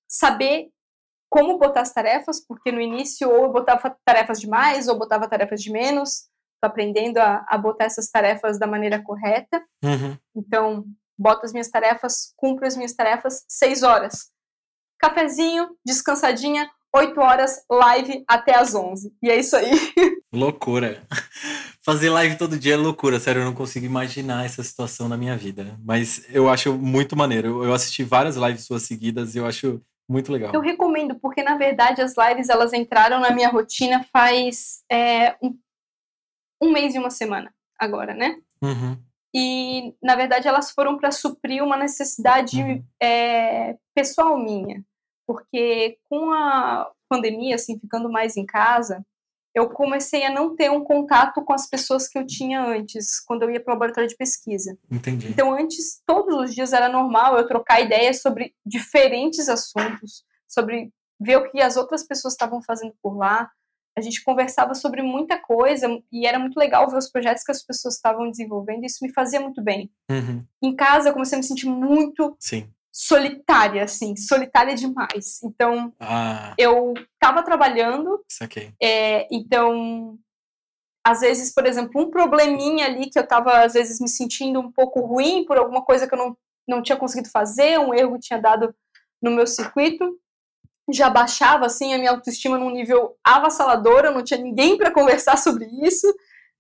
[0.09, 0.71] saber
[1.31, 5.29] como botar as tarefas, porque no início ou eu botava tarefas de mais ou botava
[5.29, 6.29] tarefas de menos.
[6.55, 9.63] Estou aprendendo a, a, botar essas tarefas da maneira correta.
[9.85, 10.19] Uhum.
[10.35, 10.85] Então,
[11.17, 14.31] boto as minhas tarefas, cumpro as minhas tarefas seis horas.
[14.99, 19.13] Cafezinho, descansadinha, 8 horas, live até as 11.
[19.23, 19.71] E é isso aí.
[20.33, 21.03] Loucura.
[21.85, 25.37] Fazer live todo dia é loucura, sério, eu não consigo imaginar essa situação na minha
[25.37, 25.79] vida.
[25.83, 27.65] Mas eu acho muito maneiro.
[27.65, 30.53] Eu assisti várias lives suas seguidas e eu acho muito legal.
[30.53, 35.57] Eu recomendo, porque na verdade as lives elas entraram na minha rotina faz é, um,
[36.63, 38.37] um mês e uma semana agora, né?
[38.63, 38.99] Uhum.
[39.35, 42.85] E na verdade elas foram para suprir uma necessidade uhum.
[43.01, 44.83] é, pessoal minha
[45.29, 49.05] porque com a pandemia, assim, ficando mais em casa,
[49.55, 53.43] eu comecei a não ter um contato com as pessoas que eu tinha antes, quando
[53.43, 54.79] eu ia para o laboratório de pesquisa.
[54.91, 55.29] Entendi.
[55.29, 60.91] Então, antes, todos os dias era normal eu trocar ideias sobre diferentes assuntos, sobre
[61.21, 63.51] ver o que as outras pessoas estavam fazendo por lá.
[63.99, 67.63] A gente conversava sobre muita coisa e era muito legal ver os projetos que as
[67.63, 68.85] pessoas estavam desenvolvendo.
[68.85, 69.91] Isso me fazia muito bem.
[70.11, 70.43] Uhum.
[70.63, 75.41] Em casa, eu comecei a me sentir muito Sim solitária, assim, solitária demais.
[75.45, 76.53] Então, ah.
[76.59, 78.25] eu tava trabalhando.
[78.83, 80.19] É, então,
[81.07, 84.73] às vezes, por exemplo, um probleminha ali que eu tava, às vezes, me sentindo um
[84.73, 88.27] pouco ruim por alguma coisa que eu não, não tinha conseguido fazer, um erro que
[88.27, 88.75] tinha dado
[89.23, 90.19] no meu circuito,
[90.93, 95.39] já baixava, assim, a minha autoestima num nível avassalador, eu não tinha ninguém para conversar
[95.39, 96.13] sobre isso,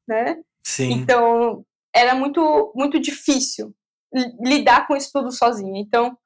[0.06, 0.40] né?
[0.64, 0.92] Sim.
[0.92, 3.74] Então, era muito, muito difícil
[4.40, 5.80] lidar com isso tudo sozinha.
[5.80, 6.16] Então,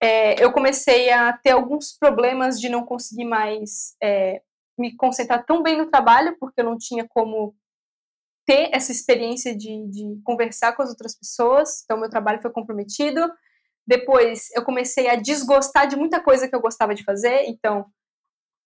[0.00, 4.42] é, eu comecei a ter alguns problemas de não conseguir mais é,
[4.78, 7.54] me concentrar tão bem no trabalho, porque eu não tinha como
[8.46, 13.20] ter essa experiência de, de conversar com as outras pessoas, então meu trabalho foi comprometido.
[13.86, 17.86] Depois eu comecei a desgostar de muita coisa que eu gostava de fazer, então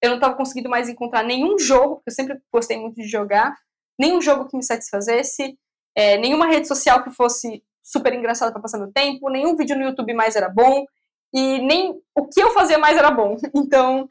[0.02, 3.56] eu não estava conseguindo mais encontrar nenhum jogo, porque eu sempre gostei muito de jogar,
[3.98, 5.58] nenhum jogo que me satisfazesse,
[5.96, 9.84] é, nenhuma rede social que fosse super engraçada para passar meu tempo, nenhum vídeo no
[9.84, 10.84] YouTube mais era bom
[11.32, 13.36] e nem o que eu fazia mais era bom.
[13.54, 14.08] Então,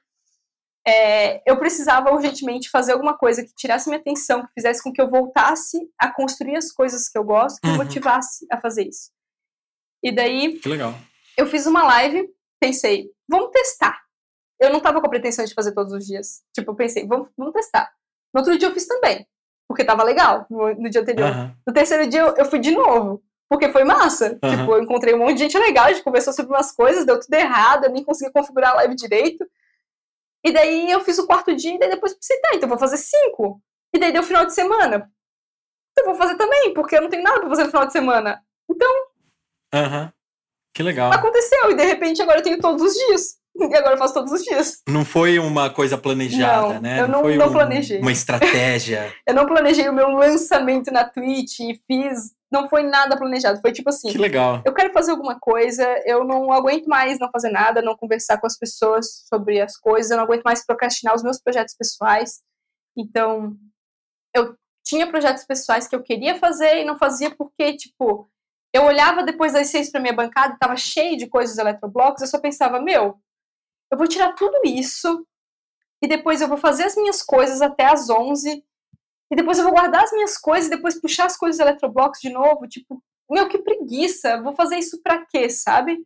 [0.85, 5.01] é, eu precisava urgentemente fazer alguma coisa que tirasse minha atenção, que fizesse com que
[5.01, 7.77] eu voltasse a construir as coisas que eu gosto, que uhum.
[7.77, 9.11] motivasse a fazer isso.
[10.03, 10.95] E daí, que legal.
[11.37, 12.27] eu fiz uma live,
[12.59, 14.01] pensei, vamos testar.
[14.59, 16.41] Eu não tava com a pretensão de fazer todos os dias.
[16.53, 17.91] Tipo, eu pensei, vamos, vamos testar.
[18.33, 19.27] No outro dia eu fiz também,
[19.67, 21.29] porque tava legal no, no dia anterior.
[21.29, 21.55] Aham.
[21.67, 24.39] No terceiro dia eu, eu fui de novo, porque foi massa.
[24.41, 24.57] Aham.
[24.57, 27.19] Tipo, eu encontrei um monte de gente legal, a gente conversou sobre umas coisas, deu
[27.19, 29.45] tudo errado, eu nem consegui configurar a live direito.
[30.41, 32.95] E daí eu fiz o quarto dia, e daí depois pensei, tá, então vou fazer
[32.95, 33.61] cinco.
[33.93, 35.11] E daí deu final de semana.
[35.91, 38.41] Então vou fazer também, porque eu não tenho nada pra fazer no final de semana.
[38.69, 38.89] Então
[39.73, 40.13] Aham.
[40.73, 41.11] Que legal.
[41.11, 43.37] aconteceu, e de repente agora eu tenho todos os dias.
[43.71, 44.81] E agora eu faço todos os dias.
[44.87, 47.01] Não foi uma coisa planejada, Não, né?
[47.01, 47.99] eu não- foi não um- planejei.
[47.99, 49.13] Uma estratégia.
[49.27, 52.31] Eu não planejei o meu lançamento na Twitch e fiz.
[52.51, 53.61] Não foi nada planejado.
[53.61, 54.09] Foi tipo assim.
[54.11, 54.61] que legal.
[54.65, 58.47] eu quero fazer alguma coisa, eu não aguento mais não fazer nada, não conversar com
[58.47, 62.41] as pessoas sobre as coisas, eu não aguento mais procrastinar os meus projetos pessoais.
[62.97, 63.55] Então,
[64.35, 64.55] eu
[64.85, 68.29] tinha projetos pessoais que eu queria fazer e não fazia porque, tipo,
[68.73, 72.39] eu olhava depois das seis para minha bancada, tava cheio de coisas eletroblocos, eu só
[72.39, 73.15] pensava, meu,
[73.91, 75.25] eu vou tirar tudo isso
[76.01, 78.63] e depois eu vou fazer as minhas coisas até as 11
[79.31, 82.29] e depois eu vou guardar as minhas coisas e depois puxar as coisas eletroblocos de
[82.29, 86.05] novo, tipo, meu, que preguiça, vou fazer isso pra quê, sabe?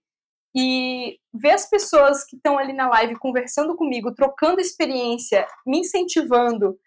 [0.56, 6.78] E ver as pessoas que estão ali na live conversando comigo, trocando experiência, me incentivando,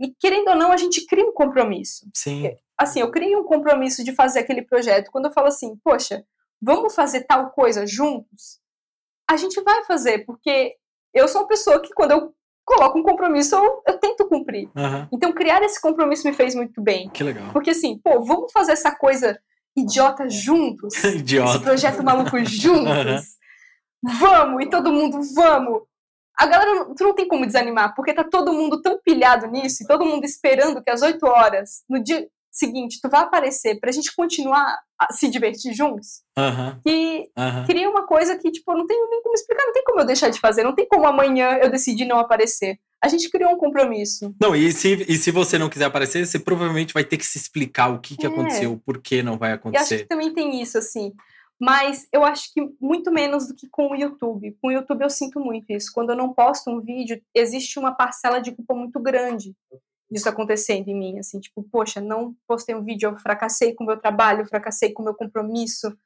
[0.00, 2.08] e querendo ou não, a gente cria um compromisso.
[2.14, 2.56] Sim.
[2.78, 5.10] Assim, eu criei um compromisso de fazer aquele projeto.
[5.10, 6.24] Quando eu falo assim, poxa,
[6.60, 8.61] vamos fazer tal coisa juntos,
[9.32, 10.74] a gente vai fazer, porque
[11.14, 12.34] eu sou uma pessoa que quando eu
[12.64, 14.68] coloco um compromisso, eu, eu tento cumprir.
[14.76, 15.08] Aham.
[15.12, 17.08] Então, criar esse compromisso me fez muito bem.
[17.10, 17.50] Que legal.
[17.52, 19.38] Porque assim, pô, vamos fazer essa coisa
[19.76, 20.94] idiota juntos?
[21.02, 21.60] Esse Idiota.
[21.60, 23.36] projeto maluco juntos?
[24.02, 24.64] Vamos!
[24.64, 25.82] E todo mundo, vamos!
[26.36, 29.86] A galera, tu não tem como desanimar, porque tá todo mundo tão pilhado nisso, e
[29.86, 34.14] todo mundo esperando que às 8 horas, no dia seguinte, tu vai aparecer pra gente
[34.14, 36.22] continuar a se divertir juntos.
[36.36, 36.80] Aham.
[36.86, 37.64] E Aham.
[37.66, 40.04] queria uma coisa que, tipo, eu não tenho nem como explicar, não tem como eu
[40.06, 42.78] deixar de fazer, não tem como amanhã eu decidir não aparecer.
[43.02, 44.32] A gente criou um compromisso.
[44.40, 47.38] Não, e se, e se você não quiser aparecer, você provavelmente vai ter que se
[47.38, 48.28] explicar o que, que É.
[48.28, 50.06] aconteceu, por que não vai E acho que acontecer.
[50.06, 51.12] também tem isso, assim.
[51.60, 54.56] Mas eu acho que muito menos do que com o YouTube.
[54.60, 55.90] Com o YouTube eu sinto muito isso.
[55.92, 59.54] Quando eu não posto um vídeo, existe uma parcela de culpa muito grande
[60.12, 61.18] disso acontecendo em mim.
[61.18, 65.02] Assim, tipo, poxa, não postei um vídeo, eu fracassei com o meu trabalho, fracassei com
[65.02, 65.96] o meu compromisso.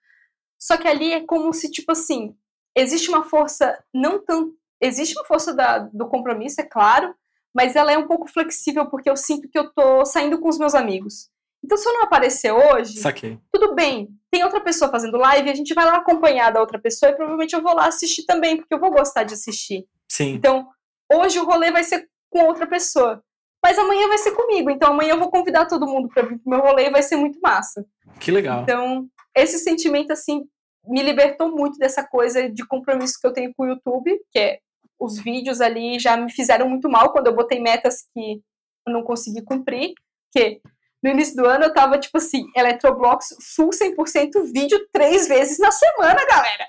[0.58, 2.34] Só que ali é como se, tipo assim,
[2.76, 4.52] existe uma força não tão.
[4.80, 7.14] Existe uma força da, do compromisso, é claro,
[7.54, 10.58] mas ela é um pouco flexível porque eu sinto que eu tô saindo com os
[10.58, 11.30] meus amigos.
[11.64, 13.40] Então, se eu não aparecer hoje, Saquei.
[13.50, 17.10] tudo bem, tem outra pessoa fazendo live, a gente vai lá acompanhar da outra pessoa
[17.10, 19.84] e provavelmente eu vou lá assistir também, porque eu vou gostar de assistir.
[20.08, 20.34] Sim.
[20.34, 20.68] Então,
[21.12, 23.24] hoje o rolê vai ser com outra pessoa,
[23.62, 26.50] mas amanhã vai ser comigo, então amanhã eu vou convidar todo mundo para vir pro
[26.50, 27.84] meu rolê e vai ser muito massa.
[28.20, 28.62] Que legal.
[28.62, 30.44] Então, esse sentimento, assim,
[30.86, 34.58] me libertou muito dessa coisa de compromisso que eu tenho com o YouTube, que é
[34.98, 38.40] os vídeos ali já me fizeram muito mal quando eu botei metas que
[38.86, 39.92] eu não consegui cumprir,
[40.32, 40.60] que
[41.02, 45.70] no início do ano eu tava, tipo assim, Eletroblox full 100% vídeo três vezes na
[45.70, 46.66] semana, galera!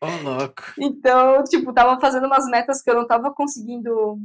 [0.00, 0.62] Ô, louco.
[0.78, 4.18] Então, tipo, tava fazendo umas metas que eu não tava conseguindo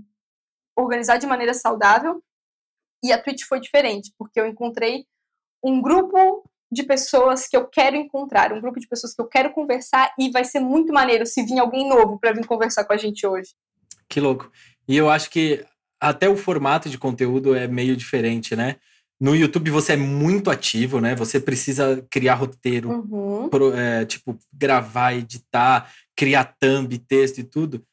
[0.83, 2.21] organizar de maneira saudável.
[3.03, 5.05] E a Twitch foi diferente, porque eu encontrei
[5.63, 9.51] um grupo de pessoas que eu quero encontrar, um grupo de pessoas que eu quero
[9.51, 12.97] conversar e vai ser muito maneiro se vir alguém novo para vir conversar com a
[12.97, 13.55] gente hoje.
[14.07, 14.51] Que louco.
[14.87, 15.65] E eu acho que
[15.99, 18.75] até o formato de conteúdo é meio diferente, né?
[19.19, 21.13] No YouTube você é muito ativo, né?
[21.15, 23.49] Você precisa criar roteiro, Uhum.
[23.49, 27.83] pro- é, tipo, gravar, editar, criar thumb, texto e tudo.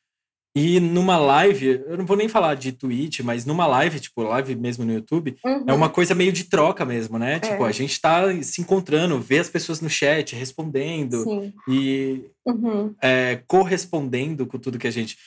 [0.58, 4.56] E numa live, eu não vou nem falar de Twitch, mas numa live, tipo, live
[4.56, 5.64] mesmo no YouTube, Uhum.
[5.66, 7.38] é uma coisa meio de troca mesmo, né?
[7.38, 11.52] Tipo, a gente tá se encontrando, vê as pessoas no chat, respondendo Sim.
[11.68, 12.94] e Uhum.
[13.02, 15.18] é, correspondendo com tudo que a gente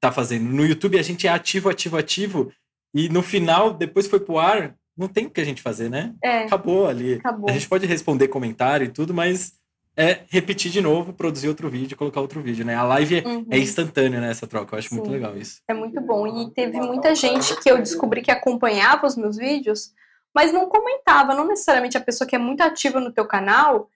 [0.00, 0.44] tá fazendo.
[0.48, 2.50] No YouTube a gente é ativo, ativo, ativo,
[2.94, 6.14] e no final, depois foi pro ar, não tem o que a gente fazer, né?
[6.24, 7.14] É, Acabou ali.
[7.14, 7.50] acabou.
[7.50, 9.52] A gente pode responder comentário e tudo, mas
[9.98, 12.76] é repetir de novo, produzir outro vídeo, colocar outro vídeo, né?
[12.76, 13.46] A live é, Uhum.
[13.50, 15.12] é instantânea nessa troca, eu acho muito Sim.
[15.12, 15.60] legal isso.
[15.66, 16.24] É muito bom.
[16.24, 19.92] E teve muita gente que eu descobri que acompanhava os meus vídeos,
[20.32, 21.34] mas não comentava.
[21.34, 23.88] Não necessariamente a pessoa que é muito ativa no teu canal,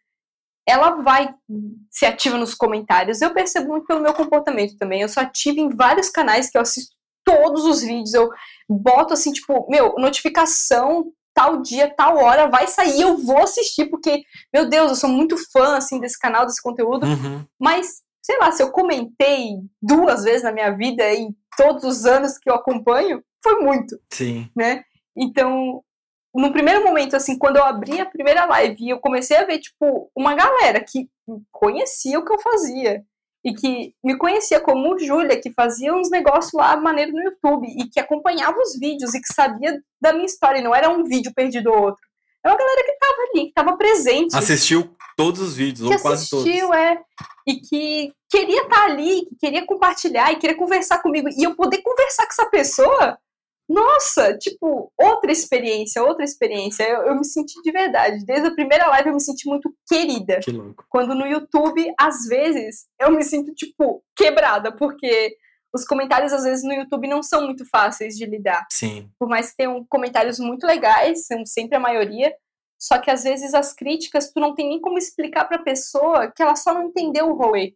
[0.68, 1.32] ela vai
[1.88, 3.22] ser ativa nos comentários.
[3.22, 5.02] Eu percebo muito pelo meu comportamento também.
[5.02, 8.12] Eu sou ativa em vários canais que eu assisto todos os vídeos.
[8.12, 8.28] Eu
[8.68, 14.22] boto assim, tipo, meu, notificação, tal dia, tal hora, vai sair, eu vou assistir, porque,
[14.52, 17.06] meu Deus, eu sou muito fã, assim, desse canal, desse conteúdo.
[17.06, 17.44] Uhum.
[17.60, 22.38] Mas, sei lá, se eu comentei duas vezes na minha vida, em todos os anos
[22.38, 24.48] que eu acompanho, foi muito, Sim.
[24.56, 24.82] né?
[25.16, 25.82] Então,
[26.34, 30.10] no primeiro momento, assim, quando eu abri a primeira live, eu comecei a ver, tipo,
[30.16, 31.08] uma galera que
[31.50, 33.04] conhecia o que eu fazia.
[33.44, 37.88] E que me conhecia como Júlia, que fazia uns negócios lá maneiro no YouTube, e
[37.88, 41.32] que acompanhava os vídeos e que sabia da minha história, e não era um vídeo
[41.34, 42.02] perdido ou outro.
[42.44, 44.36] É uma galera que tava ali, que tava presente.
[44.36, 46.46] Assistiu todos os vídeos, ou quase todos.
[46.46, 47.00] assistiu, é.
[47.46, 51.28] E que queria estar ali, que queria compartilhar e queria conversar comigo.
[51.28, 53.18] E eu poder conversar com essa pessoa,
[53.72, 56.84] nossa, tipo, outra experiência, outra experiência.
[56.84, 58.24] Eu, eu me senti de verdade.
[58.24, 60.40] Desde a primeira live eu me senti muito querida.
[60.42, 60.84] Que louco.
[60.88, 65.36] Quando no YouTube, às vezes, eu me sinto, tipo, quebrada, porque
[65.74, 68.66] os comentários, às vezes, no YouTube não são muito fáceis de lidar.
[68.70, 69.10] Sim.
[69.18, 72.34] Por mais que tenham comentários muito legais, são sempre a maioria,
[72.78, 76.42] só que às vezes as críticas tu não tem nem como explicar pra pessoa que
[76.42, 77.74] ela só não entendeu o rolê.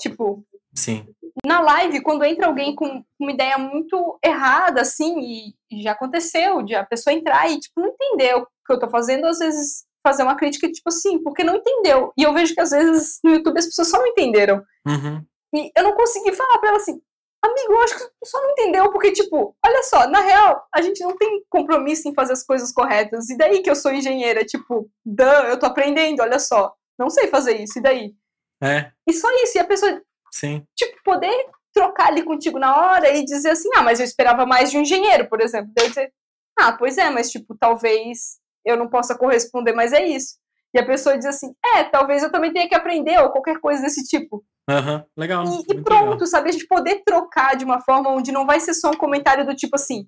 [0.00, 1.06] Tipo, Sim.
[1.44, 6.74] na live, quando entra alguém com uma ideia muito errada, assim, e, já aconteceu, de
[6.74, 10.22] a pessoa entrar e, tipo, não entendeu o que eu tô fazendo, às vezes fazer
[10.24, 12.12] uma crítica, tipo assim, porque não entendeu.
[12.16, 14.62] E eu vejo que às vezes no YouTube as pessoas só não entenderam.
[14.86, 15.24] Uhum.
[15.54, 17.00] E eu não consegui falar pra ela assim,
[17.44, 20.80] amigo, eu acho que tu só não entendeu, porque, tipo, olha só, na real, a
[20.80, 23.28] gente não tem compromisso em fazer as coisas corretas.
[23.30, 26.72] E daí que eu sou engenheira, tipo, dan, eu tô aprendendo, olha só.
[26.98, 28.14] Não sei fazer isso, e daí?
[28.62, 30.00] É, E só isso, e a pessoa,
[30.32, 30.64] sim.
[30.74, 34.70] tipo, poder trocar ali contigo na hora e dizer assim, ah, mas eu esperava mais
[34.70, 35.72] de um engenheiro, por exemplo.
[35.74, 36.12] Daí eu dizer,
[36.58, 40.36] ah, pois é, mas, tipo, talvez eu não possa corresponder, mas é isso.
[40.74, 43.82] E a pessoa diz assim, é, talvez eu também tenha que aprender, ou qualquer coisa
[43.82, 44.44] desse tipo.
[44.68, 45.44] Aham, legal.
[45.44, 46.26] E, e pronto, legal.
[46.26, 46.48] sabe?
[46.48, 49.54] A gente poder trocar de uma forma onde não vai ser só um comentário do
[49.54, 50.06] tipo assim,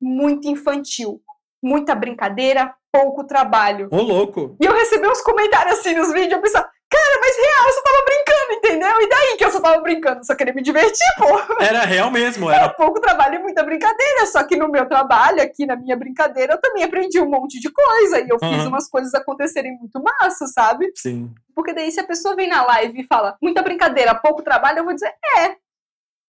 [0.00, 1.22] muito infantil,
[1.62, 3.88] muita brincadeira, pouco trabalho.
[3.90, 4.56] Ô, louco.
[4.60, 7.82] E eu recebi uns comentários assim nos vídeos, eu pensava, cara, mas real, eu só
[7.82, 9.00] tava brincando, entendeu?
[9.02, 11.62] E daí que eu só tava brincando, só queria me divertir, pô.
[11.62, 12.72] Era real mesmo, Era era.
[12.74, 16.60] pouco trabalho e muita brincadeira, só que no meu trabalho, aqui na minha brincadeira, eu
[16.60, 18.68] também aprendi um monte de coisa e eu fiz Uhum.
[18.68, 20.90] umas coisas acontecerem muito massa, sabe?
[20.94, 21.32] Sim.
[21.54, 24.84] Porque daí se a pessoa vem na live e fala muita brincadeira, pouco trabalho, eu
[24.84, 25.48] vou dizer, é.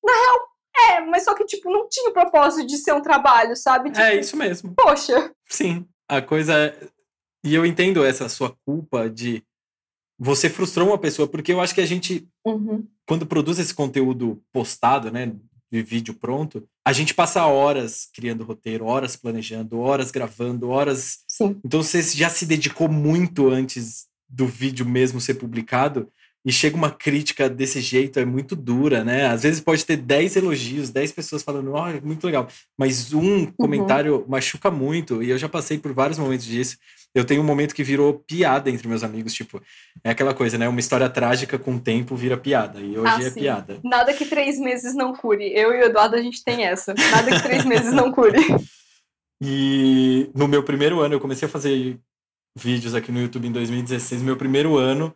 [0.03, 0.47] Na real,
[0.77, 3.89] é, mas só que, tipo, não tinha o propósito de ser um trabalho, sabe?
[3.89, 4.73] Tipo, É isso mesmo.
[4.75, 5.31] poxa.
[5.47, 5.87] Sim.
[6.07, 6.53] A coisa.
[6.53, 6.75] é-
[7.43, 9.43] E eu entendo essa sua culpa de.
[10.17, 12.85] Você frustrou uma pessoa, porque eu acho que a gente Uhum.
[13.05, 15.33] quando produz esse conteúdo postado, né,
[15.71, 21.19] de vídeo pronto, a gente passa horas criando roteiro, horas planejando, horas gravando, horas.
[21.27, 21.59] Sim.
[21.65, 26.09] Então você já se dedicou muito antes do vídeo mesmo ser publicado
[26.45, 29.25] e chega uma crítica desse jeito, é muito dura, né?
[29.27, 32.47] Às vezes pode ter 10 elogios, 10 pessoas falando, ó, é muito legal,
[32.77, 36.77] mas um comentário machuca muito e eu já passei por vários momentos disso.
[37.15, 39.61] Eu tenho um momento que virou piada entre meus amigos, tipo,
[40.03, 40.67] é aquela coisa, né?
[40.67, 42.81] Uma história trágica com o tempo vira piada.
[42.81, 43.39] E hoje Ah, é sim.
[43.39, 43.79] piada.
[43.83, 45.45] Nada que três meses não cure.
[45.55, 46.93] Eu e o Eduardo, a gente tem essa.
[46.93, 48.37] Nada que três meses não cure.
[49.41, 51.99] E no meu primeiro ano, eu comecei a fazer
[52.57, 54.21] vídeos aqui no YouTube em 2016.
[54.21, 55.13] Meu primeiro ano,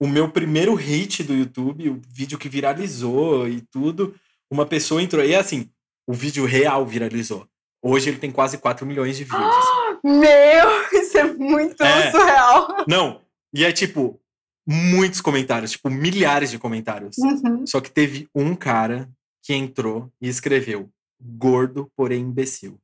[0.00, 4.14] o meu primeiro hit do YouTube, o vídeo que viralizou e tudo,
[4.50, 5.24] uma pessoa entrou.
[5.24, 5.70] E assim,
[6.06, 7.46] o vídeo real viralizou.
[7.82, 9.64] Hoje ele tem quase 4 milhões de vídeos.
[10.04, 10.20] Meu,
[11.00, 12.10] isso é muito É.
[12.10, 12.84] surreal.
[12.88, 13.20] Não,
[13.54, 14.20] e é tipo,
[14.66, 17.16] muitos comentários, tipo, milhares de comentários.
[17.18, 17.66] Uhum.
[17.66, 19.08] Só que teve um cara
[19.42, 20.90] que entrou e escreveu
[21.20, 22.78] gordo, porém imbecil.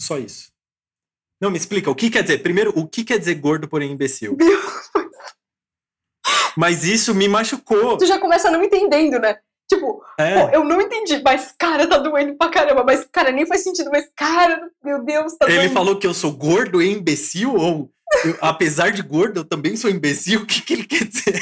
[0.00, 0.50] Só isso.
[1.40, 2.38] Não, me explica, o que quer dizer?
[2.42, 4.36] Primeiro, o que quer dizer gordo, porém imbecil?
[4.36, 4.58] Meu.
[6.58, 7.96] Mas isso me machucou.
[7.96, 9.36] Tu já começa não entendendo, né?
[9.70, 12.82] Tipo, É, pô, eu não entendi, mas cara, tá doendo pra caramba.
[12.82, 15.72] Mas, cara, nem faz sentido, mas, cara, meu Deus, tá ele doendo.
[15.74, 17.54] falou que eu sou gordo e imbecil?
[17.54, 17.90] Ou,
[18.24, 20.40] eu- apesar de gordo, eu também sou imbecil?
[20.42, 21.40] O que, que ele quer dizer?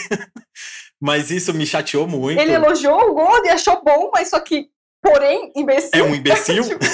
[1.01, 2.39] Mas isso me chateou muito.
[2.39, 4.67] Ele elogiou o gordo e achou bom, mas só que,
[5.03, 5.91] porém, imbecil.
[5.95, 6.63] É um imbecil?
[6.69, 6.85] Tipo,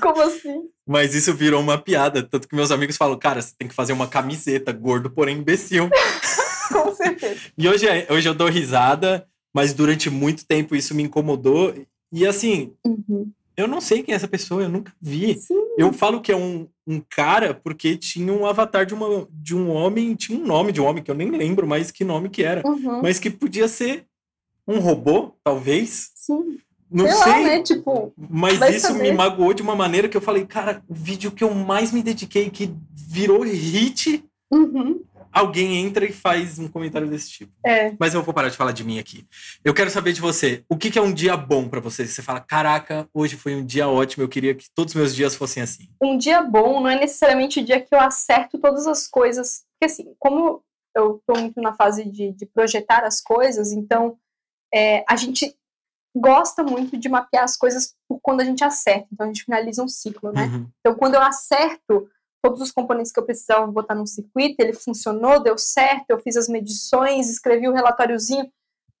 [0.00, 0.62] como assim?
[0.88, 2.22] Mas isso virou uma piada.
[2.22, 5.88] Tanto que meus amigos falam, cara, você tem que fazer uma camiseta, gordo, porém imbecil.
[6.72, 7.40] Com certeza.
[7.56, 11.74] E hoje, é- hoje eu dou risada, mas durante muito tempo isso me incomodou.
[12.12, 12.72] E assim,
[13.56, 15.34] eu não sei quem é essa pessoa, eu nunca vi.
[15.38, 15.60] Sim.
[15.76, 19.70] Eu falo que é um, um cara porque tinha um avatar de, uma, de um
[19.70, 22.42] homem, tinha um nome de um homem que eu nem lembro mais que nome que
[22.42, 22.66] era.
[22.66, 23.02] Uhum.
[23.02, 24.06] Mas que podia ser
[24.66, 26.10] um robô, talvez.
[26.14, 26.58] Sim.
[26.90, 27.32] Não sei, sei.
[27.32, 27.62] lá, né?
[27.62, 29.02] Tipo, Mas isso saber.
[29.02, 32.02] me magoou de uma maneira que eu falei, cara, o vídeo que eu mais me
[32.02, 35.00] dediquei, que virou hit, uhum.
[35.32, 37.52] Alguém entra e faz um comentário desse tipo.
[37.64, 37.94] é.
[37.98, 39.26] Mas eu vou parar de falar de mim aqui.
[39.64, 40.64] Eu quero saber de você.
[40.68, 42.06] O que, que é um dia bom pra você?
[42.06, 44.24] Você fala, caraca, hoje foi um dia ótimo.
[44.24, 45.88] Eu queria que todos os meus dias fossem assim.
[46.02, 49.64] um dia bom não é necessariamente o dia que eu acerto todas as coisas.
[49.78, 50.62] Porque, assim, como
[50.96, 54.16] eu tô muito na fase de, de projetar as coisas, então
[54.72, 55.54] é, a gente
[56.16, 59.06] gosta muito de mapear as coisas por quando a gente acerta.
[59.12, 60.46] Então a gente finaliza um ciclo, né?
[60.46, 60.66] Uhum.
[60.80, 62.08] Então quando eu acerto
[62.42, 66.36] todos os componentes que eu precisava botar no circuito, ele funcionou, deu certo, eu fiz
[66.36, 68.50] as medições, escrevi o relatóriozinho.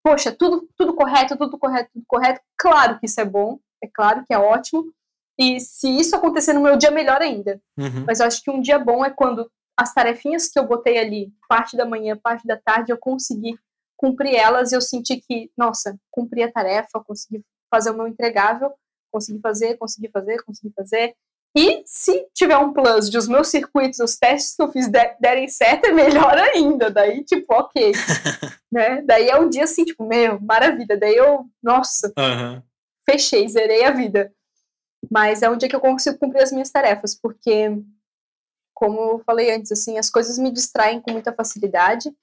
[0.02, 2.40] Poxa, tudo, tudo correto, tudo correto, tudo correto.
[2.56, 4.92] Claro que isso é bom, é claro que é ótimo.
[5.38, 7.60] E se isso acontecer no meu dia, melhor ainda.
[7.78, 8.04] Uhum.
[8.06, 11.32] Mas eu acho que um dia bom é quando as tarefinhas que eu botei ali,
[11.48, 13.58] parte da manhã, parte da tarde, eu consegui
[13.96, 18.72] cumprir elas e eu senti que, nossa, cumpri a tarefa, consegui fazer o meu entregável,
[19.10, 21.14] consegui fazer, consegui fazer, consegui fazer.
[21.56, 25.48] E se tiver um plus de os meus circuitos, os testes que eu fiz derem
[25.48, 26.90] certo, é melhor ainda.
[26.90, 27.92] Daí, tipo, ok.
[28.70, 29.02] né?
[29.02, 30.96] Daí é um dia assim, tipo, meu, maravilha.
[30.96, 32.62] Daí eu, nossa, uhum.
[33.08, 34.32] fechei, zerei a vida.
[35.10, 37.76] Mas é um dia que eu consigo cumprir as minhas tarefas, porque,
[38.74, 42.14] como eu falei antes, assim, as coisas me distraem com muita facilidade.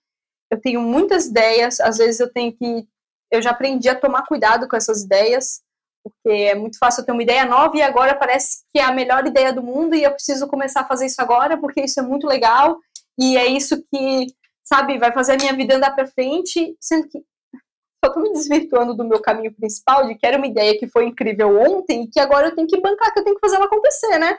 [0.49, 2.87] Eu tenho muitas ideias, às vezes eu tenho que.
[3.29, 5.61] Eu já aprendi a tomar cuidado com essas ideias
[6.09, 8.91] porque é muito fácil eu ter uma ideia nova e agora parece que é a
[8.91, 12.03] melhor ideia do mundo e eu preciso começar a fazer isso agora porque isso é
[12.03, 12.77] muito legal
[13.19, 14.27] e é isso que,
[14.63, 17.19] sabe, vai fazer a minha vida andar para frente, sendo que
[18.03, 21.05] só tô me desvirtuando do meu caminho principal, de que era uma ideia que foi
[21.05, 23.65] incrível ontem e que agora eu tenho que bancar, que eu tenho que fazer ela
[23.65, 24.37] acontecer, né?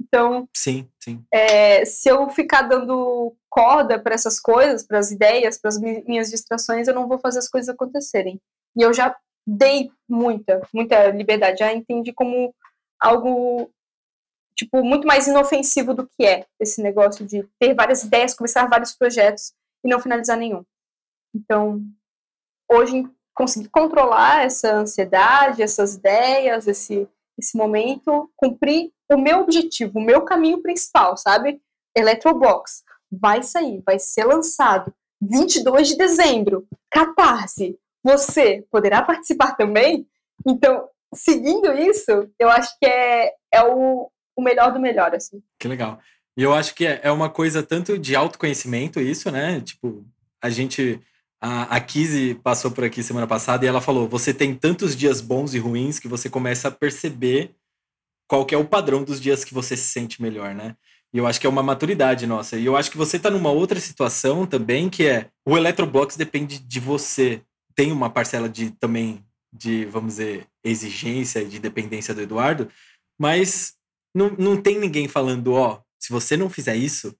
[0.00, 1.24] Então, sim, sim.
[1.32, 6.30] É, se eu ficar dando corda para essas coisas, para as ideias, para as minhas
[6.30, 8.40] distrações, eu não vou fazer as coisas acontecerem.
[8.76, 9.16] E eu já
[9.46, 11.58] dei muita, muita liberdade.
[11.60, 12.54] Já entendi como
[13.00, 13.70] algo
[14.56, 18.94] tipo muito mais inofensivo do que é esse negócio de ter várias ideias, começar vários
[18.94, 19.52] projetos
[19.84, 20.64] e não finalizar nenhum.
[21.34, 21.82] Então,
[22.70, 27.06] hoje consegui controlar essa ansiedade, essas ideias, esse
[27.38, 31.60] esse momento, cumprir o meu objetivo, o meu caminho principal, sabe?
[31.94, 40.06] Electrobox vai sair, vai ser lançado 22 de dezembro, Catarse, você poderá participar também.
[40.46, 45.42] Então, seguindo isso, eu acho que é, é o, o melhor do melhor, assim.
[45.58, 45.98] Que legal.
[46.36, 49.60] E eu acho que é, é uma coisa tanto de autoconhecimento isso, né?
[49.60, 50.04] Tipo,
[50.40, 51.00] a gente...
[51.38, 55.20] A, a Kizzy passou por aqui semana passada e ela falou: você tem tantos dias
[55.20, 57.54] bons e ruins que você começa a perceber
[58.26, 60.74] qual que é o padrão dos dias que você se sente melhor, né?
[61.12, 62.56] E eu acho que é uma maturidade nossa.
[62.56, 66.58] E eu acho que você tá numa outra situação também, que é o Electroblox depende
[66.58, 67.42] de você
[67.76, 72.68] tem uma parcela de também de, vamos dizer, exigência e de dependência do Eduardo,
[73.18, 73.74] mas
[74.14, 77.16] não, não tem ninguém falando, ó, oh, se você não fizer isso,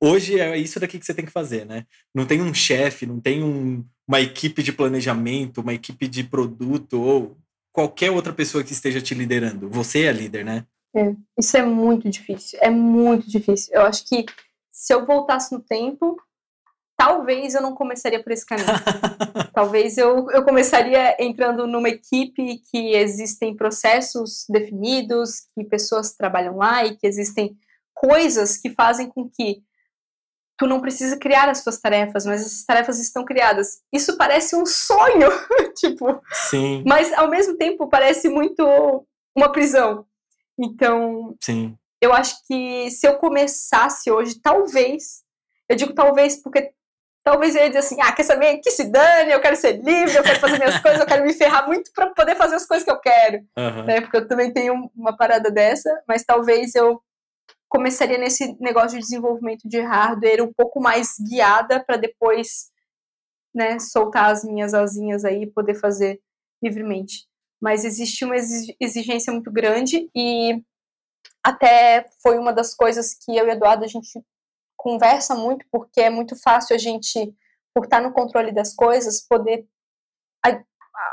[0.00, 1.84] hoje é isso daqui que você tem que fazer, né?
[2.14, 7.00] Não tem um chefe, não tem um, uma equipe de planejamento, uma equipe de produto
[7.00, 7.36] ou
[7.72, 9.68] qualquer outra pessoa que esteja te liderando.
[9.68, 10.66] Você é líder, né?
[10.94, 13.72] É, isso é muito difícil, é muito difícil.
[13.74, 14.24] Eu acho que
[14.72, 16.16] se eu voltasse no tempo,
[17.00, 18.68] talvez eu não começaria por esse caminho.
[19.54, 26.84] talvez eu, eu começaria entrando numa equipe que existem processos definidos, que pessoas trabalham lá
[26.84, 27.56] e que existem
[27.94, 29.62] coisas que fazem com que
[30.58, 33.80] tu não precisa criar as tuas tarefas, mas essas tarefas estão criadas.
[33.90, 35.30] Isso parece um sonho,
[35.76, 36.20] tipo.
[36.50, 36.84] Sim.
[36.86, 38.62] Mas ao mesmo tempo parece muito
[39.34, 40.04] uma prisão.
[40.58, 41.74] Então, Sim.
[41.98, 45.22] eu acho que se eu começasse hoje, talvez,
[45.66, 46.74] eu digo talvez porque
[47.22, 48.58] talvez eu ia dizer assim, ah, quer saber?
[48.58, 51.32] Que se dane, eu quero ser livre, eu quero fazer minhas coisas, eu quero me
[51.32, 53.38] ferrar muito para poder fazer as coisas que eu quero.
[53.56, 53.84] Uhum.
[53.84, 54.00] Né?
[54.00, 57.00] Porque eu também tenho uma parada dessa, mas talvez eu
[57.68, 62.70] começaria nesse negócio de desenvolvimento de hardware um pouco mais guiada para depois
[63.54, 66.20] né, soltar as minhas asinhas aí e poder fazer
[66.62, 67.26] livremente.
[67.60, 68.36] Mas existe uma
[68.80, 70.62] exigência muito grande e
[71.44, 74.20] até foi uma das coisas que eu e Eduardo a gente
[74.80, 77.34] conversa muito, porque é muito fácil a gente,
[77.74, 79.66] por estar no controle das coisas, poder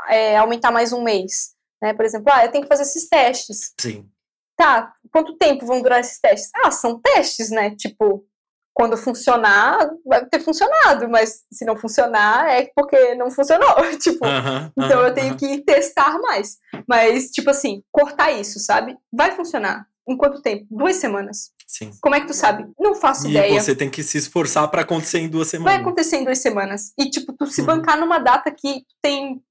[0.08, 1.54] é, aumentar mais um mês.
[1.82, 1.92] Né?
[1.92, 3.74] Por exemplo, ah, eu tenho que fazer esses testes.
[3.78, 4.08] Sim.
[4.56, 6.50] Tá, quanto tempo vão durar esses testes?
[6.64, 7.76] Ah, são testes, né?
[7.76, 8.26] Tipo,
[8.74, 13.68] quando funcionar, vai ter funcionado, mas se não funcionar, é porque não funcionou.
[14.00, 15.38] tipo, uh -huh, então uh -huh, eu tenho uh -huh.
[15.38, 16.56] que testar mais.
[16.88, 18.96] Mas, tipo assim, cortar isso, sabe?
[19.12, 19.86] Vai funcionar.
[20.08, 20.66] Em quanto tempo?
[20.70, 21.52] Duas semanas.
[21.68, 21.90] Sim.
[22.00, 22.66] Como é que tu sabe?
[22.80, 23.54] Não faço e ideia.
[23.54, 25.74] E você tem que se esforçar para acontecer em duas semanas.
[25.74, 26.94] Vai acontecer em duas semanas.
[26.98, 27.66] E, tipo, tu se uhum.
[27.66, 29.44] bancar numa data que tem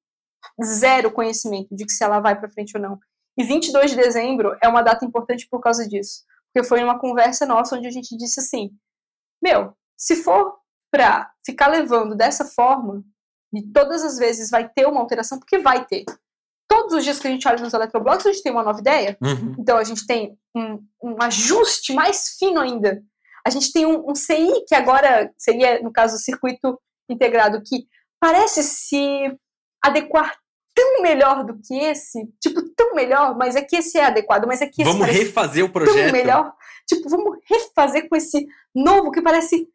[0.66, 3.00] zero conhecimento de que se ela vai para frente ou não.
[3.38, 6.24] E 22 de dezembro é uma data importante por causa disso.
[6.52, 8.72] Porque foi uma conversa nossa onde a gente disse assim:
[9.40, 10.56] Meu, se for
[10.92, 13.04] pra ficar levando dessa forma,
[13.54, 16.04] e todas as vezes vai ter uma alteração, porque vai ter
[16.68, 19.18] todos os dias que a gente olha nos eletroblocos, a gente tem uma nova ideia.
[19.22, 19.56] Uhum.
[19.58, 23.02] Então, a gente tem um, um, ajuste mais fino ainda.
[23.46, 26.80] A gente tem um, um, CI, que agora seria, no caso, o circuito
[27.10, 27.88] integrado, que
[28.20, 29.34] parece se
[29.82, 30.36] adequar
[30.76, 34.62] tão melhor do que esse, tipo, tão melhor, mas é que esse é adequado, mas
[34.62, 35.96] é que esse Vamos refazer o projeto.
[35.96, 36.54] Tão melhor.
[36.88, 38.46] Tipo, vamos refazer com esse
[38.76, 39.68] novo que parece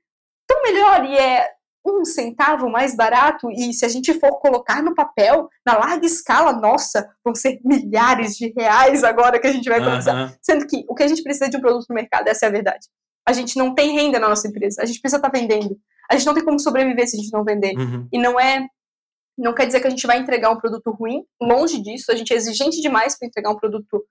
[0.46, 1.50] tão melhor e é
[1.84, 6.52] um centavo mais barato e se a gente for colocar no papel, na larga escala,
[6.52, 10.14] nossa, vão ser milhares de reais agora que a gente vai começar.
[10.14, 10.34] Uhum.
[10.40, 12.52] Sendo que o que a gente precisa de um produto no mercado, essa é a
[12.52, 12.86] verdade.
[13.26, 15.76] A gente não tem renda na nossa empresa, a gente precisa estar tá vendendo.
[16.10, 17.76] A gente não tem como sobreviver se a gente não vender.
[17.76, 18.08] Uhum.
[18.12, 18.66] E não é
[19.36, 22.32] não quer dizer que a gente vai entregar um produto ruim, longe disso, a gente
[22.32, 24.04] é exigente demais para entregar um produto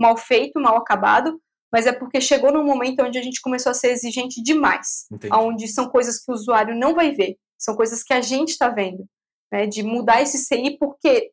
[0.00, 1.38] mal feito, mal acabado,
[1.72, 5.34] mas é porque chegou num momento onde a gente começou a ser exigente demais, Entendi.
[5.34, 8.68] onde são coisas que o usuário não vai ver, são coisas que a gente está
[8.68, 9.06] vendo,
[9.52, 11.30] né, de mudar esse CI porque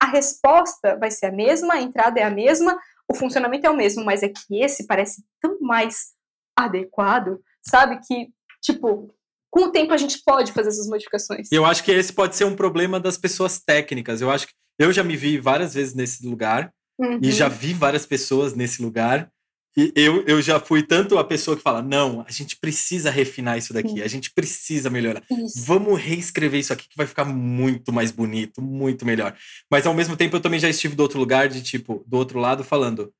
[0.00, 2.78] a resposta vai ser a mesma, a entrada é a mesma,
[3.10, 6.12] o funcionamento é o mesmo, mas é que esse parece tão mais
[6.56, 8.28] adequado, sabe, que,
[8.62, 9.14] tipo,
[9.50, 11.48] com o tempo a gente pode fazer essas modificações.
[11.50, 14.92] Eu acho que esse pode ser um problema das pessoas técnicas, eu acho que eu
[14.92, 17.18] já me vi várias vezes nesse lugar, uhum.
[17.22, 19.30] e já vi várias pessoas nesse lugar,
[19.76, 23.58] e eu, eu já fui tanto a pessoa que fala: não, a gente precisa refinar
[23.58, 25.22] isso daqui, a gente precisa melhorar.
[25.30, 25.64] Isso.
[25.64, 29.36] Vamos reescrever isso aqui que vai ficar muito mais bonito, muito melhor.
[29.70, 32.38] Mas ao mesmo tempo eu também já estive do outro lugar, de tipo, do outro
[32.38, 33.12] lado, falando: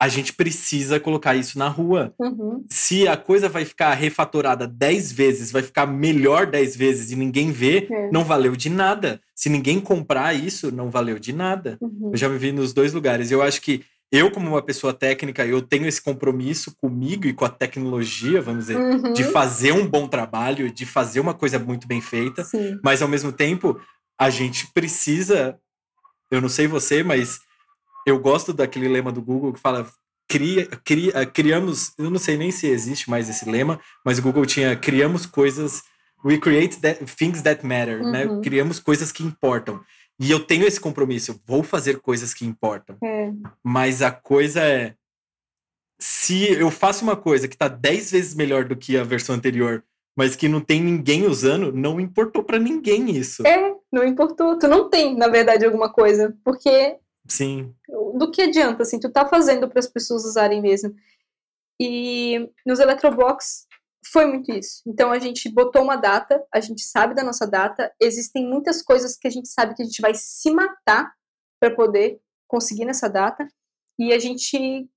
[0.00, 2.14] a gente precisa colocar isso na rua.
[2.18, 2.64] Uhum.
[2.68, 7.50] Se a coisa vai ficar refatorada 10 vezes, vai ficar melhor 10 vezes e ninguém
[7.50, 8.10] vê, é.
[8.10, 9.20] não valeu de nada.
[9.34, 11.78] Se ninguém comprar isso, não valeu de nada.
[11.80, 12.10] Uhum.
[12.12, 13.30] Eu já me vi nos dois lugares.
[13.30, 13.82] Eu acho que
[14.14, 18.66] eu, como uma pessoa técnica, eu tenho esse compromisso comigo e com a tecnologia, vamos
[18.66, 19.12] dizer, uhum.
[19.12, 22.78] de fazer um bom trabalho, de fazer uma coisa muito bem feita, Sim.
[22.80, 23.80] mas ao mesmo tempo,
[24.16, 25.58] a gente precisa,
[26.30, 27.40] eu não sei você, mas
[28.06, 29.84] eu gosto daquele lema do Google que fala
[30.28, 34.46] cria, cria, criamos, eu não sei nem se existe mais esse lema, mas o Google
[34.46, 35.82] tinha criamos coisas,
[36.24, 38.26] we create that, things that matter, né?
[38.26, 38.36] uhum.
[38.36, 38.42] né?
[38.44, 39.80] Criamos coisas que importam.
[40.20, 42.96] E eu tenho esse compromisso, eu vou fazer coisas que importam.
[43.02, 43.32] É.
[43.62, 44.94] Mas a coisa é.
[46.00, 49.84] Se eu faço uma coisa que está 10 vezes melhor do que a versão anterior,
[50.16, 53.46] mas que não tem ninguém usando, não importou para ninguém isso.
[53.46, 54.58] É, não importou.
[54.58, 56.36] Tu não tem, na verdade, alguma coisa.
[56.44, 56.96] Porque.
[57.26, 57.74] Sim.
[58.14, 60.94] Do que adianta, assim, tu tá fazendo para as pessoas usarem mesmo.
[61.80, 63.66] E nos Electrobox
[64.10, 64.82] foi muito isso.
[64.86, 69.16] Então a gente botou uma data, a gente sabe da nossa data, existem muitas coisas
[69.16, 71.12] que a gente sabe que a gente vai se matar
[71.60, 73.46] para poder conseguir nessa data,
[73.98, 74.88] e a gente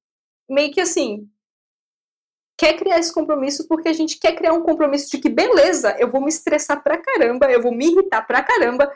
[0.50, 1.30] meio que assim
[2.60, 6.10] quer criar esse compromisso porque a gente quer criar um compromisso de que beleza, eu
[6.10, 8.92] vou me estressar pra caramba, eu vou me irritar pra caramba,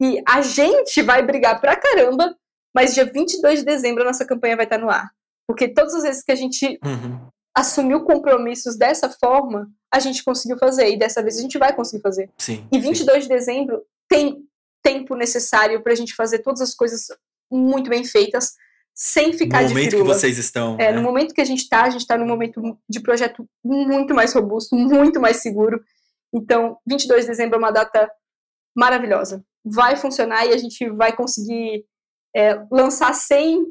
[0.00, 2.36] e a gente vai brigar pra caramba,
[2.74, 5.10] mas dia 22 de dezembro a nossa campanha vai estar no ar.
[5.48, 10.58] Porque todas as vezes que a gente uhum assumiu compromissos dessa forma, a gente conseguiu
[10.58, 10.90] fazer.
[10.90, 12.30] E dessa vez a gente vai conseguir fazer.
[12.36, 13.22] Sim, e 22 sim.
[13.22, 14.44] de dezembro tem
[14.82, 17.06] tempo necessário para a gente fazer todas as coisas
[17.50, 18.52] muito bem feitas,
[18.94, 20.76] sem ficar de No momento que vocês estão.
[20.78, 20.92] É, né?
[20.92, 24.34] no momento que a gente está, a gente está num momento de projeto muito mais
[24.34, 25.82] robusto, muito mais seguro.
[26.32, 28.10] Então, 22 de dezembro é uma data
[28.76, 29.42] maravilhosa.
[29.64, 31.84] Vai funcionar e a gente vai conseguir
[32.34, 33.66] é, lançar sem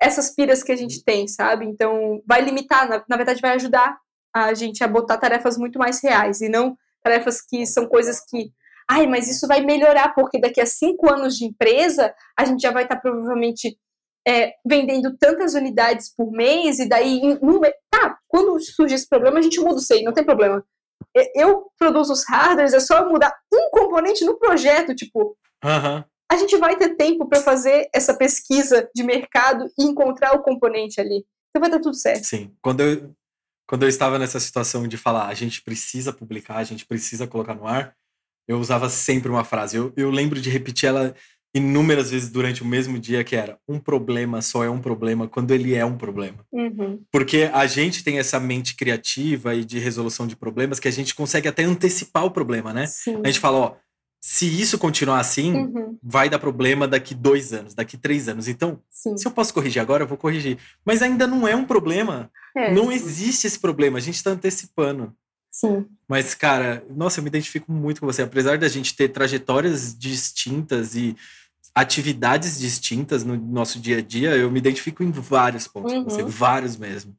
[0.00, 1.64] essas piras que a gente tem, sabe?
[1.66, 3.96] Então, vai limitar, na, na verdade, vai ajudar
[4.34, 8.50] a gente a botar tarefas muito mais reais e não tarefas que são coisas que
[8.88, 12.70] ai, mas isso vai melhorar, porque daqui a cinco anos de empresa, a gente já
[12.70, 13.78] vai estar tá, provavelmente
[14.26, 17.60] é, vendendo tantas unidades por mês, e daí, um,
[17.90, 20.64] tá, quando surge esse problema, a gente muda o SEI, não tem problema.
[21.34, 26.04] Eu produzo os hardwares, é só mudar um componente no projeto, tipo, uhum
[26.34, 31.00] a gente vai ter tempo para fazer essa pesquisa de mercado e encontrar o componente
[31.00, 31.24] ali.
[31.50, 32.24] Então vai dar tudo certo.
[32.24, 32.50] Sim.
[32.60, 33.14] Quando eu,
[33.66, 37.54] quando eu estava nessa situação de falar, a gente precisa publicar, a gente precisa colocar
[37.54, 37.94] no ar,
[38.48, 39.76] eu usava sempre uma frase.
[39.76, 41.14] Eu, eu lembro de repetir ela
[41.54, 45.52] inúmeras vezes durante o mesmo dia, que era um problema só é um problema quando
[45.52, 46.44] ele é um problema.
[46.50, 47.00] Uhum.
[47.12, 51.14] Porque a gente tem essa mente criativa e de resolução de problemas que a gente
[51.14, 52.86] consegue até antecipar o problema, né?
[52.88, 53.20] Sim.
[53.22, 53.76] A gente fala, ó,
[54.26, 55.98] se isso continuar assim, uhum.
[56.02, 58.48] vai dar problema daqui dois anos, daqui três anos.
[58.48, 59.18] Então, Sim.
[59.18, 60.56] se eu posso corrigir agora, eu vou corrigir.
[60.82, 62.30] Mas ainda não é um problema.
[62.56, 62.72] É.
[62.72, 63.98] Não existe esse problema.
[63.98, 65.14] A gente está antecipando.
[65.52, 65.84] Sim.
[66.08, 68.22] Mas, cara, nossa, eu me identifico muito com você.
[68.22, 71.14] Apesar da gente ter trajetórias distintas e
[71.74, 76.04] atividades distintas no nosso dia a dia, eu me identifico em vários pontos uhum.
[76.04, 76.28] com você, uhum.
[76.28, 77.14] vários mesmo.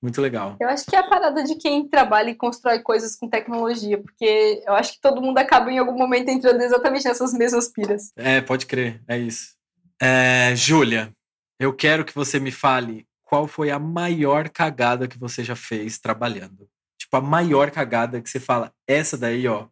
[0.00, 0.56] Muito legal.
[0.60, 4.62] Eu acho que é a parada de quem trabalha e constrói coisas com tecnologia, porque
[4.64, 8.12] eu acho que todo mundo acaba em algum momento entrando exatamente nessas mesmas piras.
[8.16, 9.56] É, pode crer, é isso.
[10.00, 11.12] É, Júlia,
[11.58, 15.98] eu quero que você me fale qual foi a maior cagada que você já fez
[15.98, 16.68] trabalhando.
[16.96, 19.66] Tipo, a maior cagada que você fala, essa daí, ó,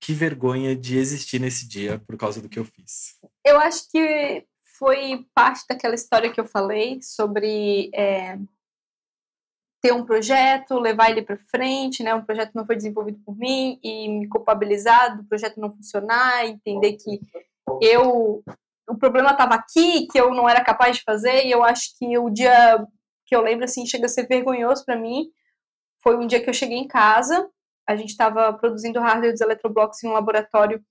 [0.00, 3.16] que vergonha de existir nesse dia por causa do que eu fiz.
[3.44, 4.44] Eu acho que
[4.78, 7.90] foi parte daquela história que eu falei sobre.
[7.94, 8.38] É
[9.86, 12.12] ter um projeto, levar ele para frente, né?
[12.12, 16.94] Um projeto não foi desenvolvido por mim e me culpabilizar do projeto não funcionar, entender
[16.94, 17.20] que
[17.80, 18.42] eu
[18.88, 22.18] o problema estava aqui, que eu não era capaz de fazer, e eu acho que
[22.18, 22.84] o dia
[23.26, 25.26] que eu lembro assim chega a ser vergonhoso para mim.
[26.02, 27.48] Foi um dia que eu cheguei em casa,
[27.88, 30.82] a gente estava produzindo hardware dos eletroblocos em um laboratório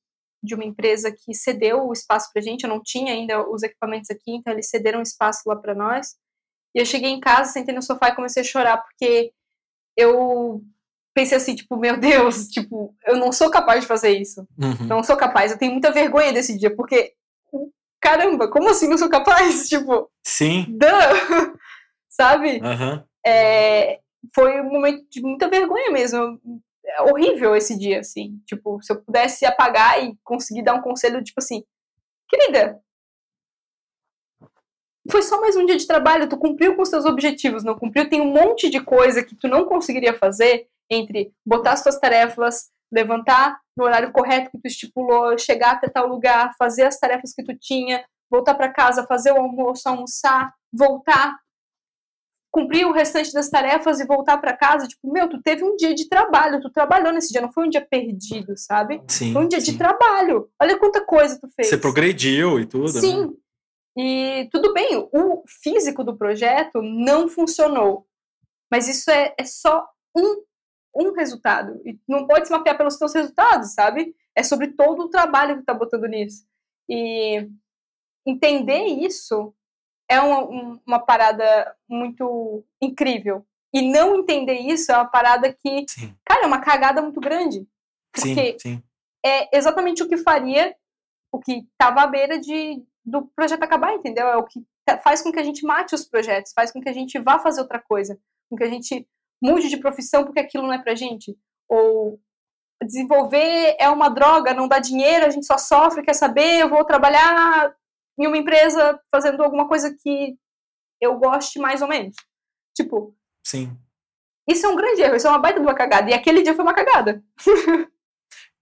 [0.42, 2.64] de uma empresa que cedeu o espaço para gente.
[2.64, 6.16] Eu não tinha ainda os equipamentos aqui, então eles cederam espaço lá para nós.
[6.76, 9.32] E eu cheguei em casa, sentei no sofá e comecei a chorar, porque
[9.96, 10.62] eu
[11.14, 14.46] pensei assim, tipo, meu Deus, tipo, eu não sou capaz de fazer isso.
[14.58, 14.86] Uhum.
[14.86, 15.52] Não sou capaz.
[15.52, 17.14] Eu tenho muita vergonha desse dia, porque
[18.06, 19.68] caramba, como assim não sou capaz?
[19.70, 20.66] Tipo, sim.
[20.70, 21.58] Duh!
[22.08, 22.62] Sabe?
[22.62, 23.04] Uhum.
[23.26, 24.00] É,
[24.34, 26.40] foi um momento de muita vergonha mesmo.
[26.86, 28.40] É horrível esse dia, assim.
[28.46, 31.64] Tipo, se eu pudesse apagar e conseguir dar um conselho, tipo assim,
[32.30, 32.80] querida,
[35.10, 38.10] foi só mais um dia de trabalho, tu cumpriu com os seus objetivos, não cumpriu?
[38.10, 42.70] Tem um monte de coisa que tu não conseguiria fazer entre botar as tuas tarefas,
[42.92, 47.44] levantar no horário correto que tu estipulou, chegar até tal lugar, fazer as tarefas que
[47.44, 51.36] tu tinha, voltar para casa, fazer o almoço, almoçar, voltar,
[52.52, 54.88] cumprir o restante das tarefas e voltar para casa.
[54.88, 57.70] Tipo, meu, tu teve um dia de trabalho, tu trabalhou nesse dia, não foi um
[57.70, 59.04] dia perdido, sabe?
[59.08, 59.72] Sim, foi um dia sim.
[59.74, 60.50] de trabalho.
[60.62, 61.68] Olha quanta coisa tu fez.
[61.68, 62.88] Você progrediu e tudo.
[62.88, 63.26] Sim.
[63.26, 63.34] Né?
[63.98, 68.06] E tudo bem, o físico do projeto não funcionou.
[68.70, 70.44] Mas isso é, é só um,
[70.96, 71.82] um resultado.
[71.86, 74.16] E não pode se mapear pelos seus resultados, sabe?
[74.36, 76.46] É sobre todo o trabalho que tu tá botando nisso.
[76.90, 77.50] E
[78.26, 79.56] entender isso
[80.10, 83.46] é uma, uma parada muito incrível.
[83.74, 86.16] E não entender isso é uma parada que, Sim.
[86.26, 87.68] cara, é uma cagada muito grande.
[88.14, 88.84] Porque Sim, sim.
[89.26, 90.74] é exatamente o que faria,
[91.32, 94.28] o que estava à beira de, do projeto acabar, entendeu?
[94.28, 94.66] É o que
[95.04, 97.62] faz com que a gente mate os projetos, faz com que a gente vá fazer
[97.62, 98.20] outra coisa,
[98.50, 99.08] com que a gente
[99.42, 101.38] mude de profissão porque aquilo não é pra gente.
[101.70, 102.20] Ou
[102.84, 106.84] desenvolver é uma droga, não dá dinheiro, a gente só sofre, quer saber, eu vou
[106.84, 107.74] trabalhar
[108.20, 110.38] em uma empresa fazendo alguma coisa que
[111.02, 112.16] eu goste mais ou menos.
[112.76, 113.16] Tipo,
[113.46, 113.78] Sim.
[114.48, 116.10] isso é um grande erro, isso é uma baita de uma cagada.
[116.10, 117.24] E aquele dia foi uma cagada.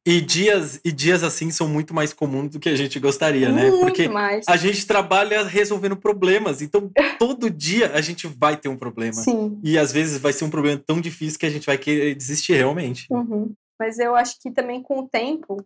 [0.06, 3.70] E dias, e dias assim são muito mais comuns do que a gente gostaria, né?
[3.70, 4.46] Muito Porque mais.
[4.50, 9.14] a gente trabalha resolvendo problemas, então todo dia a gente vai ter um problema.
[9.14, 9.58] Sim.
[9.64, 12.54] E às vezes vai ser um problema tão difícil que a gente vai querer desistir
[12.54, 13.08] realmente.
[13.10, 13.54] Uhum.
[13.80, 15.66] Mas eu acho que também com o tempo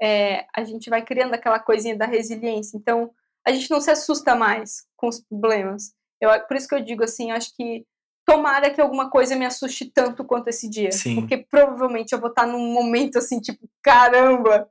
[0.00, 2.76] é, a gente vai criando aquela coisinha da resiliência.
[2.76, 3.10] Então
[3.46, 5.94] a gente não se assusta mais com os problemas.
[6.20, 7.86] Eu, por isso que eu digo assim, acho que
[8.30, 10.92] tomara que alguma coisa me assuste tanto quanto esse dia.
[10.92, 11.16] Sim.
[11.16, 14.68] Porque provavelmente eu vou estar num momento assim, tipo, caramba,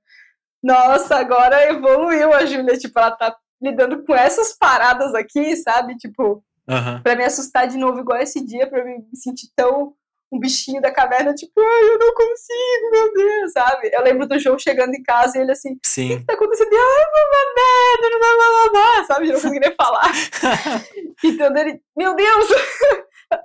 [0.63, 2.77] nossa, agora evoluiu a Júlia.
[2.77, 5.97] Tipo, ela tá lidando com essas paradas aqui, sabe?
[5.97, 7.01] Tipo, Aham.
[7.03, 9.93] pra me assustar de novo igual esse dia, pra me sentir tão
[10.31, 13.89] um bichinho da caverna, tipo, ai, eu não consigo, meu Deus, sabe?
[13.91, 16.19] Eu lembro do João chegando em casa e ele assim, o que Sim.
[16.19, 16.69] que tá acontecendo?
[16.71, 19.27] Ai, meu merda, blá, blá, blá, blá, sabe?
[19.27, 20.11] Eu não conseguia falar.
[21.21, 22.47] Então ele, meu Deus,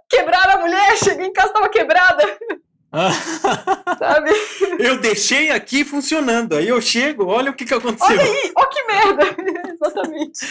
[0.09, 2.23] quebraram a mulher, cheguei em casa, tava quebrada,
[3.99, 4.31] sabe?
[4.79, 6.55] eu deixei aqui funcionando.
[6.57, 8.19] Aí eu chego, olha o que, que aconteceu.
[8.19, 9.23] Olha aí, ó que merda.
[9.73, 10.47] Exatamente.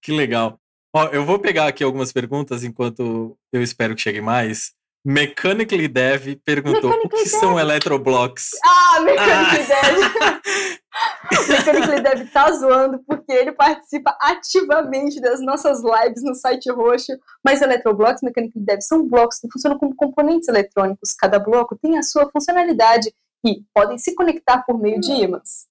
[0.00, 0.58] Que legal.
[0.94, 4.72] Ó, eu vou pegar aqui algumas perguntas enquanto eu espero que chegue mais.
[5.08, 8.50] Mechanically Dev perguntou o Mechanically que são eletroblocks?
[8.64, 10.80] Ah, Mechanic Dev.
[11.48, 17.12] Mechanic Dev tá zoando porque ele participa ativamente das nossas lives no site roxo.
[17.44, 21.14] Mas Eletroblocks, Mechanic Dev são blocos que funcionam como componentes eletrônicos.
[21.14, 23.14] Cada bloco tem a sua funcionalidade
[23.46, 25.68] e podem se conectar por meio de ímãs.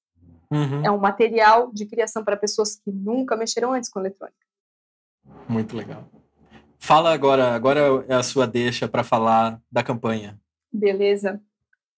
[0.49, 4.38] Uhum, É um material de criação para pessoas que nunca mexeram antes com eletrônica.
[5.49, 6.10] Muito legal.
[6.86, 10.40] Fala agora, agora é a sua deixa para falar da campanha.
[10.72, 11.41] Beleza?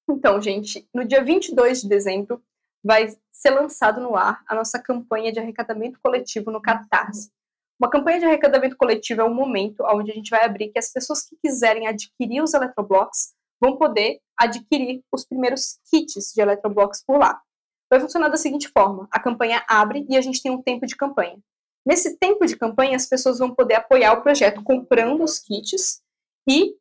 [0.09, 2.41] Então, gente, no dia 22 de dezembro
[2.81, 7.29] vai ser lançado no ar a nossa campanha de arrecadamento coletivo no Catarse.
[7.77, 10.89] Uma campanha de arrecadamento coletivo é um momento onde a gente vai abrir que as
[10.89, 17.19] pessoas que quiserem adquirir os eletroblocks vão poder adquirir os primeiros kits de eletroblocks por
[17.19, 17.41] lá.
[17.91, 20.95] Vai funcionar da seguinte forma: a campanha abre e a gente tem um tempo de
[20.95, 21.37] campanha.
[21.87, 26.03] Nesse tempo de campanha, as pessoas vão poder apoiar o projeto comprando os kits
[26.45, 26.75] e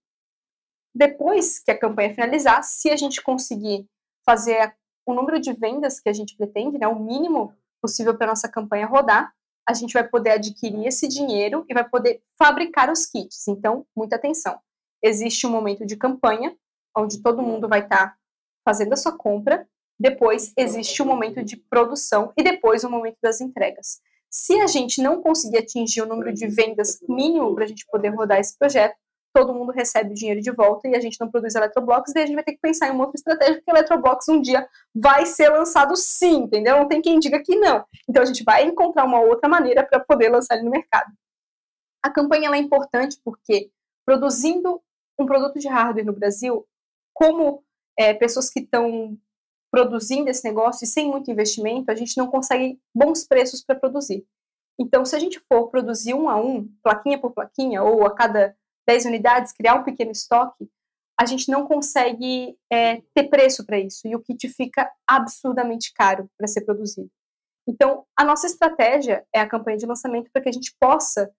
[0.92, 3.86] depois que a campanha finalizar, se a gente conseguir
[4.24, 4.74] fazer
[5.06, 8.84] o número de vendas que a gente pretende, né, o mínimo possível para nossa campanha
[8.84, 9.32] rodar,
[9.64, 13.46] a gente vai poder adquirir esse dinheiro e vai poder fabricar os kits.
[13.46, 14.58] Então, muita atenção.
[15.00, 16.56] Existe um momento de campanha,
[16.96, 18.16] onde todo mundo vai estar tá
[18.64, 19.68] fazendo a sua compra,
[20.00, 24.00] depois existe o momento de produção e depois o momento das entregas.
[24.30, 28.10] Se a gente não conseguir atingir o número de vendas mínimo para a gente poder
[28.10, 28.96] rodar esse projeto,
[29.36, 32.26] todo mundo recebe o dinheiro de volta e a gente não produz eletroblocos, daí a
[32.26, 35.50] gente vai ter que pensar em uma outra estratégia, porque eletroblocos um dia vai ser
[35.50, 36.78] lançado sim, entendeu?
[36.78, 37.84] Não tem quem diga que não.
[38.08, 41.12] Então a gente vai encontrar uma outra maneira para poder lançar ele no mercado.
[42.02, 43.70] A campanha é importante porque
[44.06, 44.80] produzindo
[45.18, 46.66] um produto de hardware no Brasil,
[47.12, 47.62] como
[47.98, 49.18] é, pessoas que estão
[49.70, 54.24] produzindo esse negócio e sem muito investimento, a gente não consegue bons preços para produzir.
[54.78, 58.54] Então, se a gente for produzir um a um, plaquinha por plaquinha, ou a cada
[58.86, 60.68] 10 unidades, criar um pequeno estoque,
[61.18, 64.06] a gente não consegue é, ter preço para isso.
[64.06, 67.10] E o kit fica absurdamente caro para ser produzido.
[67.66, 71.30] Então, a nossa estratégia é a campanha de lançamento para que a gente possa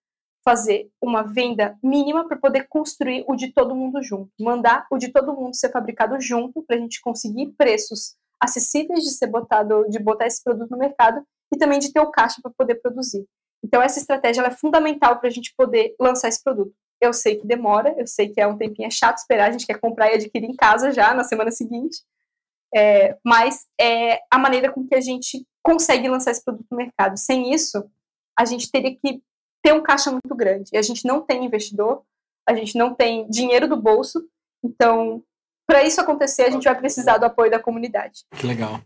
[0.48, 5.12] fazer uma venda mínima para poder construir o de todo mundo junto, mandar o de
[5.12, 9.98] todo mundo ser fabricado junto para a gente conseguir preços acessíveis de ser botado, de
[9.98, 11.22] botar esse produto no mercado
[11.52, 13.26] e também de ter o caixa para poder produzir.
[13.62, 16.72] Então essa estratégia é fundamental para a gente poder lançar esse produto.
[16.98, 19.66] Eu sei que demora, eu sei que é um tempinho é chato esperar, a gente
[19.66, 21.98] quer comprar e adquirir em casa já na semana seguinte,
[22.74, 27.18] é, mas é a maneira com que a gente consegue lançar esse produto no mercado.
[27.18, 27.84] Sem isso,
[28.34, 29.20] a gente teria que
[29.62, 30.70] ter um caixa muito grande.
[30.72, 32.02] E a gente não tem investidor,
[32.48, 34.26] a gente não tem dinheiro do bolso,
[34.64, 35.22] então
[35.66, 38.24] para isso acontecer, a gente vai precisar do apoio da comunidade.
[38.34, 38.80] Que legal.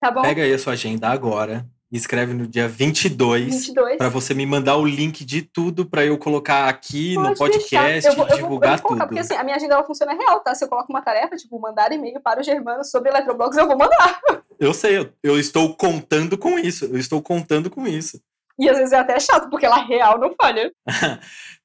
[0.00, 0.22] Tá bom?
[0.22, 1.66] Pega aí a sua agenda agora
[1.96, 3.98] escreve no dia 22, 22.
[3.98, 8.08] para você me mandar o link de tudo para eu colocar aqui Pode no podcast,
[8.08, 9.06] eu vou, eu divulgar vou, eu vou tudo.
[9.06, 10.54] Porque assim, a minha agenda ela funciona real, tá?
[10.54, 13.78] Se eu coloco uma tarefa, tipo, mandar e-mail para o Germano sobre Eletroblogs, eu vou
[13.78, 14.20] mandar.
[14.58, 18.20] Eu sei, eu, eu estou contando com isso, eu estou contando com isso.
[18.58, 20.72] E às vezes é até chato, porque ela real não falha.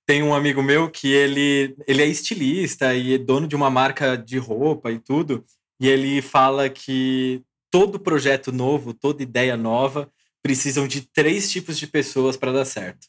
[0.07, 4.17] Tem um amigo meu que ele, ele é estilista e é dono de uma marca
[4.17, 5.45] de roupa e tudo,
[5.79, 10.11] e ele fala que todo projeto novo, toda ideia nova,
[10.41, 13.07] precisam de três tipos de pessoas para dar certo.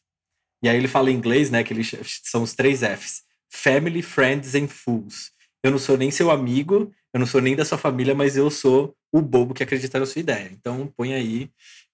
[0.63, 1.91] E aí ele fala em inglês, né, que eles
[2.23, 5.31] são os três Fs: Family, Friends and Fools.
[5.63, 8.51] Eu não sou nem seu amigo, eu não sou nem da sua família, mas eu
[8.51, 10.51] sou o bobo que acredita na sua ideia.
[10.53, 11.51] Então põe aí,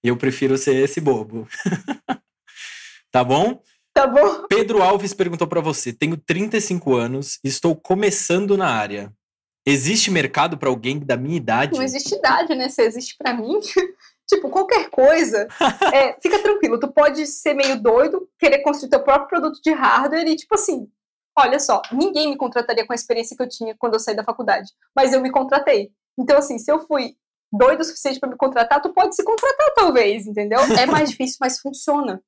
[0.09, 1.49] eu prefiro ser esse bobo.
[3.11, 3.61] tá bom?
[3.93, 4.47] Tá bom.
[4.49, 9.13] Pedro Alves perguntou para você: tenho 35 anos, estou começando na área.
[9.65, 11.77] Existe mercado para alguém da minha idade?
[11.77, 12.69] Não existe idade, né?
[12.69, 13.59] Se existe para mim,
[14.29, 15.47] Tipo, qualquer coisa,
[15.93, 16.81] é, fica tranquilo.
[16.81, 20.91] Tu pode ser meio doido, querer construir teu próprio produto de hardware e, tipo assim,
[21.39, 24.25] olha só, ninguém me contrataria com a experiência que eu tinha quando eu saí da
[24.25, 24.73] faculdade.
[24.95, 25.93] Mas eu me contratei.
[26.19, 27.17] Então, assim, se eu fui
[27.53, 30.59] doido o suficiente para me contratar, tu pode se contratar, talvez, entendeu?
[30.81, 32.21] É mais difícil, mas funciona.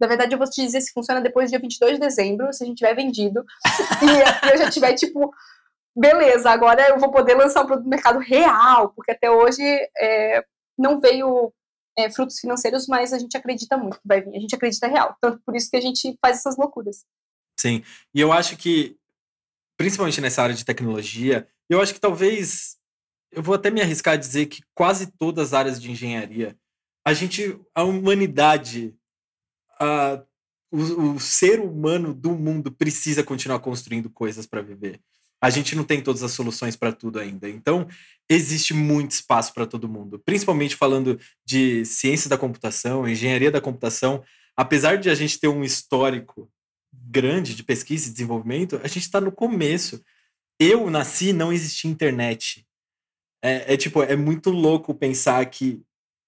[0.00, 2.64] Na verdade, eu vou te dizer se funciona depois do dia 22 de dezembro, se
[2.64, 3.44] a gente tiver vendido.
[4.02, 5.30] e eu já tiver, tipo,
[5.94, 9.62] beleza, agora eu vou poder lançar um produto no mercado real, porque até hoje
[9.98, 10.42] é,
[10.78, 11.52] não veio
[11.98, 14.34] é, frutos financeiros, mas a gente acredita muito que vai vir.
[14.34, 15.16] A gente acredita real.
[15.20, 17.04] Tanto por isso que a gente faz essas loucuras.
[17.58, 17.84] Sim.
[18.14, 18.96] E eu acho que,
[19.76, 22.78] principalmente nessa área de tecnologia, eu acho que talvez.
[23.32, 26.56] Eu vou até me arriscar a dizer que quase todas as áreas de engenharia,
[27.04, 28.94] a gente, a humanidade,
[29.80, 30.22] a,
[30.70, 35.00] o, o ser humano do mundo precisa continuar construindo coisas para viver
[35.40, 37.48] a gente não tem todas as soluções para tudo ainda.
[37.48, 37.88] Então,
[38.28, 44.22] existe muito espaço para todo mundo, principalmente falando de ciência da computação, engenharia da computação.
[44.54, 46.50] Apesar de a gente ter um histórico
[46.92, 50.04] grande de pesquisa e desenvolvimento, a gente está no começo.
[50.58, 52.66] Eu nasci não existia internet.
[53.42, 55.82] É, é, tipo, é muito louco pensar que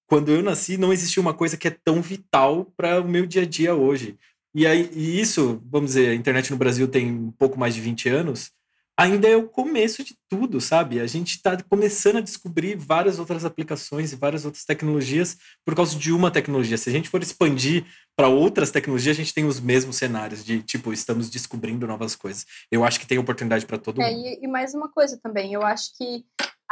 [0.07, 3.43] quando eu nasci não existia uma coisa que é tão vital para o meu dia
[3.43, 4.19] a dia hoje.
[4.55, 7.81] E, aí, e isso, vamos dizer, a internet no Brasil tem um pouco mais de
[7.81, 8.53] 20 anos
[8.97, 11.01] ainda é o começo de tudo, sabe?
[11.01, 15.97] A gente está começando a descobrir várias outras aplicações e várias outras tecnologias por causa
[15.97, 16.77] de uma tecnologia.
[16.77, 17.85] Se a gente for expandir
[18.17, 22.47] para outras tecnologias, a gente tem os mesmos cenários de tipo estamos descobrindo novas coisas.
[22.71, 24.27] Eu acho que tem oportunidade para todo é, mundo.
[24.27, 26.25] E, e mais uma coisa também, eu acho que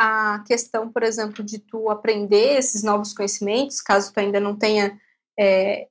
[0.02, 4.98] a questão, por exemplo, de tu aprender esses novos conhecimentos, caso tu ainda não tenha
[5.38, 5.88] é,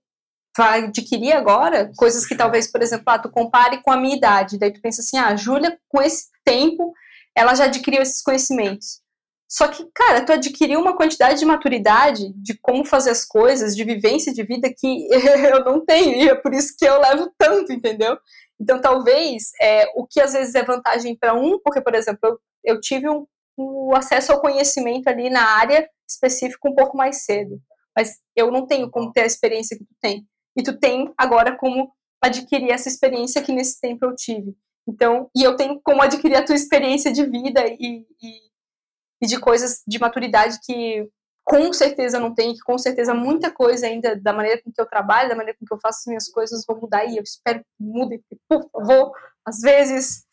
[0.57, 4.57] vai adquirir agora coisas que talvez, por exemplo, ah, tu compare com a minha idade.
[4.57, 6.91] Daí tu pensa assim, ah, a Júlia, com esse tempo,
[7.36, 8.99] ela já adquiriu esses conhecimentos.
[9.48, 13.84] Só que, cara, tu adquiriu uma quantidade de maturidade de como fazer as coisas, de
[13.84, 15.07] vivência de vida que
[15.53, 18.18] eu não tenho, e é por isso que eu levo tanto, entendeu?
[18.60, 22.40] Então, talvez, é, o que às vezes é vantagem para um, porque, por exemplo, eu,
[22.64, 23.26] eu tive um,
[23.64, 27.61] um acesso ao conhecimento ali na área específica um pouco mais cedo,
[27.95, 30.27] mas eu não tenho como ter a experiência que tu tem.
[30.57, 31.91] E tu tem agora como
[32.22, 34.56] adquirir essa experiência que nesse tempo eu tive.
[34.88, 38.40] Então, e eu tenho como adquirir a tua experiência de vida e, e,
[39.22, 41.07] e de coisas de maturidade que
[41.49, 44.86] com certeza não tenho, que com certeza muita coisa ainda da maneira com que eu
[44.86, 47.60] trabalho, da maneira com que eu faço as minhas coisas vão mudar e eu espero
[47.60, 49.11] que mudem, por favor,
[49.49, 50.23] às vezes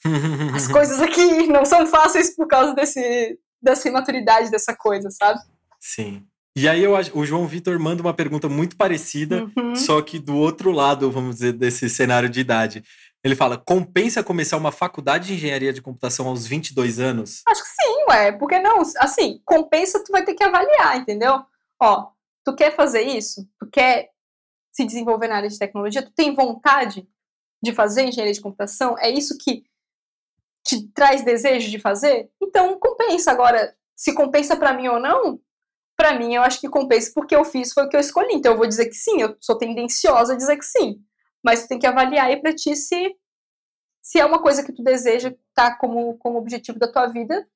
[0.55, 5.41] as coisas aqui não são fáceis por causa desse, dessa imaturidade dessa coisa, sabe?
[5.81, 6.25] Sim.
[6.57, 9.75] E aí eu acho, o João Vitor manda uma pergunta muito parecida, Uhum.
[9.77, 12.83] só que do outro lado, vamos dizer, desse cenário de idade.
[13.23, 17.43] Ele fala: compensa começar uma faculdade de engenharia de computação aos 22 anos?
[17.49, 18.33] Acho que sim, ué.
[18.33, 18.81] Porque não?
[18.99, 21.41] Assim, compensa, tu vai ter que avaliar, entendeu?
[21.83, 22.07] Ó,
[22.45, 23.47] tu quer fazer isso?
[23.59, 24.09] Tu quer
[24.73, 26.03] se desenvolver na área de tecnologia?
[26.03, 27.07] Tu tem vontade
[27.63, 28.97] de fazer engenharia de computação?
[28.99, 29.65] É isso que
[30.65, 32.31] te traz desejo de fazer?
[32.43, 33.31] Então, compensa.
[33.31, 35.41] Agora, se compensa pra mim ou não,
[35.97, 38.35] pra mim eu acho que compensa porque eu fiz foi o que eu escolhi.
[38.35, 39.21] Então, eu vou dizer que sim.
[39.21, 41.01] Eu sou tendenciosa a dizer que sim.
[41.45, 43.15] Mas tu tem que avaliar aí pra ti se,
[44.03, 47.47] se é uma coisa que tu deseja tá como, como objetivo da tua vida.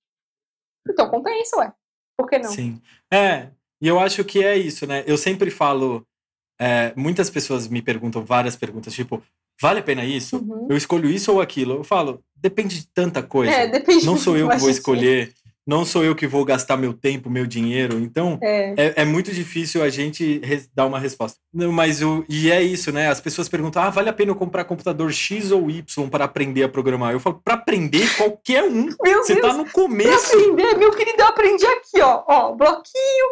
[0.88, 1.72] Então, compensa, ué.
[2.16, 2.50] Por que não?
[2.50, 2.80] Sim.
[3.12, 3.50] É,
[3.80, 5.02] e eu acho que é isso, né?
[5.06, 6.06] Eu sempre falo.
[6.60, 9.22] é, muitas pessoas me perguntam várias perguntas, tipo,
[9.60, 10.36] vale a pena isso?
[10.38, 10.66] Uhum.
[10.70, 11.74] Eu escolho isso ou aquilo?
[11.76, 13.52] Eu falo, depende de tanta coisa.
[13.52, 15.32] É, depende não sou eu que vou gente, escolher,
[15.66, 17.98] não sou eu que vou gastar meu tempo, meu dinheiro.
[17.98, 20.40] Então, É, é, é muito difícil a gente
[20.74, 21.38] dar uma resposta.
[21.52, 23.08] Não, mas o, e é isso, né?
[23.08, 26.64] As pessoas perguntam: ah, vale a pena eu comprar computador X ou Y para aprender
[26.64, 27.12] a programar?
[27.12, 28.86] Eu falo, para aprender qualquer um.
[29.04, 30.34] meu Você Deus, tá no pra começo.
[30.34, 33.26] aprender, meu querido, eu aprendi aqui, ó, ó, bloquinho,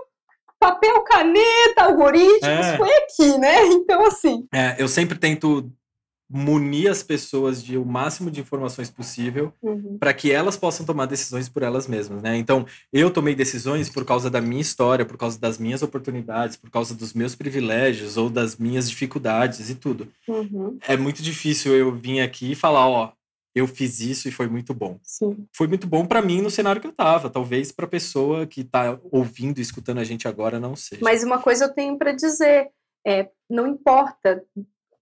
[0.60, 2.76] papel, caneta, algoritmos, É.
[2.76, 3.64] foi aqui, né?
[3.66, 5.70] Então, assim, É, eu sempre tento
[6.30, 11.06] munir as pessoas de o máximo de informações possível uhum, para que elas possam tomar
[11.06, 12.36] decisões por elas mesmas, né?
[12.36, 16.70] Então, eu tomei decisões por causa da minha história, por causa das minhas oportunidades, por
[16.70, 20.09] causa dos meus privilégios ou das minhas dificuldades e tudo.
[20.28, 23.12] uhum, É muito difícil eu vir aqui e falar, ó,
[23.55, 24.98] eu fiz isso e foi muito bom.
[25.02, 28.62] sim, Foi muito bom para mim no cenário que eu tava, talvez para pessoa que
[28.62, 31.00] tá ouvindo e escutando a gente agora não seja.
[31.02, 32.70] Mas uma coisa eu tenho para dizer,
[33.06, 34.44] é, não importa,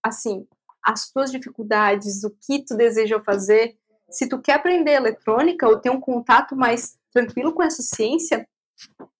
[0.01, 0.47] assim,
[0.87, 3.75] as tuas dificuldades, o que tu deseja fazer,
[4.09, 8.47] se tu quer aprender eletrônica ou ter um contato mais tranquilo com essa ciência,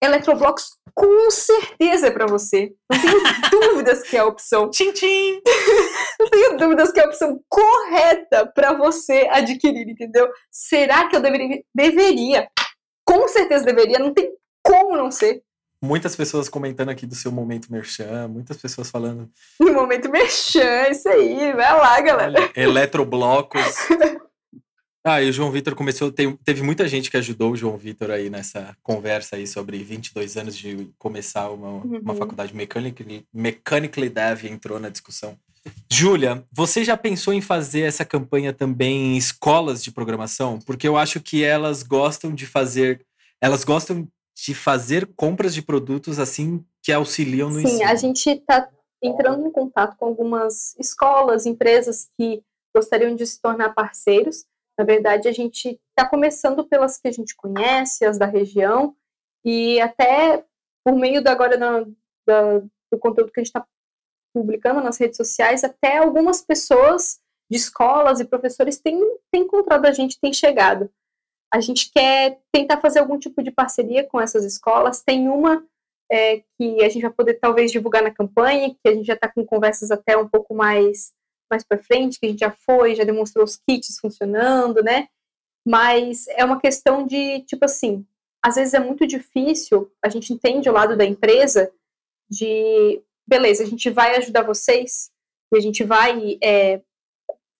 [0.02, 2.74] Eletroblocks com certeza é para você.
[2.90, 3.22] Não tenho
[3.52, 4.70] dúvidas que é a opção.
[4.70, 5.42] Tchim, tchim!
[6.20, 10.28] Não tenho dúvidas que é a opção correta para você adquirir, entendeu?
[10.52, 11.62] Será que eu deveria?
[11.74, 12.50] Deveria.
[13.06, 14.34] Com certeza deveria, não tem
[14.64, 15.44] como não ser.
[15.84, 19.30] Muitas pessoas comentando aqui do seu momento merchan, muitas pessoas falando
[19.60, 22.32] No momento merchan, isso aí, vai lá, galera.
[22.40, 23.62] Olha, eletroblocos.
[25.10, 26.12] Ah, e o João Vitor começou.
[26.12, 30.36] tem- teve muita gente que ajudou o João Vitor aí nessa conversa aí sobre 22
[30.36, 32.18] anos de começar uma, uma Uhum.
[32.18, 35.38] faculdade mechanically, mechanically dev entrou na discussão.
[35.90, 40.60] Júlia, você já pensou em fazer essa campanha também em escolas de programação?
[40.60, 43.00] Porque eu acho que elas gostam de fazer.
[43.40, 44.06] Elas gostam
[44.46, 47.90] de fazer compras de produtos assim que auxiliam no Sim, ensino.
[47.90, 48.70] a gente está
[49.02, 52.44] entrando em contato com algumas escolas, empresas que
[52.76, 54.46] gostariam de se tornar parceiros.
[54.78, 58.96] Na verdade, a gente está começando pelas que a gente conhece, as da região,
[59.44, 60.46] e até
[60.86, 61.86] por meio da, agora da-
[62.28, 62.60] da-
[62.92, 63.66] do conteúdo que a gente está
[64.34, 67.20] publicando nas redes sociais, até algumas pessoas
[67.50, 69.00] de escolas e professores têm,
[69.32, 70.92] têm encontrado a gente, têm chegado.
[71.54, 75.02] A gente quer tentar fazer algum tipo de parceria com essas escolas.
[75.02, 75.64] Tem uma
[76.12, 79.28] é, que a gente vai poder talvez divulgar na campanha, que a gente já está
[79.28, 81.14] com conversas até um pouco mais
[81.50, 85.08] mais para frente, que a gente já foi, já demonstrou os kits funcionando, né?
[85.66, 88.06] Mas é uma questão de tipo assim,
[88.44, 89.90] às vezes é muito difícil.
[90.04, 91.72] A gente entende o lado da empresa
[92.30, 95.10] de beleza, a gente vai ajudar vocês
[95.54, 96.82] e a gente vai é,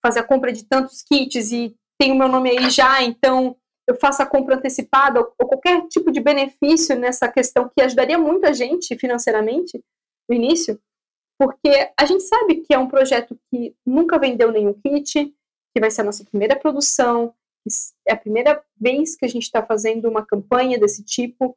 [0.02, 3.56] fazer a compra de tantos kits e tem o meu nome aí já, então
[3.88, 8.18] eu faço a compra antecipada ou, ou qualquer tipo de benefício nessa questão que ajudaria
[8.18, 9.82] muito a gente financeiramente
[10.28, 10.78] no início,
[11.38, 15.34] porque a gente sabe que é um projeto que nunca vendeu nenhum kit,
[15.74, 17.34] que vai ser a nossa primeira produção,
[18.06, 21.56] é a primeira vez que a gente está fazendo uma campanha desse tipo.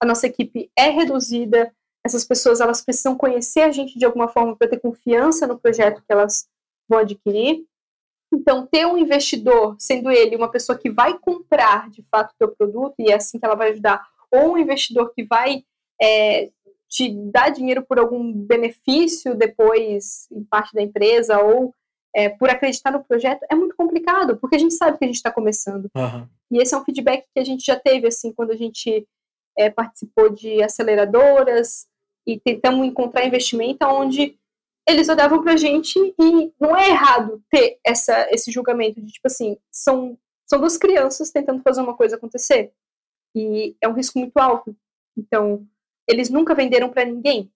[0.00, 4.56] A nossa equipe é reduzida, essas pessoas elas precisam conhecer a gente de alguma forma
[4.56, 6.48] para ter confiança no projeto que elas
[6.88, 7.64] vão adquirir.
[8.32, 12.48] Então, ter um investidor, sendo ele uma pessoa que vai comprar de fato o teu
[12.48, 15.64] produto, e é assim que ela vai ajudar, ou um investidor que vai
[16.00, 16.50] é,
[16.88, 21.74] te dar dinheiro por algum benefício depois em parte da empresa, ou
[22.14, 25.16] é, por acreditar no projeto, é muito complicado, porque a gente sabe que a gente
[25.16, 25.88] está começando.
[25.94, 26.28] Aham.
[26.50, 29.06] E esse é um feedback que a gente já teve, assim, quando a gente
[29.56, 31.86] é, participou de aceleradoras
[32.26, 34.38] e tentamos encontrar investimento onde
[34.88, 39.56] eles olhavam pra gente e não é errado ter essa, esse julgamento de, tipo assim,
[39.70, 42.72] são, são duas crianças tentando fazer uma coisa acontecer.
[43.34, 44.76] E é um risco muito alto.
[45.16, 45.66] Então,
[46.08, 47.50] eles nunca venderam para ninguém.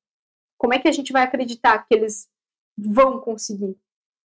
[0.59, 2.29] Como é que a gente vai acreditar que eles
[2.79, 3.77] vão conseguir?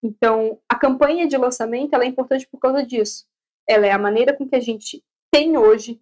[0.04, 3.26] Então, a campanha de lançamento é importante por causa disso.
[3.68, 6.00] Ela é a maneira com que a gente tem hoje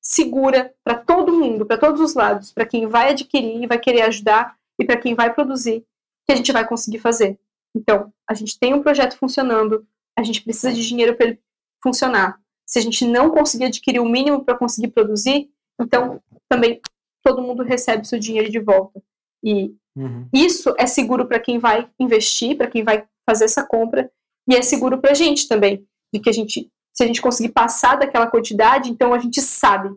[0.00, 4.02] segura para todo mundo, para todos os lados, para quem vai adquirir e vai querer
[4.02, 5.84] ajudar e para quem vai produzir,
[6.26, 7.38] que a gente vai conseguir fazer.
[7.76, 9.86] Então, a gente tem um projeto funcionando,
[10.16, 11.40] a gente precisa de dinheiro para ele
[11.82, 12.40] funcionar.
[12.66, 16.80] Se a gente não conseguir adquirir o mínimo para conseguir produzir, então também
[17.22, 19.02] todo mundo recebe seu dinheiro de volta.
[19.42, 20.28] E uhum.
[20.32, 24.10] isso é seguro para quem vai investir, para quem vai fazer essa compra,
[24.48, 27.48] e é seguro para a gente também, de que a gente se a gente conseguir
[27.48, 29.92] passar daquela quantidade, então a gente sabe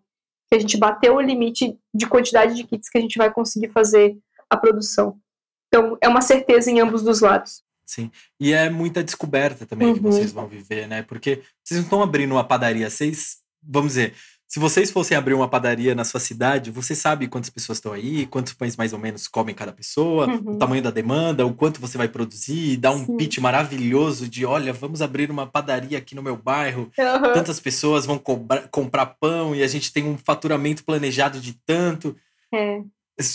[0.49, 3.69] que a gente bateu o limite de quantidade de kits que a gente vai conseguir
[3.69, 4.17] fazer
[4.49, 5.19] a produção.
[5.67, 7.63] Então, é uma certeza em ambos os lados.
[7.85, 8.11] Sim.
[8.39, 9.93] E é muita descoberta também uhum.
[9.95, 11.03] que vocês vão viver, né?
[11.03, 14.13] Porque vocês não estão abrindo uma padaria, vocês, vamos dizer,
[14.47, 18.25] se vocês fossem abrir uma padaria na sua cidade, você sabe quantas pessoas estão aí,
[18.25, 20.53] quantos pães mais ou menos comem cada pessoa, uhum.
[20.53, 23.17] o tamanho da demanda, o quanto você vai produzir, dá um Sim.
[23.17, 27.33] pitch maravilhoso de, olha, vamos abrir uma padaria aqui no meu bairro, uhum.
[27.33, 28.17] tantas pessoas vão
[28.71, 32.15] comprar pão e a gente tem um faturamento planejado de tanto.
[32.53, 32.81] É.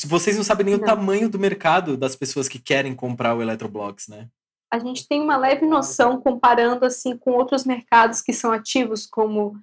[0.06, 0.82] Vocês não sabem nem não.
[0.82, 4.28] o tamanho do mercado das pessoas que querem comprar o Eletroblocks, né?
[4.72, 9.54] A gente tem uma leve noção comparando assim com outros mercados que são ativos, como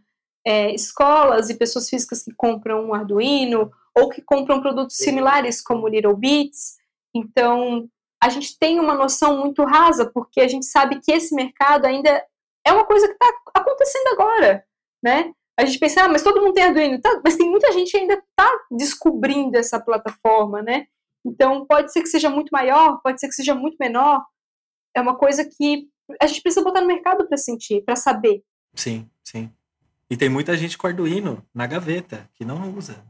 [0.46, 5.88] é, escolas e pessoas físicas que compram um Arduino ou que compram produtos similares como
[5.88, 6.78] Little Bits.
[7.14, 7.90] Então,
[8.22, 12.24] a gente tem uma noção muito rasa, porque a gente sabe que esse mercado ainda
[12.66, 14.64] é uma coisa que está acontecendo agora,
[15.02, 15.34] né?
[15.60, 17.98] A gente pensa, ah, mas todo mundo tem Arduino, tá, mas tem muita gente que
[17.98, 20.88] ainda está descobrindo essa plataforma, né?
[21.26, 24.24] Então, pode ser que seja muito maior, pode ser que seja muito menor.
[24.96, 25.90] É uma coisa que
[26.22, 28.42] a gente precisa botar no mercado para sentir, para saber.
[28.74, 29.52] Sim, sim.
[30.10, 33.04] E tem muita gente com Arduino na gaveta, que não usa.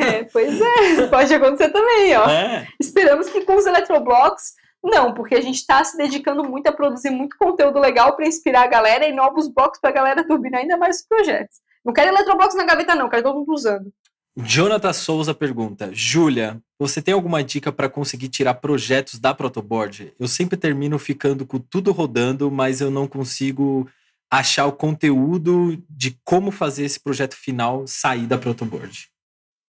[0.00, 2.24] É, pois é, pode acontecer também, ó.
[2.32, 2.66] É.
[2.80, 4.54] Esperamos que com os Eletroblocks,
[4.86, 8.62] não, porque a gente está se dedicando muito a produzir muito conteúdo legal para inspirar
[8.62, 11.58] a galera e novos blocos para a galera turbinar ainda mais os projetos.
[11.84, 13.92] Não quero Eletroblocks na gaveta, não, quero todo mundo usando.
[14.36, 20.12] Jonathan Souza pergunta: Júlia, você tem alguma dica para conseguir tirar projetos da protoboard?
[20.20, 23.88] Eu sempre termino ficando com tudo rodando, mas eu não consigo
[24.30, 29.08] achar o conteúdo de como fazer esse projeto final sair da protoboard.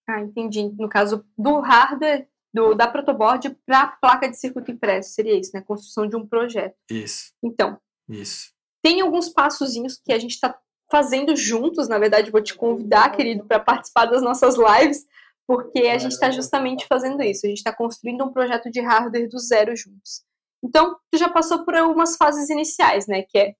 [0.07, 0.72] Ah, entendi.
[0.77, 5.51] No caso do hardware do, da protoboard para a placa de circuito impresso, seria isso,
[5.53, 5.61] né?
[5.61, 6.75] Construção de um projeto.
[6.89, 7.31] Isso.
[7.43, 7.77] Então.
[8.07, 8.51] Isso.
[8.81, 10.57] Tem alguns passozinhos que a gente está
[10.89, 11.87] fazendo juntos.
[11.87, 15.05] Na verdade, vou te convidar, querido, para participar das nossas lives,
[15.45, 17.45] porque a gente está justamente fazendo isso.
[17.45, 20.23] A gente está construindo um projeto de hardware do zero juntos.
[20.63, 23.23] Então, tu já passou por algumas fases iniciais, né?
[23.23, 23.55] Que é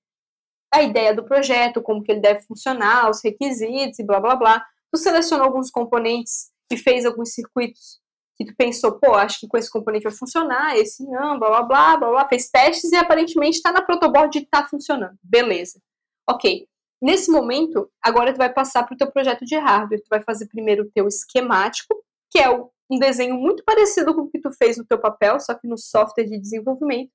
[0.72, 4.66] a ideia do projeto, como que ele deve funcionar, os requisitos e blá blá blá.
[4.92, 8.00] Tu selecionou alguns componentes e fez alguns circuitos
[8.38, 11.62] que tu pensou, pô, acho que com esse componente vai funcionar, esse não, blá blá
[11.62, 15.18] blá blá blá, fez testes e aparentemente está na protoboard e está funcionando.
[15.22, 15.80] Beleza.
[16.28, 16.66] Ok.
[17.00, 20.02] Nesse momento, agora tu vai passar para o teu projeto de hardware.
[20.02, 21.94] Tu vai fazer primeiro o teu esquemático,
[22.30, 25.54] que é um desenho muito parecido com o que tu fez no teu papel, só
[25.54, 27.10] que no software de desenvolvimento.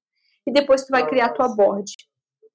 [0.47, 1.91] E depois tu vai criar a tua board.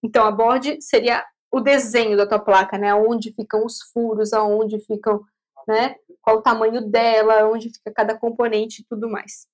[0.02, 2.94] Então, a board seria o desenho da tua placa, né?
[2.94, 5.22] Onde ficam os furos, aonde ficam,
[5.68, 5.94] né?
[6.22, 9.46] Qual o tamanho dela, onde fica cada componente e tudo mais.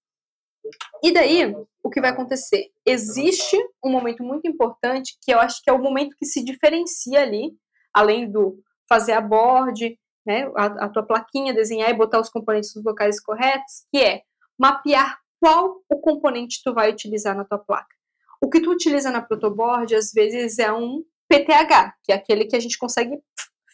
[1.02, 2.70] E daí, o que vai acontecer?
[2.86, 7.20] Existe um momento muito importante que eu acho que é o momento que se diferencia
[7.20, 7.52] ali,
[7.92, 8.58] além do
[8.88, 13.20] fazer a board, né, a, a tua plaquinha, desenhar e botar os componentes nos locais
[13.20, 14.22] corretos, que é
[14.58, 17.94] mapear qual o componente tu vai utilizar na tua placa.
[18.40, 22.56] O que tu utiliza na protoboard, às vezes, é um PTH, que é aquele que
[22.56, 23.18] a gente consegue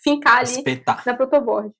[0.03, 1.05] fincar ali Espetar.
[1.07, 1.73] na protoboard.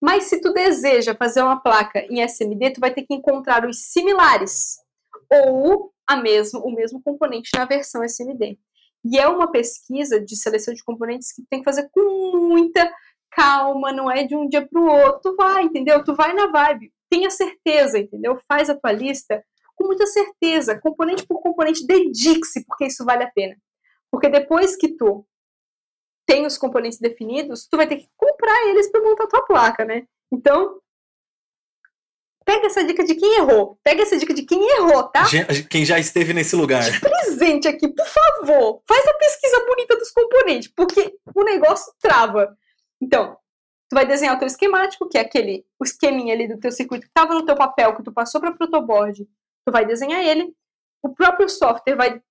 [0.00, 3.84] Mas se tu deseja fazer uma placa em SMD, tu vai ter que encontrar os
[3.84, 4.76] similares
[5.30, 8.58] ou a mesmo, o mesmo componente na versão SMD.
[9.04, 12.90] E é uma pesquisa de seleção de componentes que tem que fazer com muita
[13.30, 15.20] calma, não é de um dia para o outro.
[15.22, 16.02] Tu vai, entendeu?
[16.04, 16.92] Tu vai na vibe.
[17.10, 18.38] Tenha certeza, entendeu?
[18.48, 19.42] Faz a tua lista
[19.76, 23.56] com muita certeza, componente por componente, dedique-se, porque isso vale a pena.
[24.10, 25.26] Porque depois que tu
[26.26, 29.84] tem os componentes definidos, tu vai ter que comprar eles para montar a tua placa,
[29.84, 30.06] né?
[30.32, 30.80] Então,
[32.44, 33.78] pega essa dica de quem errou.
[33.82, 35.24] Pega essa dica de quem errou, tá?
[35.68, 36.82] Quem já esteve nesse lugar.
[36.82, 38.82] De presente aqui, por favor.
[38.86, 42.56] Faz a pesquisa bonita dos componentes, porque o negócio trava.
[43.00, 43.36] Então,
[43.88, 47.02] tu vai desenhar o teu esquemático, que é aquele, o esqueminha ali do teu circuito
[47.02, 49.24] que estava no teu papel, que tu passou para protoboard,
[49.64, 50.54] tu vai desenhar ele,
[51.02, 52.22] o próprio software vai,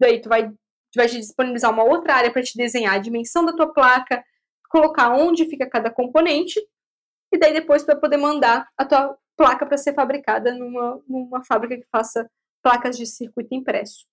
[0.00, 0.52] daí tu vai,
[0.94, 4.24] tu vai te disponibilizar uma outra área para te desenhar a dimensão da tua placa,
[4.70, 6.60] colocar onde fica cada componente,
[7.32, 11.44] e daí depois tu vai poder mandar a tua placa para ser fabricada numa, numa
[11.44, 12.30] fábrica que faça
[12.62, 14.06] placas de circuito impresso.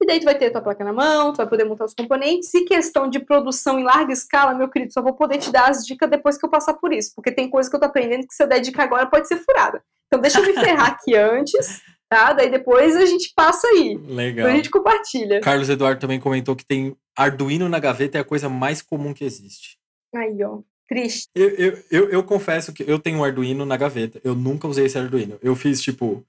[0.00, 1.94] E daí tu vai ter a tua placa na mão, tu vai poder montar os
[1.94, 2.52] componentes.
[2.54, 5.84] E questão de produção em larga escala, meu querido, só vou poder te dar as
[5.84, 7.12] dicas depois que eu passar por isso.
[7.16, 9.38] Porque tem coisa que eu tô aprendendo que se eu der dica agora pode ser
[9.38, 9.82] furada.
[10.06, 11.82] Então deixa eu me ferrar aqui antes,
[12.14, 12.32] tá?
[12.32, 13.98] Daí depois a gente passa aí.
[14.06, 14.36] Legal.
[14.36, 15.40] Depois a gente compartilha.
[15.40, 19.24] Carlos Eduardo também comentou que tem Arduino na gaveta é a coisa mais comum que
[19.24, 19.76] existe.
[20.14, 20.60] Aí, ó.
[20.86, 21.28] Triste.
[21.34, 24.20] Eu, eu, eu, eu confesso que eu tenho um Arduino na gaveta.
[24.22, 25.38] Eu nunca usei esse Arduino.
[25.42, 26.22] Eu fiz, tipo,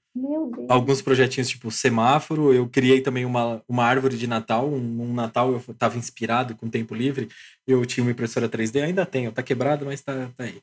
[0.68, 2.52] alguns projetinhos, tipo semáforo.
[2.52, 4.66] Eu criei também uma, uma árvore de Natal.
[4.66, 7.28] Um, um Natal eu tava inspirado com tempo livre.
[7.66, 9.30] Eu tinha uma impressora 3D, ainda tenho.
[9.30, 10.60] Tá quebrado, mas tá, tá aí.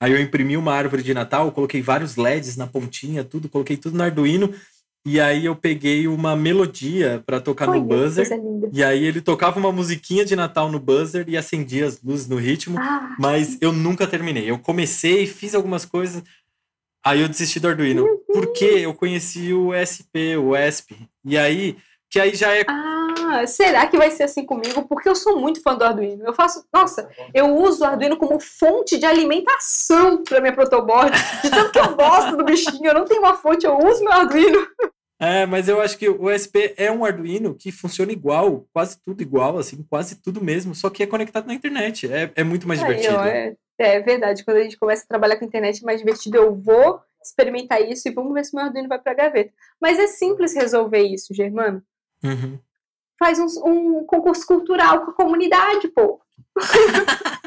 [0.00, 3.96] Aí eu imprimi uma árvore de Natal, coloquei vários LEDs na pontinha, tudo, coloquei tudo
[3.96, 4.52] no Arduino.
[5.06, 8.28] E aí eu peguei uma melodia para tocar Olha, no buzzer.
[8.28, 8.68] coisa linda.
[8.72, 12.36] E aí ele tocava uma musiquinha de Natal no buzzer e acendia as luzes no
[12.36, 12.76] ritmo.
[12.78, 14.50] Ah, Mas eu nunca terminei.
[14.50, 16.24] Eu comecei, fiz algumas coisas,
[17.04, 18.04] aí eu desisti do Arduino.
[18.32, 20.96] Porque eu conheci o SP, o ESP.
[21.24, 21.76] E aí,
[22.16, 22.64] que aí já é.
[22.66, 24.88] ah, será que vai ser assim comigo?
[24.88, 26.24] Porque eu sou muito fã do Arduino.
[26.24, 31.12] Eu faço, nossa, eu uso o Arduino como fonte de alimentação para minha protoboard.
[31.42, 34.12] De tanto que eu gosto do bichinho, eu não tenho uma fonte, eu uso meu
[34.12, 34.66] Arduino.
[35.20, 39.20] É, mas eu acho que o SP é um Arduino que funciona igual, quase tudo
[39.20, 42.10] igual, assim, quase tudo mesmo, só que é conectado na internet.
[42.10, 43.16] É, é muito mais Aí, divertido.
[43.16, 46.00] ó, é, é verdade, quando a gente começa a trabalhar com a internet é mais
[46.00, 46.38] divertido.
[46.38, 49.52] Eu vou experimentar isso e vamos ver se meu Arduino vai pra gaveta.
[49.80, 51.82] Mas é simples resolver isso, Germano.
[52.22, 52.58] Uhum.
[53.18, 56.20] Faz um, um concurso cultural com a comunidade, pô.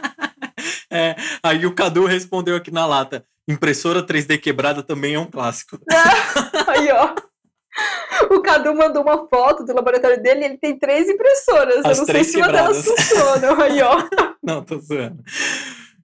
[0.91, 5.79] É, aí o Cadu respondeu aqui na lata: impressora 3D quebrada também é um clássico.
[6.67, 7.15] Aí, ó.
[8.31, 11.85] O Cadu mandou uma foto do laboratório dele e ele tem três impressoras.
[11.85, 13.61] As eu não três sei se uma delas funcionam.
[13.61, 14.03] Aí, ó.
[14.43, 15.23] Não, tô zoando.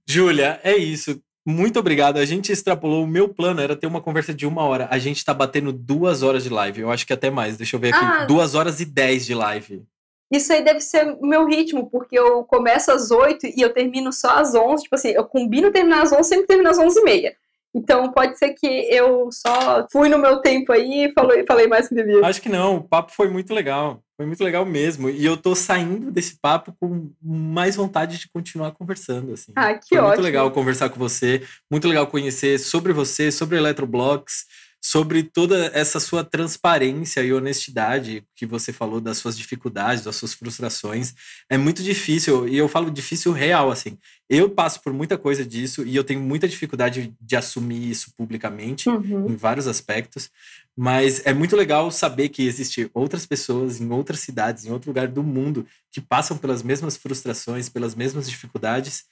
[0.07, 1.19] Júlia, é isso.
[1.45, 2.17] Muito obrigado.
[2.17, 3.03] A gente extrapolou.
[3.03, 4.87] O meu plano era ter uma conversa de uma hora.
[4.89, 6.81] A gente tá batendo duas horas de live.
[6.81, 7.55] Eu acho que até mais.
[7.55, 8.03] Deixa eu ver aqui.
[8.03, 8.25] Ah.
[8.25, 9.83] Duas horas e dez de live.
[10.31, 14.11] Isso aí deve ser o meu ritmo, porque eu começo às 8 e eu termino
[14.11, 14.83] só às 11.
[14.83, 17.35] Tipo assim, eu combino terminar às 11, sempre termino às 11 e meia.
[17.75, 21.89] Então pode ser que eu só fui no meu tempo aí e falei, falei mais
[21.89, 22.25] que devia.
[22.25, 22.77] Acho que não.
[22.77, 24.01] O papo foi muito legal.
[24.15, 25.09] Foi muito legal mesmo.
[25.09, 29.33] E eu tô saindo desse papo com mais vontade de continuar conversando.
[29.33, 29.51] Assim.
[29.53, 30.07] Ah, que Foi ótimo.
[30.07, 34.45] muito legal conversar com você, muito legal conhecer sobre você, sobre Eletroblocks,
[34.87, 40.35] sobre toda essa sua transparência e honestidade que você falou das suas dificuldades, das suas
[40.35, 41.15] frustrações.
[41.49, 43.97] É muito difícil, e eu falo difícil real, assim.
[44.29, 48.87] Eu passo por muita coisa disso e eu tenho muita dificuldade de assumir isso publicamente
[48.87, 49.31] Uhum.
[49.31, 50.29] em vários aspectos,
[50.77, 55.07] mas é muito legal saber que existem outras pessoas em outras cidades, em outro lugar
[55.07, 59.05] do mundo, que passam pelas mesmas frustrações, pelas mesmas dificuldades,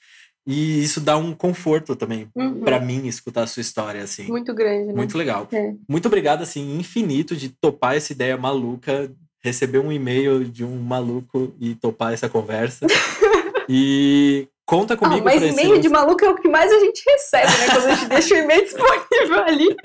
[0.46, 2.60] e isso dá um conforto também Uhum.
[2.60, 4.24] pra mim escutar a sua história assim.
[4.28, 4.92] Muito grande, né?
[4.94, 5.48] Muito legal.
[5.52, 5.72] É.
[5.88, 9.10] Muito obrigado assim, infinito de topar essa ideia maluca,
[9.42, 12.86] receber um e-mail de um maluco e topar essa conversa.
[13.68, 16.78] e conta Ah, comigo mas pra esse e-mail de maluco é o que mais a
[16.78, 17.66] gente recebe, né?
[17.70, 19.76] Quando a gente deixa o e-mail disponível ali.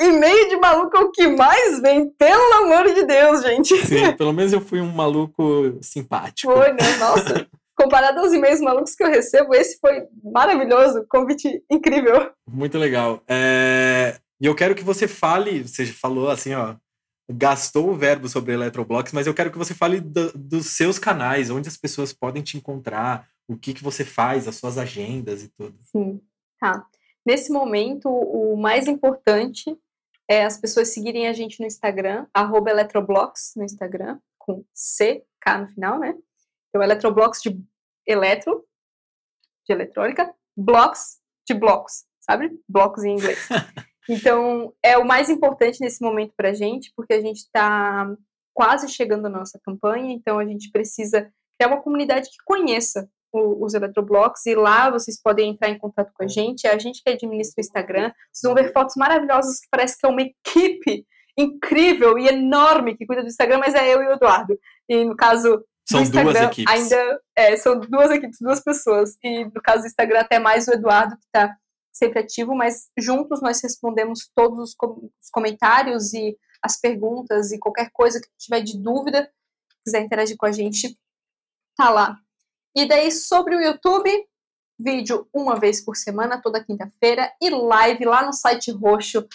[0.00, 3.76] e-mail de maluco é o que mais vem, pelo amor de Deus, gente.
[3.86, 6.52] Sim, pelo menos eu fui um maluco simpático.
[6.52, 6.96] Foi, né?
[6.98, 7.46] Nossa.
[7.82, 11.04] Comparado aos e-mails malucos que eu recebo, esse foi maravilhoso.
[11.08, 12.30] Convite incrível.
[12.48, 13.22] Muito legal.
[13.28, 16.74] É, E eu quero que você fale, você falou assim, ó,
[17.30, 21.50] gastou o verbo sobre Eletroblocks, mas eu quero que você fale do- dos seus canais,
[21.50, 25.48] onde as pessoas podem te encontrar, o que, que você faz, as suas agendas e
[25.48, 25.74] tudo.
[25.92, 26.20] Sim,
[26.58, 26.86] tá.
[27.26, 29.76] Nesse momento, o mais importante
[30.28, 35.68] é as pessoas seguirem a gente no Instagram, arroba Eletroblocks no Instagram, com CK no
[35.68, 36.14] final, né?
[36.70, 37.60] Então, Eletroblocks de
[38.06, 38.64] eletro,
[39.66, 42.50] de eletrônica, blocks de blocos, sabe?
[42.68, 43.48] Blocos em inglês.
[44.08, 48.12] Então, é o mais importante nesse momento pra gente, porque a gente está
[48.52, 53.64] quase chegando na nossa campanha, então a gente precisa criar uma comunidade que conheça o-
[53.64, 56.66] os Eletroblocks e lá vocês podem entrar em contato com a gente.
[56.66, 58.12] É a gente que administra o Instagram.
[58.32, 61.06] Vocês vão ver fotos maravilhosas que parece que é uma equipe
[61.38, 64.58] incrível e enorme que cuida do Instagram, mas é eu e o Eduardo.
[64.88, 66.72] E no caso São Instagram, duas equipes.
[66.74, 69.16] ainda é, são duas equipes, duas pessoas.
[69.22, 71.56] E no caso do Instagram, até mais o Eduardo, que está
[71.92, 77.58] sempre ativo, mas juntos nós respondemos todos os, com- os comentários e as perguntas e
[77.58, 79.30] qualquer coisa que tiver de dúvida,
[79.84, 80.96] quiser interagir com a gente,
[81.76, 82.16] tá lá.
[82.76, 84.10] E daí sobre o YouTube,
[84.78, 89.26] vídeo uma vez por semana, toda quinta-feira, e live lá no site roxo,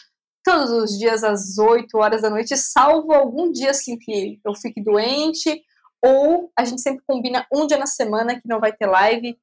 [0.44, 4.82] todos os dias às 8 horas da noite, salvo algum dia assim que eu fique
[4.82, 5.62] doente,
[6.06, 9.36] ou a gente sempre combina um dia na semana que não vai ter live,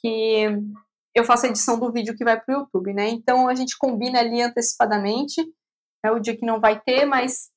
[0.00, 0.48] que
[1.14, 3.08] eu faço a edição do vídeo que vai pro YouTube, né?
[3.08, 5.40] Então a gente combina ali antecipadamente,
[6.04, 7.50] é o dia que não vai ter, mas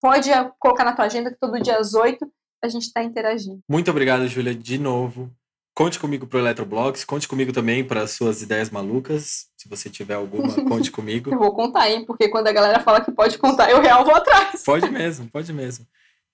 [0.00, 0.30] pode
[0.60, 2.24] colocar na tua agenda que todo dia às 8
[2.62, 3.58] a gente está interagindo.
[3.68, 5.28] Muito obrigado, Júlia, de novo.
[5.74, 9.48] Conte comigo para o Eletroblogs, conte comigo também para as suas ideias malucas.
[9.58, 11.32] Se você tiver alguma, conte comigo.
[11.32, 12.06] eu vou contar, hein?
[12.06, 14.62] Porque quando a galera fala que pode contar, eu real vou atrás.
[14.64, 15.84] Pode mesmo, pode mesmo.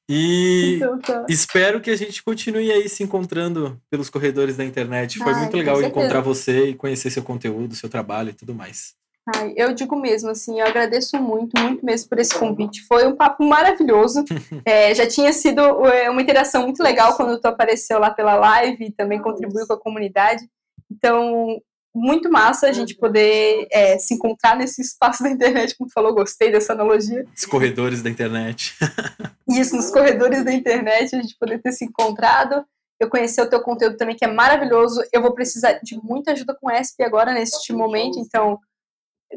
[0.08, 1.24] E então, tá.
[1.28, 5.18] espero que a gente continue aí se encontrando pelos corredores da internet.
[5.18, 8.94] Foi Ai, muito legal encontrar você e conhecer seu conteúdo, seu trabalho e tudo mais.
[9.36, 12.82] Ai, eu digo mesmo, assim, eu agradeço muito, muito mesmo por esse convite.
[12.82, 14.24] Foi um papo maravilhoso.
[14.64, 18.84] É, já tinha sido é, uma interação muito legal quando tu apareceu lá pela live
[18.84, 20.48] e também contribuiu com a comunidade.
[20.90, 21.60] Então,
[21.94, 26.14] muito massa a gente poder é, se encontrar nesse espaço da internet, como tu falou,
[26.14, 27.26] gostei dessa analogia.
[27.36, 28.74] Os corredores da internet.
[29.48, 32.64] Isso, nos corredores da internet, a gente poder ter se encontrado.
[32.98, 35.02] Eu conheci o teu conteúdo também, que é maravilhoso.
[35.12, 38.58] Eu vou precisar de muita ajuda com o ESP agora, neste momento, então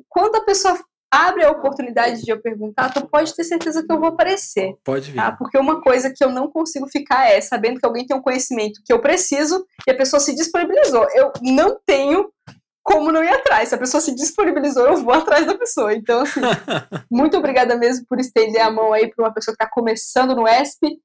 [0.10, 0.78] quando a pessoa
[1.16, 4.76] abre a oportunidade de eu perguntar, tu pode ter certeza que eu vou aparecer.
[4.84, 5.18] Pode vir.
[5.18, 5.32] Tá?
[5.32, 8.82] Porque uma coisa que eu não consigo ficar é sabendo que alguém tem um conhecimento
[8.86, 11.08] que eu preciso e a pessoa se disponibilizou.
[11.14, 12.30] Eu não tenho
[12.84, 13.70] como não ir atrás.
[13.70, 15.94] Se a pessoa se disponibilizou, eu vou atrás da pessoa.
[15.94, 16.42] Então, assim,
[17.10, 20.48] muito obrigada mesmo por estender a mão aí para uma pessoa que está começando no
[20.48, 21.00] ESP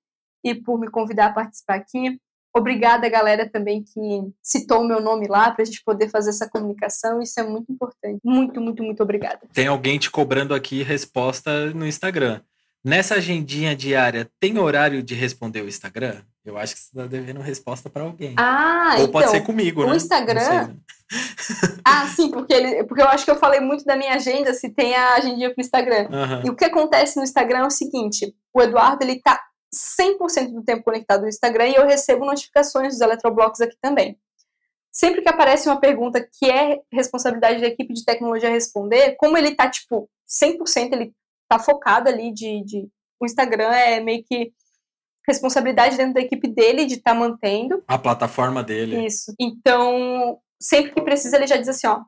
[0.44, 2.18] e por me convidar a participar aqui.
[2.54, 4.00] Obrigada, galera, também que
[4.42, 7.22] citou o meu nome lá para a gente poder fazer essa comunicação.
[7.22, 8.20] Isso é muito importante.
[8.24, 9.40] Muito, muito, muito obrigada.
[9.52, 12.40] Tem alguém te cobrando aqui resposta no Instagram.
[12.82, 16.22] Nessa agendinha diária, tem horário de responder o Instagram?
[16.44, 18.34] Eu acho que você está devendo resposta para alguém.
[18.38, 19.92] Ah, Ou então, pode ser comigo, o né?
[19.92, 20.68] O Instagram.
[20.68, 20.76] Né?
[21.84, 24.70] ah, sim, porque, ele, porque eu acho que eu falei muito da minha agenda se
[24.70, 26.08] tem a agendinha pro Instagram.
[26.10, 26.46] Uhum.
[26.46, 29.38] E o que acontece no Instagram é o seguinte: o Eduardo ele tá
[29.72, 34.18] 100% do tempo conectado no Instagram e eu recebo notificações dos Eletroblocks aqui também.
[34.92, 39.54] Sempre que aparece uma pergunta que é responsabilidade da equipe de tecnologia responder, como ele
[39.54, 41.14] tá, tipo, 100%, ele
[41.48, 42.88] tá focado ali de, de...
[43.20, 44.52] O Instagram é meio que
[45.28, 47.84] responsabilidade dentro da equipe dele de estar tá mantendo.
[47.86, 49.06] A plataforma dele.
[49.06, 49.32] Isso.
[49.38, 52.02] Então, sempre que precisa, ele já diz assim, ó,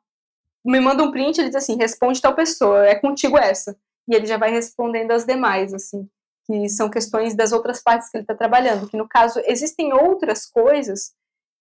[0.65, 3.77] me manda um print, ele diz assim, responde tal pessoa, é contigo essa.
[4.09, 6.09] E ele já vai respondendo as demais, assim
[6.53, 10.45] que são questões das outras partes que ele está trabalhando, que no caso existem outras
[10.45, 11.13] coisas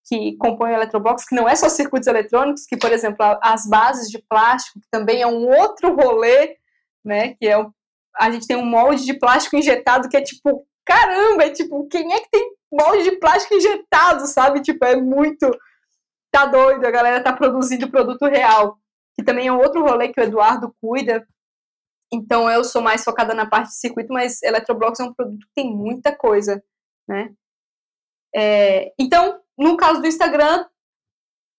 [0.06, 4.10] que compõem o eletroblox, que não é só circuitos eletrônicos, que, por exemplo, as bases
[4.10, 6.58] de plástico, que também é um outro rolê,
[7.06, 7.72] né, que é o,
[8.20, 12.12] a gente tem um molde de plástico injetado que é tipo, caramba, é tipo, quem
[12.14, 14.62] é que tem molde de plástico injetado, sabe?
[14.62, 15.50] Tipo, é muito,
[16.32, 18.78] tá doido, a galera tá produzindo produto real,
[19.16, 21.26] que também é um outro rolê que o Eduardo cuida,
[22.12, 25.54] então eu sou mais focada na parte de circuito, mas Eletroblox é um produto que
[25.56, 26.64] tem muita coisa,
[27.08, 27.34] né?
[28.36, 30.66] É, então, no caso do Instagram,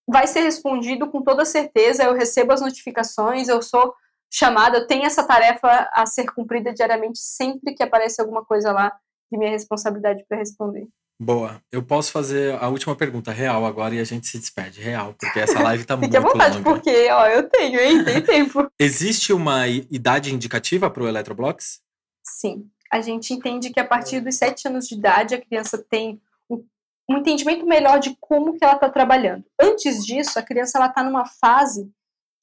[0.09, 2.05] vai ser respondido com toda certeza.
[2.05, 3.95] Eu recebo as notificações, eu sou
[4.31, 8.91] chamada, eu tenho essa tarefa a ser cumprida diariamente sempre que aparece alguma coisa lá
[9.31, 10.87] de minha responsabilidade para responder.
[11.23, 11.63] Boa.
[11.71, 14.81] Eu posso fazer a última pergunta real agora e a gente se despede.
[14.81, 16.69] Real, porque essa live tá muito Fique à vontade, longa.
[16.69, 18.05] porque, ó, eu tenho, hein?
[18.05, 18.69] Tem tempo.
[18.77, 21.81] Existe uma idade indicativa para o Eletroblox?
[22.25, 22.69] Sim.
[22.91, 26.21] A gente entende que a partir dos sete anos de idade a criança tem
[26.51, 26.65] um,
[27.09, 29.45] um entendimento melhor de como que ela está trabalhando.
[29.61, 31.89] Antes disso, a criança ela está numa fase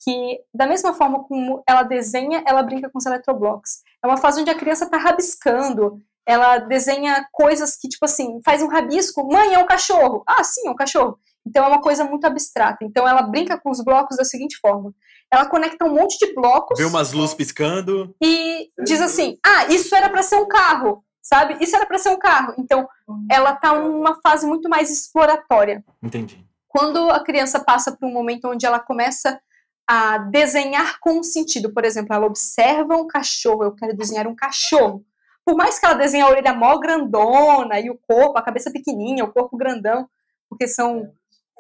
[0.02, 3.82] que, da mesma forma como ela desenha, ela brinca com os eletroblocos.
[4.02, 8.62] É uma fase onde a criança está rabiscando, ela desenha coisas que, tipo assim, faz
[8.62, 10.24] um rabisco, mãe, é um cachorro.
[10.28, 11.20] Ah, sim, é um cachorro.
[11.46, 12.84] Então é uma coisa muito abstrata.
[12.84, 14.94] Então ela brinca com os blocos da seguinte forma:
[15.32, 16.78] ela conecta um monte de blocos.
[16.78, 18.16] Vê umas luzes piscando.
[18.22, 21.58] E diz assim: ah, isso era para ser um carro, sabe?
[21.60, 22.54] Isso era para ser um carro.
[22.58, 22.88] Então
[23.30, 25.84] ela tá numa fase muito mais exploratória.
[26.04, 26.46] Entendi.
[26.68, 29.40] Quando a criança passa por um momento onde ela começa
[29.90, 35.04] a desenhar com sentido, por exemplo, ela observa um cachorro, eu quero desenhar um cachorro
[35.50, 39.24] por mais que ela desenhe a orelha mó grandona e o corpo, a cabeça pequenininha,
[39.24, 40.08] o corpo grandão,
[40.48, 41.12] porque são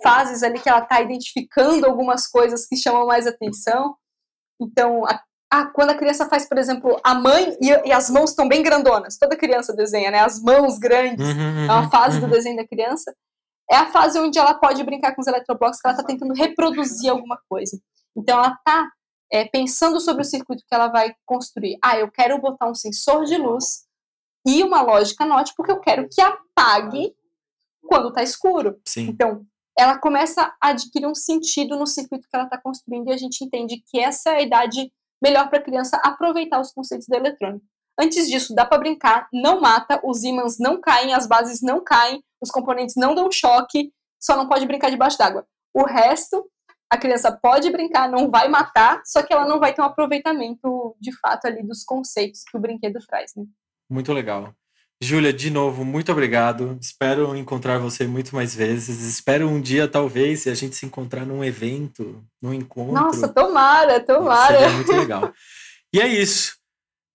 [0.04, 3.96] fases ali que ela está identificando algumas coisas que chamam mais atenção.
[4.62, 8.30] Então, a, a, quando a criança faz, por exemplo, a mãe e, e as mãos
[8.30, 10.20] estão bem grandonas, toda criança desenha, né?
[10.20, 12.28] As mãos grandes, uhum, é uma fase uhum.
[12.28, 13.12] do desenho da criança.
[13.72, 17.10] É a fase onde ela pode brincar com os eletroblocos, que ela está tentando reproduzir
[17.10, 17.76] alguma coisa.
[18.16, 18.88] Então, ela está
[19.32, 21.78] é, pensando sobre o circuito que ela vai construir.
[21.84, 23.86] Ah, eu quero botar um sensor de luz
[24.46, 27.14] e uma lógica NOT porque eu quero que apague
[27.86, 28.80] quando está escuro.
[28.88, 29.08] Sim.
[29.10, 29.46] Então,
[29.78, 33.44] ela começa a adquirir um sentido no circuito que ela está construindo e a gente
[33.44, 34.92] entende que essa é a idade
[35.22, 37.66] melhor para a criança aproveitar os conceitos da eletrônica.
[38.00, 42.24] Antes disso, dá para brincar, não mata, os ímãs não caem, as bases não caem,
[42.42, 45.46] os componentes não dão choque, só não pode brincar debaixo d'água.
[45.74, 46.50] O resto
[46.90, 50.96] a criança pode brincar, não vai matar, só que ela não vai ter um aproveitamento
[51.00, 53.46] de fato ali dos conceitos que o brinquedo traz, né?
[53.90, 54.54] Muito legal.
[55.02, 56.78] Júlia, de novo, muito obrigado.
[56.82, 59.02] Espero encontrar você muito mais vezes.
[59.02, 62.94] Espero um dia, talvez, a gente se encontrar num evento, num encontro.
[62.94, 64.58] Nossa, tomara, tomara.
[64.58, 65.34] Seria muito legal.
[65.94, 66.59] E é isso.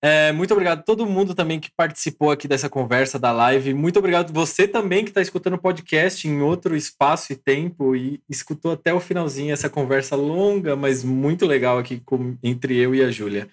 [0.06, 3.72] É, muito obrigado a todo mundo também que participou aqui dessa conversa da live.
[3.72, 8.22] Muito obrigado você também que está escutando o podcast em outro espaço e tempo e
[8.28, 13.02] escutou até o finalzinho essa conversa longa, mas muito legal aqui com, entre eu e
[13.02, 13.48] a Júlia.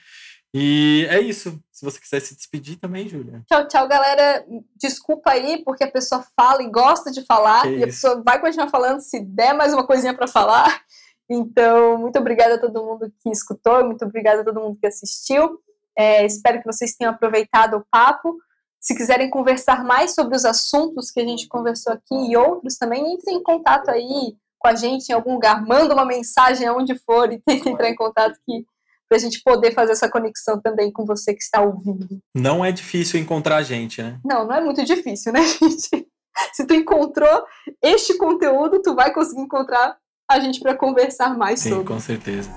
[0.54, 1.58] E é isso.
[1.72, 3.42] Se você quiser se despedir também, Júlia.
[3.48, 4.46] Tchau, tchau, galera.
[4.76, 8.02] Desculpa aí, porque a pessoa fala e gosta de falar, Que e a isso.
[8.02, 10.82] pessoa vai continuar falando se der mais uma coisinha para falar.
[11.30, 15.58] Então, muito obrigada a todo mundo que escutou, muito obrigada a todo mundo que assistiu.
[15.98, 18.38] É, espero que vocês tenham aproveitado o papo.
[18.80, 23.14] Se quiserem conversar mais sobre os assuntos que a gente conversou aqui e outros também,
[23.14, 27.32] entrem em contato aí com a gente em algum lugar, manda uma mensagem aonde for
[27.34, 28.64] e tenta entrar em contato que
[29.10, 32.08] para a gente poder fazer essa conexão também com você que está ouvindo.
[32.34, 34.18] Não é difícil encontrar a gente, né?
[34.24, 36.08] Não, não é muito difícil, né, gente?
[36.54, 37.44] Se tu encontrou
[37.84, 39.98] este conteúdo, tu vai conseguir encontrar
[40.30, 41.86] a gente para conversar mais Sim, sobre.
[41.88, 42.50] com certeza.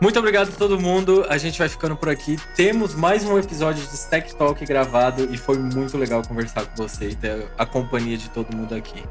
[0.00, 1.26] Muito obrigado a todo mundo.
[1.28, 2.38] A gente vai ficando por aqui.
[2.56, 7.10] Temos mais um episódio de Stack Talk gravado e foi muito legal conversar com você
[7.10, 9.04] e ter a companhia de todo mundo aqui.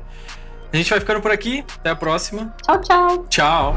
[0.73, 1.63] A gente vai ficando por aqui.
[1.77, 2.55] Até a próxima.
[2.63, 3.25] Tchau, tchau.
[3.29, 3.75] Tchau.